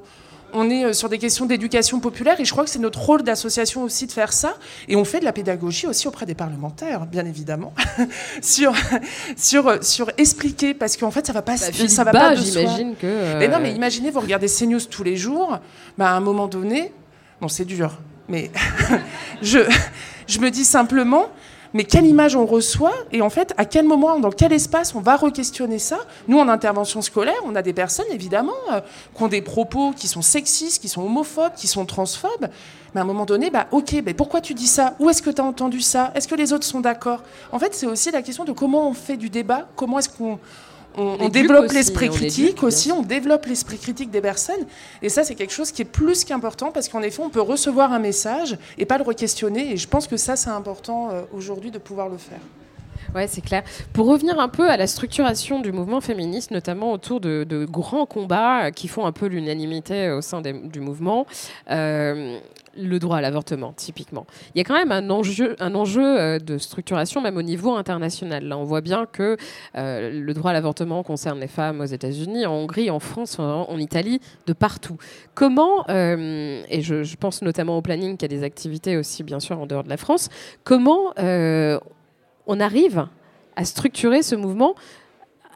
[0.55, 3.21] on est euh, sur des questions d'éducation populaire et je crois que c'est notre rôle
[3.23, 4.55] d'association aussi de faire ça
[4.87, 7.73] et on fait de la pédagogie aussi auprès des parlementaires, bien évidemment,
[8.41, 8.73] sur
[9.37, 12.41] sur euh, sur expliquer parce qu'en fait ça va pas, Bah, ça va pas de
[12.59, 13.05] j'imagine que.
[13.05, 15.59] euh, Mais non, mais imaginez, vous regardez CNews tous les jours,
[15.97, 16.91] bah, à un moment donné,
[17.41, 17.99] bon, c'est dur,
[18.29, 18.49] mais
[19.41, 19.59] je,
[20.27, 21.27] je me dis simplement,
[21.75, 25.01] mais quelle image on reçoit et en fait, à quel moment, dans quel espace on
[25.01, 25.97] va re-questionner ça?
[26.29, 28.79] Nous, en intervention scolaire, on a des personnes, évidemment, euh,
[29.13, 32.47] qui ont des propos qui sont sexistes, qui sont homophobes, qui sont transphobes.
[32.93, 34.95] Mais à un moment donné, bah, ok, mais pourquoi tu dis ça?
[34.99, 36.13] Où est-ce que tu as entendu ça?
[36.15, 37.23] Est-ce que les autres sont d'accord?
[37.51, 40.39] En fait, c'est aussi la question de comment on fait du débat, comment est-ce qu'on
[40.97, 44.65] on, développe l'esprit critique aussi, on développe l'esprit critique des personnes.
[45.01, 47.91] Et ça, c'est quelque chose qui est plus qu'important parce qu'en effet, on peut recevoir
[47.93, 49.73] un message et pas le re-questionner.
[49.73, 52.39] Et je pense que ça, c'est important euh, aujourd'hui de pouvoir le faire.
[53.13, 53.63] Ouais, c'est clair.
[53.93, 58.05] Pour revenir un peu à la structuration du mouvement féministe, notamment autour de, de grands
[58.05, 61.25] combats qui font un peu l'unanimité au sein du mouvement,
[61.69, 62.39] euh,
[62.77, 64.25] le droit à l'avortement, typiquement.
[64.53, 67.73] Il y a quand même un enjeu, un enjeu euh, de structuration, même au niveau
[67.73, 68.45] international.
[68.45, 69.37] Là, on voit bien que
[69.77, 73.77] euh, le droit à l'avortement concerne les femmes aux États-Unis, en Hongrie, en France, en,
[73.77, 74.97] Italie, de partout.
[75.33, 79.59] Comment, euh, et je, pense notamment au planning qui a des activités aussi, bien sûr,
[79.59, 80.29] en dehors de la France,
[80.63, 81.79] comment euh,
[82.47, 83.07] on arrive
[83.55, 84.75] à structurer ce mouvement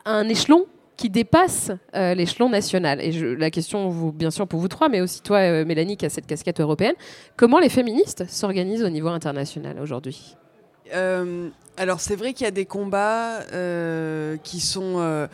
[0.05, 0.65] à un échelon
[0.99, 2.99] qui dépasse euh, l'échelon national.
[2.99, 6.09] Et la question, bien sûr, pour vous trois, mais aussi toi, euh, Mélanie, qui a
[6.09, 6.95] cette casquette européenne,
[7.37, 10.35] comment les féministes s'organisent au niveau international aujourd'hui?
[10.93, 13.39] Euh, alors c'est vrai qu'il y a des combats
[14.43, 15.27] qui sont...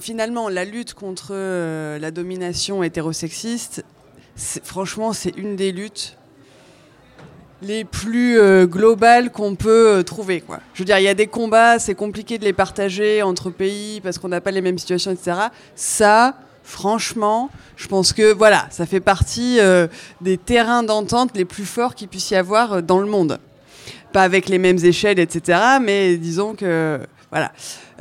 [0.00, 3.84] finalement la lutte contre la domination hétérosexiste,
[4.34, 6.16] franchement c'est une des luttes
[7.62, 10.40] les plus euh, globales qu'on peut euh, trouver.
[10.40, 10.58] Quoi.
[10.74, 14.00] Je veux dire, il y a des combats, c'est compliqué de les partager entre pays
[14.00, 15.36] parce qu'on n'a pas les mêmes situations, etc.
[15.74, 19.86] Ça, franchement, je pense que voilà, ça fait partie euh,
[20.20, 23.38] des terrains d'entente les plus forts qu'il puisse y avoir euh, dans le monde
[24.12, 25.58] pas avec les mêmes échelles, etc.
[25.80, 27.00] Mais disons que
[27.30, 27.50] Voilà.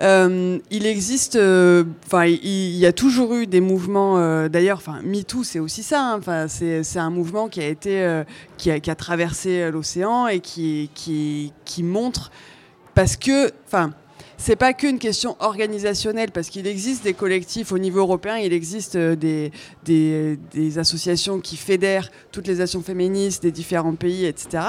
[0.02, 4.18] Euh, il existe, euh, enfin, il, y a toujours eu des mouvements.
[4.18, 6.02] euh, D'ailleurs, enfin, MeToo, c'est aussi ça.
[6.02, 6.18] hein.
[6.18, 8.24] Enfin, c'est c'est un mouvement qui a été,
[8.58, 12.32] qui, a, traversé l'océan et qui, qui, qui montre
[12.94, 13.94] parce que, enfin.
[14.38, 18.98] C'est pas qu'une question organisationnelle, parce qu'il existe des collectifs au niveau européen, il existe
[18.98, 19.52] des,
[19.86, 24.64] des, des associations qui fédèrent toutes les actions féministes des différents pays, etc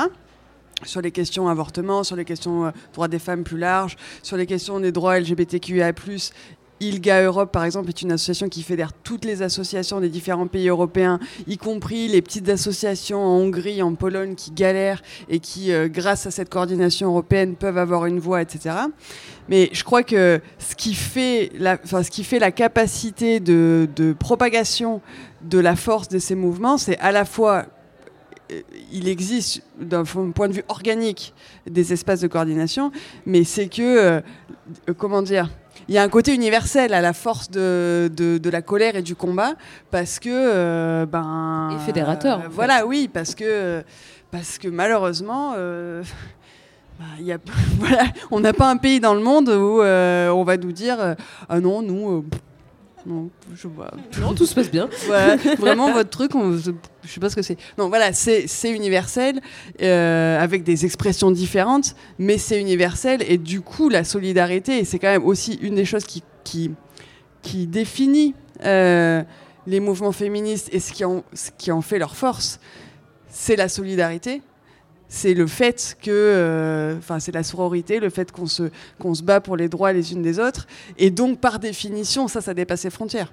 [0.84, 4.46] sur les questions avortement, sur les questions euh, droits des femmes plus larges, sur les
[4.46, 5.92] questions des droits LGBTQIA+.
[6.82, 10.68] ILGA Europe, par exemple, est une association qui fédère toutes les associations des différents pays
[10.68, 15.88] européens, y compris les petites associations en Hongrie, en Pologne, qui galèrent et qui, euh,
[15.88, 18.74] grâce à cette coordination européenne, peuvent avoir une voix, etc.
[19.48, 25.00] Mais je crois que ce qui fait la, capacité de, propagation
[25.42, 27.66] de la force de ces mouvements, c'est à la fois
[28.92, 31.32] il existe d'un point de vue organique
[31.68, 32.92] des espaces de coordination,
[33.26, 34.20] mais c'est que, euh,
[34.88, 35.50] euh, comment dire,
[35.88, 39.02] il y a un côté universel à la force de, de, de la colère et
[39.02, 39.54] du combat,
[39.90, 42.48] parce que, euh, ben, Et fédérateur, fait.
[42.48, 43.82] voilà, oui, parce que,
[44.30, 45.54] parce que malheureusement.
[45.56, 46.02] euh,
[46.98, 47.38] bah, y a,
[47.78, 51.00] voilà, on n'a pas un pays dans le monde où euh, on va nous dire
[51.00, 51.14] euh,
[51.48, 52.24] ah non nous euh,
[53.06, 54.88] non je vois Non, tout se passe bien.
[55.06, 56.72] voilà, vraiment votre truc, on, je
[57.06, 57.56] sais pas ce que c'est.
[57.78, 59.40] Non, voilà, c'est universel,
[59.80, 65.10] euh, avec des expressions différentes, mais c'est universel, et du coup, la solidarité, c'est quand
[65.10, 66.70] même aussi une des choses qui, qui,
[67.42, 68.34] qui définit
[68.64, 69.22] euh,
[69.66, 72.60] les mouvements féministes et ce qui en, ce qui en fait leur force,
[73.28, 74.42] c'est la solidarité.
[75.14, 79.22] C'est le fait que, euh, enfin, c'est la sororité, le fait qu'on se, qu'on se
[79.22, 80.66] bat pour les droits les unes des autres,
[80.97, 83.30] et donc par définition, ça, ça dépasse les frontières.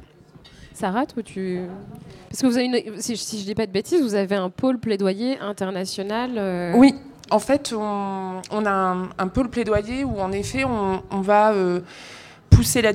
[0.73, 1.61] Sarah, toi, tu.
[2.29, 2.99] Parce que vous avez une.
[3.01, 6.31] Si, si je dis pas de bêtises, vous avez un pôle plaidoyer international.
[6.35, 6.95] euh, Oui,
[7.31, 11.21] en fait, on, on a un, un peu le plaidoyer où, en effet, on, on
[11.21, 11.79] va euh,
[12.59, 12.91] pousser la,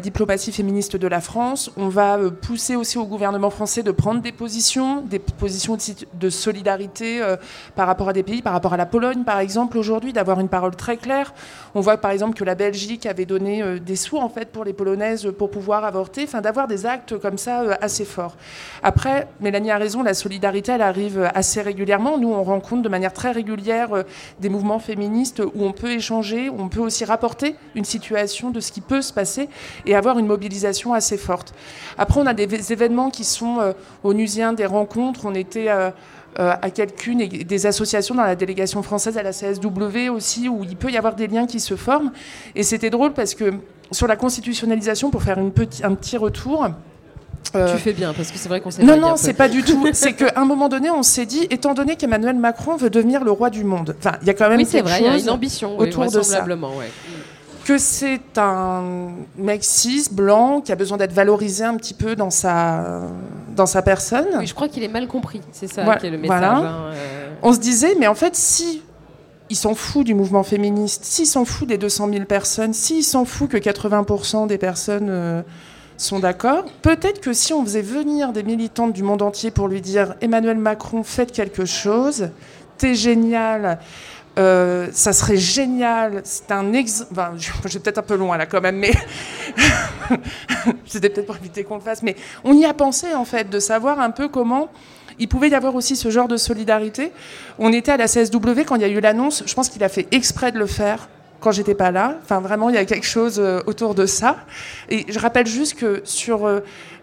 [0.00, 1.68] diplomatie féministe de la France.
[1.76, 5.76] On va euh, pousser aussi au gouvernement français de prendre des positions, des positions
[6.14, 7.36] de, solidarité euh,
[7.74, 10.48] par rapport à des pays, par rapport à la Pologne, par exemple, aujourd'hui, d'avoir une
[10.48, 11.34] parole très claire.
[11.74, 14.62] On voit, par exemple, que la Belgique avait donné euh, des sous, en fait, pour
[14.62, 18.36] les Polonaises pour pouvoir avorter, enfin, d'avoir des actes comme ça assez forts.
[18.84, 22.16] Après, Mélanie a raison, la solidarité, elle arrive assez régulièrement.
[22.16, 23.88] Nous, on rencontre de manière très régulière
[24.38, 28.72] des mouvements féministes où on peut échanger, on peut aussi rapporter une situation de ce
[28.72, 29.48] qui peut se passer
[29.86, 31.52] et avoir une mobilisation assez forte.
[31.96, 33.72] Après, on a des événements qui sont euh,
[34.04, 35.20] onusien, des rencontres.
[35.24, 35.90] On était euh,
[36.38, 40.62] euh, à quelqu'une et des associations dans la délégation française à la CSW aussi, où
[40.64, 42.12] il peut y avoir des liens qui se forment.
[42.54, 43.54] Et c'était drôle parce que
[43.90, 46.68] sur la constitutionnalisation, pour faire une petit, un petit retour,
[47.54, 49.62] euh, Tu fais bien, parce que c'est vrai qu'on s'est non, non, c'est pas du
[49.62, 49.86] tout.
[49.92, 53.30] C'est qu'à un moment donné, on s'est dit, étant donné qu'Emmanuel Macron veut devenir le
[53.30, 55.12] roi du monde, enfin, il y a quand même Oui, quelque vrai, il y a
[55.12, 56.44] chose une ambition oui, autour de ça.
[56.44, 56.90] ouais.
[57.68, 62.30] Que c'est un mec cis, blanc, qui a besoin d'être valorisé un petit peu dans
[62.30, 63.02] sa,
[63.54, 64.24] dans sa personne.
[64.38, 65.42] Oui, je crois qu'il est mal compris.
[65.52, 66.38] C'est ça Voilà, qui est le message.
[66.40, 66.56] voilà.
[66.56, 67.28] hein, euh.
[67.42, 68.82] On se disait, mais en fait, si
[69.50, 73.26] il s'en fout du mouvement féministe, s'il s'en fout des 200 000 personnes, s'il s'en
[73.26, 75.42] fout que 80% des personnes euh,
[75.98, 79.82] sont d'accord, peut-être que si on faisait venir des militantes du monde entier pour lui
[79.82, 82.30] dire Emmanuel Macron, faites quelque chose,
[82.78, 83.78] t'es génial.
[84.38, 86.20] Euh, ça serait génial.
[86.24, 87.10] C'est un exemple.
[87.12, 88.92] Enfin, je vais peut-être un peu loin là quand même, mais
[90.86, 92.02] c'était peut-être pour éviter qu'on le fasse.
[92.02, 94.68] Mais on y a pensé en fait de savoir un peu comment
[95.18, 97.12] il pouvait y avoir aussi ce genre de solidarité.
[97.58, 99.42] On était à la CSW quand il y a eu l'annonce.
[99.46, 101.08] Je pense qu'il a fait exprès de le faire
[101.40, 102.16] quand j'étais pas là.
[102.22, 104.36] Enfin, vraiment, il y a quelque chose euh, autour de ça.
[104.88, 106.60] Et je rappelle juste que sur euh,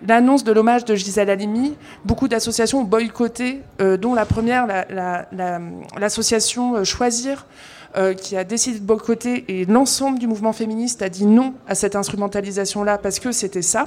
[0.07, 4.86] l'annonce de l'hommage de Gisèle Halimi, beaucoup d'associations ont boycotté, euh, dont la première, la-
[4.90, 5.60] la- la-
[5.99, 7.45] l'association Choisir,
[8.22, 11.95] qui a décidé de boycotter, et l'ensemble du mouvement féministe a dit non à cette
[11.95, 13.86] instrumentalisation-là parce que c'était ça.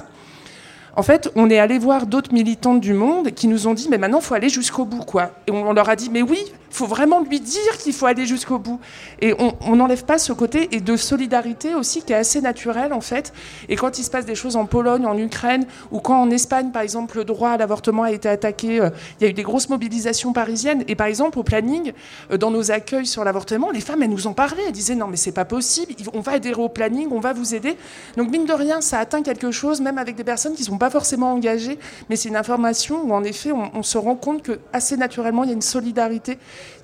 [0.95, 3.99] En fait, on est allé voir d'autres militantes du monde qui nous ont dit mais
[3.99, 5.29] maintenant il faut aller jusqu'au bout quoi.
[5.45, 6.39] Et on, leur a dit mais oui,
[6.71, 8.79] faut vraiment lui dire qu'il faut aller jusqu'au bout.
[9.21, 13.01] Et on n'enlève pas ce côté et de solidarité aussi qui est assez naturel en
[13.01, 13.33] fait.
[13.69, 16.71] Et quand il se passe des choses en Pologne, en Ukraine ou quand en Espagne
[16.71, 18.89] par exemple le droit à l'avortement a été attaqué, euh,
[19.19, 20.83] il y a eu des grosses mobilisations parisiennes.
[20.87, 21.93] Et par exemple au planning,
[22.31, 25.07] euh, dans nos accueils sur l'avortement, les femmes elles nous en parlaient, elles disaient non
[25.07, 27.75] mais c'est pas possible, il- on va adhérer au planning, on va vous aider.
[28.17, 30.89] Donc mine de rien, ça atteint quelque chose même avec des personnes qui sont pas
[30.89, 31.79] forcément engagées,
[32.09, 35.43] mais c'est une information où en effet on, on se rend compte que assez naturellement
[35.43, 36.37] il y a une solidarité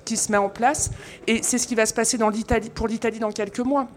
[0.04, 0.90] qui se met en place
[1.26, 2.18] et c'est ce qui va se passer
[2.74, 3.88] pour l'Italie dans quelques mois.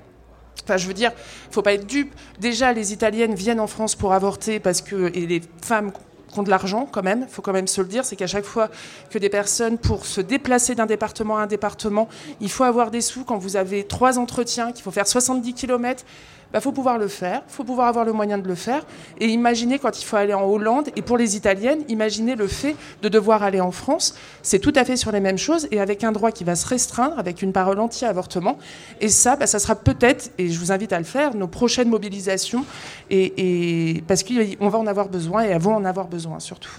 [0.63, 1.11] Enfin, je veux dire,
[1.51, 2.13] faut pas être dupe.
[2.39, 5.91] Déjà, les Italiennes viennent en France pour avorter parce que et les femmes
[6.31, 8.27] qui ont de l'argent quand même, il faut quand même se le dire, c'est qu'à
[8.27, 8.69] chaque fois
[9.09, 12.07] que des personnes, pour se déplacer d'un département à un département,
[12.39, 13.23] il faut avoir des sous.
[13.23, 16.03] Quand vous avez trois entretiens, qu'il faut faire 70 km,
[16.49, 18.83] il bah, faut pouvoir le faire, il faut pouvoir avoir le moyen de le faire.
[19.19, 22.75] Et imaginez quand il faut aller en Hollande, et pour les Italiennes, imaginez le fait
[23.03, 24.15] de devoir aller en France.
[24.41, 26.65] C'est tout à fait sur les mêmes choses, et avec un droit qui va se
[26.65, 28.57] restreindre, avec une parole anti-avortement.
[28.99, 31.89] Et ça, bah, ça sera peut-être, et je vous invite à le faire, nos prochaines
[31.89, 32.65] mobilisations,
[33.11, 36.71] et, parce qu'on va en avoir besoin, et vont en avoir besoin surtout.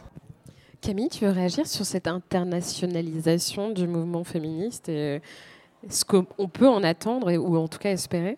[0.80, 5.20] Camille, tu veux réagir sur cette internationalisation du mouvement féministe et
[5.88, 8.36] ce qu'on peut en attendre, ou en tout cas espérer?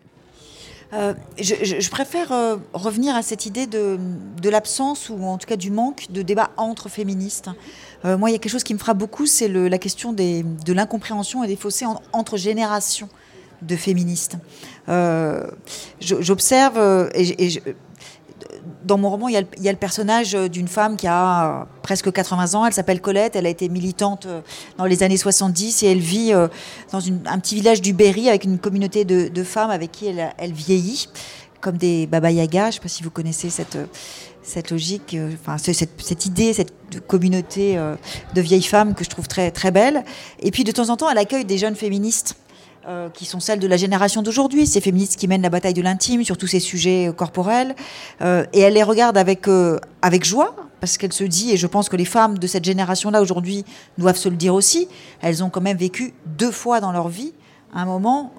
[0.93, 3.97] Euh, je, préfère euh, revenir à cette idée de,
[4.49, 7.49] l'absence ou en tout cas du manque de débat entre féministes.
[8.05, 10.73] Euh, moi, il y a quelque chose qui me frappe beaucoup, c'est la question de
[10.73, 13.09] l'incompréhension et des fossés entre générations
[13.61, 14.35] de féministes.
[15.99, 17.61] J'observe et, et
[18.83, 22.11] dans mon roman, il y, a le, personnage euh, d'une femme qui a euh, presque
[22.11, 22.65] 80 ans.
[22.65, 23.35] Elle s'appelle Colette.
[23.35, 24.41] Elle a été militante euh,
[24.77, 26.31] dans les années 70 et elle vit
[26.91, 31.09] dans un petit village du Berry avec une communauté de, femmes avec qui elle, vieillit,
[31.61, 32.63] comme des Baba Yaga.
[32.63, 33.77] Je ne sais pas si vous connaissez cette,
[34.41, 36.73] cette logique, enfin, cette, cette, idée, cette
[37.07, 37.77] communauté
[38.33, 40.03] de vieilles femmes que je trouve très, très belle.
[40.39, 42.35] Et puis de temps en temps, elle accueille des jeunes féministes
[42.85, 45.81] euh, qui sont celles de la génération d'aujourd'hui, ces féministes qui mènent la bataille de
[45.81, 47.75] l'intime sur tous ces sujets euh, corporels.
[48.21, 49.47] Euh, et elle les regarde avec,
[50.01, 53.21] avec joie, parce qu'elle se dit, et je pense que les femmes de cette génération-là
[53.21, 53.63] aujourd'hui
[53.97, 54.89] doivent se le dire aussi,
[55.21, 57.33] elles ont quand même vécu deux fois dans leur vie
[57.73, 58.31] un moment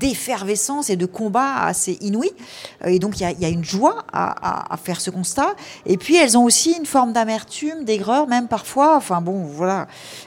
[0.00, 2.30] d'effervescence et de combat assez inouï.
[2.84, 5.54] Et donc, il y, a une joie à, faire ce constat.
[5.86, 8.96] Et puis, elles ont aussi une forme d'amertume, d'aigreur, même parfois.
[8.96, 9.86] Enfin, bon, voilà.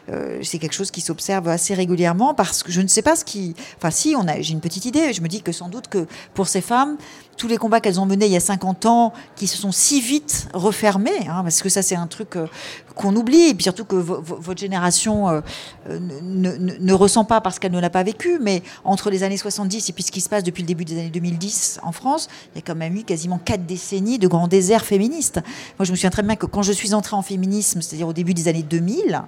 [0.10, 3.26] Euh, c'est quelque chose qui s'observe assez régulièrement parce que je ne sais pas ce
[3.26, 3.56] qui.
[3.78, 5.12] Enfin, si, on a, j'ai une petite idée.
[5.12, 6.98] Je me dis que sans doute que pour ces femmes,
[7.38, 10.02] tous les combats qu'elles ont menés il y a 50 ans, qui se sont si
[10.02, 12.48] vite refermés, hein, parce que ça c'est un truc euh,
[12.96, 15.42] qu'on oublie, et puis surtout que votre génération euh,
[15.90, 19.94] ne, ressent pas parce qu'elle ne l'a pas vécu, mais entre les années 70 et
[19.94, 22.60] puis ce qui se passe depuis le début des années 2010 en France, il y
[22.60, 25.42] a quand même eu quasiment quatre décennies de grands déserts féministes.
[25.80, 28.14] Moi je me souviens très bien que quand je suis entrée en féminisme, c'est-à-dire au
[28.14, 29.24] début des années 2000,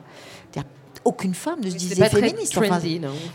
[1.06, 2.54] aucune femme ne se disait féministe.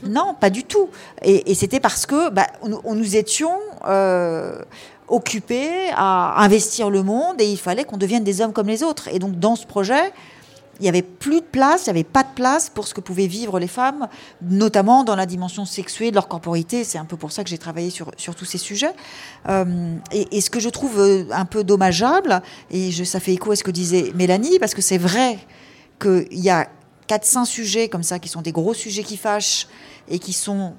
[0.07, 0.35] non.
[0.35, 0.91] pas du tout.
[1.23, 3.57] Et, c'était parce que bah, on, nous étions
[3.87, 4.61] euh,
[5.09, 9.09] occupés à investir le monde et il fallait qu'on devienne des hommes comme les autres.
[9.09, 10.13] Et donc dans ce projet,
[10.81, 13.03] il n'y avait plus de place, il n'y avait pas de place pour ce que
[13.03, 14.09] pouvaient vivre les femmes,
[14.41, 16.85] notamment dans la dimension sexuée de leur corporité.
[16.85, 18.95] C'est un peu pour ça que j'ai travaillé sur, sur tous ces sujets.
[19.49, 22.41] Euh, et, ce que je trouve euh, un peu dommageable,
[22.71, 25.39] et je, ça fait écho à ce que disait Mélanie, parce que c'est vrai
[26.01, 26.67] qu'il y a
[27.11, 29.67] 400 sujets comme ça, qui sont des gros sujets qui fâchent
[30.09, 30.75] et qui sont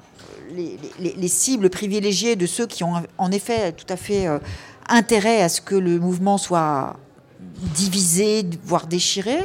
[0.56, 4.40] les, les, cibles privilégiées de ceux qui ont en effet tout à fait euh,
[4.88, 6.96] intérêt à ce que le mouvement soit
[7.76, 9.40] divisé, voire déchiré,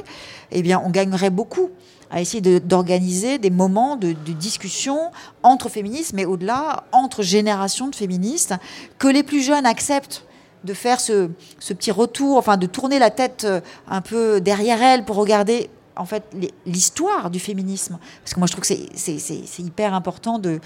[0.53, 1.71] eh bien, on gagnerait beaucoup
[2.13, 5.11] à essayer d'organiser des moments de, discussion
[5.43, 8.55] entre féministes, mais au-delà, entre générations de féministes,
[9.01, 10.25] que les plus jeunes acceptent
[10.63, 15.05] de faire ce, petit retour, enfin de tourner la tête euh, un peu derrière elles
[15.05, 16.25] pour regarder en fait
[16.67, 17.99] l'histoire du féminisme.
[18.23, 20.61] Parce que moi, je trouve que c'est hyper important de,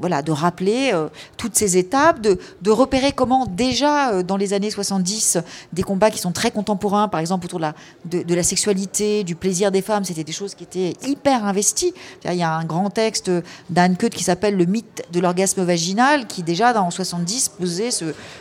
[0.00, 2.38] voilà, de rappeler euh, toutes ces étapes, de,
[2.70, 5.38] repérer comment déjà euh, dans les années 70,
[5.72, 9.82] des combats qui sont très contemporains, par exemple autour de la, sexualité, du plaisir des
[9.82, 11.92] femmes, c'était des choses qui étaient hyper investies.
[12.24, 13.30] Il y a un grand texte
[13.68, 17.90] d'Anne Kutt qui s'appelle Le mythe de l'orgasme vaginal, qui déjà dans 70 posait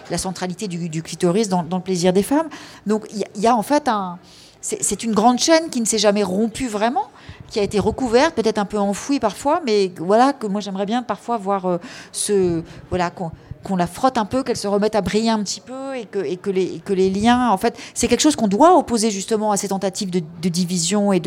[0.09, 2.49] la centralité du, clitoris dans, le plaisir des femmes.
[2.85, 4.19] Donc il y, a en fait un
[4.61, 7.05] c'est une grande chaîne qui ne s'est jamais rompue vraiment,
[7.49, 11.01] qui a été recouverte, peut-être un peu enfouie parfois, mais voilà que moi j'aimerais bien
[11.01, 11.77] parfois voir euh,
[12.11, 15.95] ce voilà qu'on la frotte un peu, qu'elle se remette à briller un petit peu
[15.95, 18.77] et que, et que, les, que les liens, en fait, c'est quelque chose qu'on doit
[18.77, 21.21] opposer justement à ces tentatives de, division et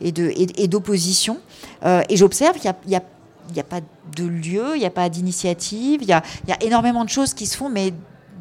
[0.00, 1.38] et de et, d'opposition.
[1.84, 3.02] Euh, et j'observe qu'il y a,
[3.48, 3.80] il n'y a pas
[4.16, 7.10] de lieu, il n'y a pas d'initiative, il y a, il y a énormément de
[7.10, 7.92] choses qui se font, mais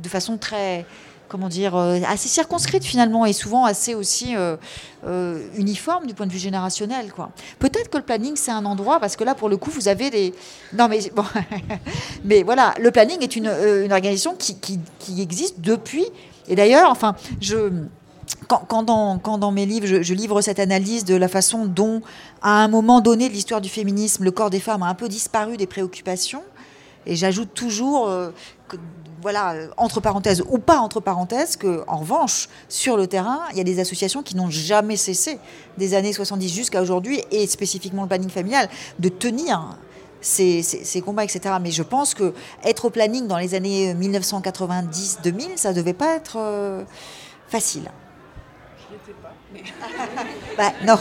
[0.02, 0.86] de façon très
[1.30, 4.58] comment dire, euh, assez circonscrite finalement et souvent assez aussi euh,
[5.06, 7.14] euh, uniforme du point de vue générationnel.
[7.60, 10.10] Peut-être que le planning c'est un endroit parce que là pour le coup vous avez
[10.10, 10.34] des.
[10.74, 11.24] Non mais bon,
[12.26, 16.06] mais voilà, le planning est une, une organisation qui, qui, qui, existe depuis.
[16.50, 17.72] Et d'ailleurs, enfin, je.
[18.48, 22.02] Quand, quand, dans, quand, dans, mes livres, je, livre cette analyse de la façon dont,
[22.42, 25.08] à un moment donné de l'histoire du féminisme, le corps des femmes a un peu
[25.08, 26.44] disparu des préoccupations,
[27.06, 28.10] et j'ajoute toujours
[28.68, 28.78] que
[29.22, 33.58] voilà, euh, entre parenthèses ou pas entre parenthèses, que en revanche, sur le terrain, il
[33.58, 35.40] y a des associations qui n'ont jamais cessé,
[35.78, 38.70] des années 70 jusqu'à aujourd'hui, et spécifiquement le planning familial,
[39.00, 39.78] de tenir
[40.22, 40.64] ces,
[41.04, 41.56] combats, etc.
[41.62, 46.16] Mais je pense que être au planning dans les années 1990-2000, ça ne devait pas
[46.16, 46.84] être euh,
[47.48, 47.90] facile.
[50.56, 50.98] Bah, non.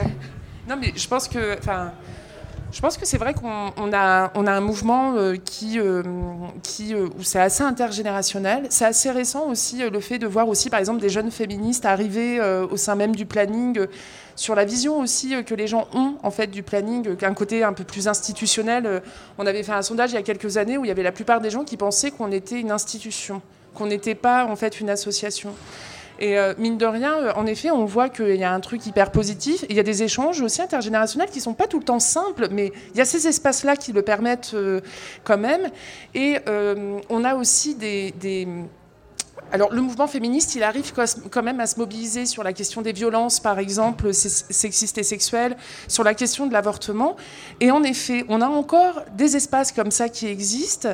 [0.68, 1.92] non, mais je pense que, enfin,
[2.76, 6.02] je pense que c'est vrai qu'on on a, un mouvement euh, qui, euh,
[6.62, 8.66] qui, euh, où c'est assez intergénérationnel.
[8.68, 11.86] C'est assez récent aussi euh, le fait de voir aussi, par exemple, des jeunes féministes
[11.86, 12.38] arriver
[12.70, 13.86] au sein même du planning.
[14.34, 17.72] sur la vision aussi que les gens ont en fait du planning, qu'un côté un
[17.72, 19.02] peu plus institutionnel.
[19.38, 21.12] On avait fait un sondage il y a quelques années où il y avait la
[21.12, 23.40] plupart des gens qui pensaient qu'on était une institution,
[23.74, 25.54] qu'on n'était pas en fait une association.
[26.18, 28.86] Et euh, mine de rien, euh, en effet, on voit qu'il y a un truc
[28.86, 29.64] hyper positif.
[29.68, 32.72] Il y a des échanges aussi intergénérationnels qui sont pas tout le temps simples, mais
[32.94, 34.80] il y a ces espaces-là qui le permettent euh,
[35.24, 35.70] quand même.
[36.14, 36.38] Et
[37.10, 38.14] on a aussi des,
[39.52, 40.92] alors, le mouvement féministe, il arrive
[41.30, 45.04] quand même à se mobiliser sur la question des violences, par exemple, sex- sexistes et
[45.04, 45.56] sexuelles,
[45.86, 47.16] sur la question de l'avortement.
[47.60, 50.88] Et en effet, on a encore des espaces comme ça qui existent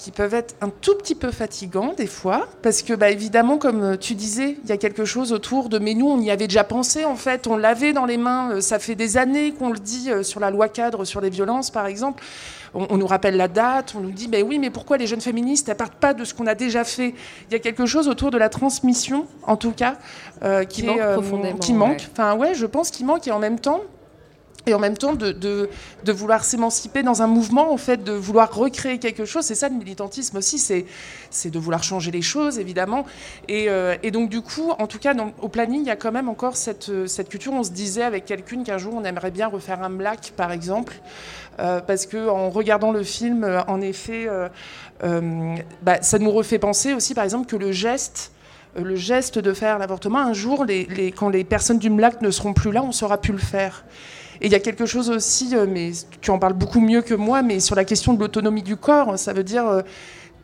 [0.00, 3.82] qui peuvent être un tout petit peu fatigants des fois, parce que bah, évidemment, comme
[3.82, 6.46] euh, tu disais, il y a quelque chose autour de mais nous, on y avait
[6.46, 9.70] déjà pensé en fait, on l'avait dans les mains, euh, ça fait des années qu'on
[9.70, 12.22] le dit euh, sur la loi cadre sur les violences par exemple,
[12.74, 15.20] on, on nous rappelle la date, on nous dit mais oui, mais pourquoi les jeunes
[15.20, 17.14] féministes ne partent pas de ce qu'on a déjà fait?
[17.48, 19.96] Il y a quelque chose autour de la transmission, en tout cas,
[20.42, 22.08] euh, qui, Qui est, manque euh, profondément, qui manque.
[22.12, 23.80] Enfin ouais, je pense qu'il manque et en même temps
[24.70, 25.68] et en même temps de,
[26.06, 29.44] vouloir s'émanciper dans un mouvement, en fait, de vouloir recréer quelque chose.
[29.44, 33.04] C'est ça le militantisme aussi, c'est, de vouloir changer les choses, évidemment.
[33.48, 36.28] Et, euh, donc, du coup, en tout cas, au planning, il y a quand même
[36.28, 37.52] encore cette, euh, cette culture.
[37.52, 40.94] On se disait avec quelqu'un qu'un jour, on aimerait bien refaire un Black, par exemple.
[41.58, 44.28] Euh, parce que en regardant le film, en effet,
[45.82, 48.32] bah, ça nous refait penser aussi, par exemple, que le geste,
[48.76, 50.64] le geste de faire l'avortement, un jour,
[51.16, 53.84] quand les personnes du MLAC ne seront plus là, on saura plus le faire.
[54.40, 57.14] Et il y a quelque chose aussi, euh, mais tu en parles beaucoup mieux que
[57.14, 59.82] moi, mais sur la question de l'autonomie du corps, ça veut dire euh,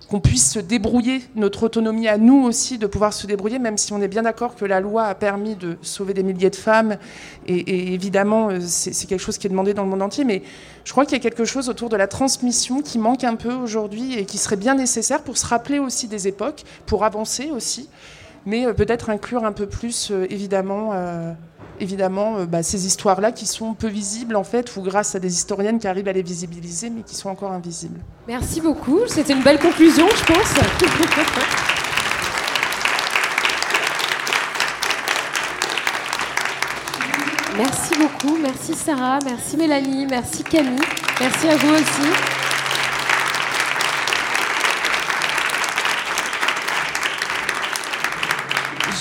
[0.08, 3.92] qu'on puisse se débrouiller, notre autonomie à nous aussi, de pouvoir se débrouiller, même si
[3.92, 6.96] on est bien d'accord que la loi a permis de sauver des milliers de femmes,
[7.46, 10.24] et, et évidemment, euh, c'est c'est quelque chose qui est demandé dans le monde entier,
[10.24, 10.42] mais
[10.84, 13.52] je crois qu'il y a quelque chose autour de la transmission qui manque un peu
[13.54, 17.88] aujourd'hui et qui serait bien nécessaire pour se rappeler aussi des époques, pour avancer aussi,
[18.46, 21.32] mais euh, peut-être inclure un peu plus, euh, évidemment, euh,
[21.80, 25.78] évidemment bah, ces histoires-là qui sont peu visibles, en fait, ou grâce à des historiennes
[25.78, 28.00] qui arrivent à les visibiliser, mais qui sont encore invisibles.
[28.26, 29.00] Merci beaucoup.
[29.08, 30.54] C'était une belle conclusion, je pense.
[37.58, 38.36] Merci beaucoup.
[38.40, 39.18] Merci Sarah.
[39.24, 40.06] Merci Mélanie.
[40.06, 40.78] Merci Camille.
[41.18, 42.45] Merci à vous aussi.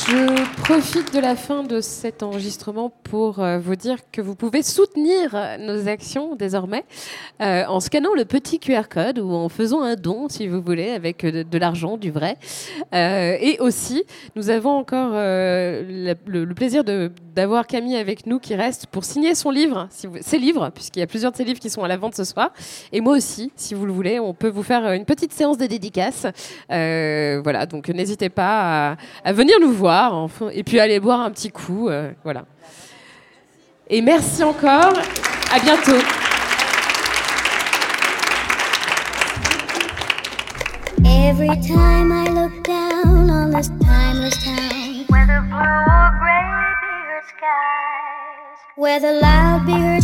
[0.08, 4.62] Je profite de la fin de cet enregistrement pour euh, vous dire que vous pouvez
[4.62, 6.86] soutenir nos actions désormais
[7.42, 10.92] euh, en scannant le petit QR code ou en faisant un don, si vous voulez,
[10.92, 12.38] avec euh, de, l'argent, du vrai.
[12.94, 14.04] Et aussi,
[14.36, 19.88] nous avons encore le, plaisir d'avoir Camille avec nous qui reste pour signer son livre,
[19.90, 22.24] ses livres, puisqu'il y a plusieurs de ses livres qui sont à la vente ce
[22.24, 22.52] soir.
[22.92, 25.66] Et moi aussi, si vous le voulez, on peut vous faire une petite séance de
[25.66, 26.28] dédicace.
[26.70, 29.95] Voilà, donc n'hésitez pas à venir nous voir
[30.52, 31.90] et puis aller boire un petit coup.
[31.90, 32.46] euh, voilà.
[33.90, 34.94] Et merci encore.
[35.54, 35.98] À bientôt.
[41.06, 45.42] Every time I look down on this timeless town, blue
[46.82, 46.96] be
[47.28, 48.60] skies.
[49.22, 50.00] loud be her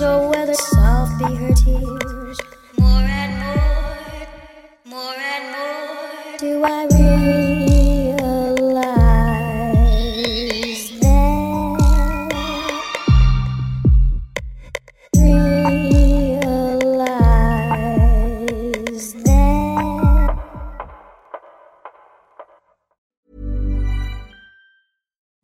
[0.00, 2.38] or soft be her tears,
[2.78, 3.32] more and
[6.90, 6.99] more,